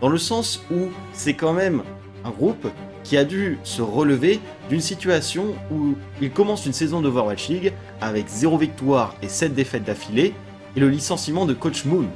Dans 0.02 0.10
le 0.10 0.18
sens 0.18 0.62
où 0.70 0.88
c'est 1.12 1.34
quand 1.34 1.54
même 1.54 1.82
un 2.24 2.30
groupe 2.30 2.68
qui 3.02 3.16
a 3.16 3.24
dû 3.24 3.58
se 3.62 3.80
relever 3.80 4.40
d'une 4.68 4.82
situation 4.82 5.54
où 5.72 5.94
il 6.20 6.30
commence 6.30 6.66
une 6.66 6.74
saison 6.74 7.00
d'Overwatch 7.00 7.48
League 7.48 7.72
avec 8.02 8.28
0 8.28 8.58
victoire 8.58 9.16
et 9.22 9.28
7 9.28 9.54
défaites 9.54 9.84
d'affilée 9.84 10.34
et 10.76 10.80
le 10.80 10.88
licenciement 10.88 11.46
de 11.46 11.54
Coach 11.54 11.84
Moon. 11.84 12.06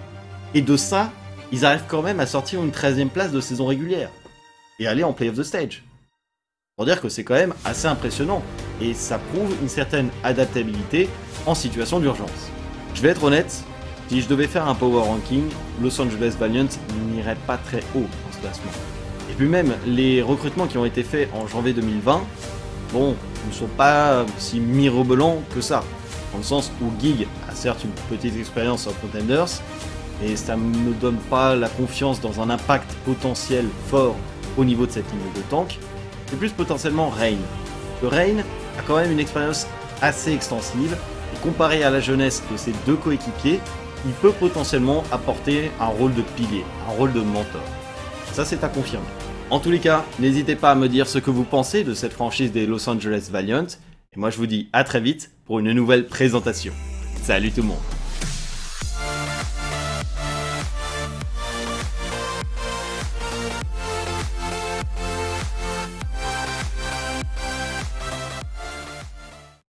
Et 0.54 0.62
de 0.62 0.76
ça, 0.76 1.12
ils 1.52 1.64
arrivent 1.64 1.84
quand 1.88 2.02
même 2.02 2.20
à 2.20 2.26
sortir 2.26 2.62
une 2.62 2.70
13e 2.70 3.08
place 3.08 3.32
de 3.32 3.40
saison 3.40 3.66
régulière 3.66 4.10
et 4.78 4.86
aller 4.86 5.04
en 5.04 5.12
play 5.12 5.28
of 5.28 5.36
the 5.36 5.42
stage. 5.42 5.84
Pour 6.76 6.86
dire 6.86 7.00
que 7.00 7.08
c'est 7.08 7.22
quand 7.22 7.34
même 7.34 7.54
assez 7.64 7.86
impressionnant 7.86 8.42
et 8.80 8.94
ça 8.94 9.18
prouve 9.18 9.54
une 9.62 9.68
certaine 9.68 10.10
adaptabilité 10.24 11.08
en 11.46 11.54
situation 11.54 12.00
d'urgence. 12.00 12.50
Je 12.94 13.02
vais 13.02 13.08
être 13.08 13.22
honnête, 13.22 13.64
si 14.08 14.20
je 14.20 14.28
devais 14.28 14.46
faire 14.46 14.68
un 14.68 14.74
power 14.74 15.02
ranking, 15.02 15.44
Los 15.80 16.00
Angeles 16.00 16.34
Valiant 16.38 16.68
n'irait 17.12 17.38
pas 17.46 17.56
très 17.56 17.80
haut 17.94 18.00
dans 18.02 18.32
ce 18.32 18.38
classement. 18.40 18.72
Et 19.30 19.34
puis 19.34 19.46
même, 19.46 19.72
les 19.86 20.22
recrutements 20.22 20.66
qui 20.66 20.78
ont 20.78 20.84
été 20.84 21.02
faits 21.02 21.28
en 21.32 21.46
janvier 21.46 21.72
2020, 21.72 22.22
bon, 22.92 23.16
ne 23.46 23.52
sont 23.52 23.66
pas 23.66 24.24
si 24.38 24.60
mirobolants 24.60 25.42
que 25.54 25.60
ça. 25.60 25.82
Dans 26.34 26.38
le 26.38 26.44
sens 26.44 26.72
où 26.82 26.86
Gig 27.00 27.28
a 27.48 27.54
certes 27.54 27.84
une 27.84 27.92
petite 28.16 28.36
expérience 28.36 28.88
en 28.88 28.92
Contenders, 28.94 29.46
et 30.20 30.34
ça 30.34 30.56
ne 30.56 30.62
me 30.62 30.92
donne 30.94 31.18
pas 31.30 31.54
la 31.54 31.68
confiance 31.68 32.20
dans 32.20 32.40
un 32.40 32.50
impact 32.50 32.92
potentiel 33.04 33.66
fort 33.86 34.16
au 34.58 34.64
niveau 34.64 34.84
de 34.84 34.90
cette 34.90 35.08
ligne 35.12 35.32
de 35.36 35.40
tank, 35.48 35.78
c'est 36.26 36.36
plus 36.36 36.50
potentiellement 36.50 37.08
Rain. 37.08 37.36
Le 38.02 38.08
Rain 38.08 38.38
a 38.40 38.82
quand 38.84 38.96
même 38.96 39.12
une 39.12 39.20
expérience 39.20 39.68
assez 40.02 40.32
extensive, 40.32 40.96
et 41.32 41.38
comparé 41.40 41.84
à 41.84 41.90
la 41.90 42.00
jeunesse 42.00 42.42
de 42.50 42.56
ses 42.56 42.72
deux 42.84 42.96
coéquipiers, 42.96 43.60
il 44.04 44.12
peut 44.14 44.32
potentiellement 44.32 45.04
apporter 45.12 45.70
un 45.78 45.86
rôle 45.86 46.14
de 46.14 46.22
pilier, 46.22 46.64
un 46.88 46.94
rôle 46.94 47.12
de 47.12 47.20
mentor. 47.20 47.62
Ça 48.32 48.44
c'est 48.44 48.64
à 48.64 48.68
confirmer. 48.68 49.06
En 49.50 49.60
tous 49.60 49.70
les 49.70 49.78
cas, 49.78 50.04
n'hésitez 50.18 50.56
pas 50.56 50.72
à 50.72 50.74
me 50.74 50.88
dire 50.88 51.06
ce 51.06 51.20
que 51.20 51.30
vous 51.30 51.44
pensez 51.44 51.84
de 51.84 51.94
cette 51.94 52.12
franchise 52.12 52.50
des 52.50 52.66
Los 52.66 52.88
Angeles 52.88 53.28
Valiant, 53.30 53.66
et 54.14 54.20
moi 54.20 54.30
je 54.30 54.36
vous 54.36 54.46
dis 54.46 54.68
à 54.72 54.84
très 54.84 55.00
vite 55.00 55.30
pour 55.44 55.58
une 55.58 55.72
nouvelle 55.72 56.06
présentation. 56.06 56.72
Salut 57.22 57.50
tout 57.50 57.62
le 57.62 57.68
monde 57.68 57.93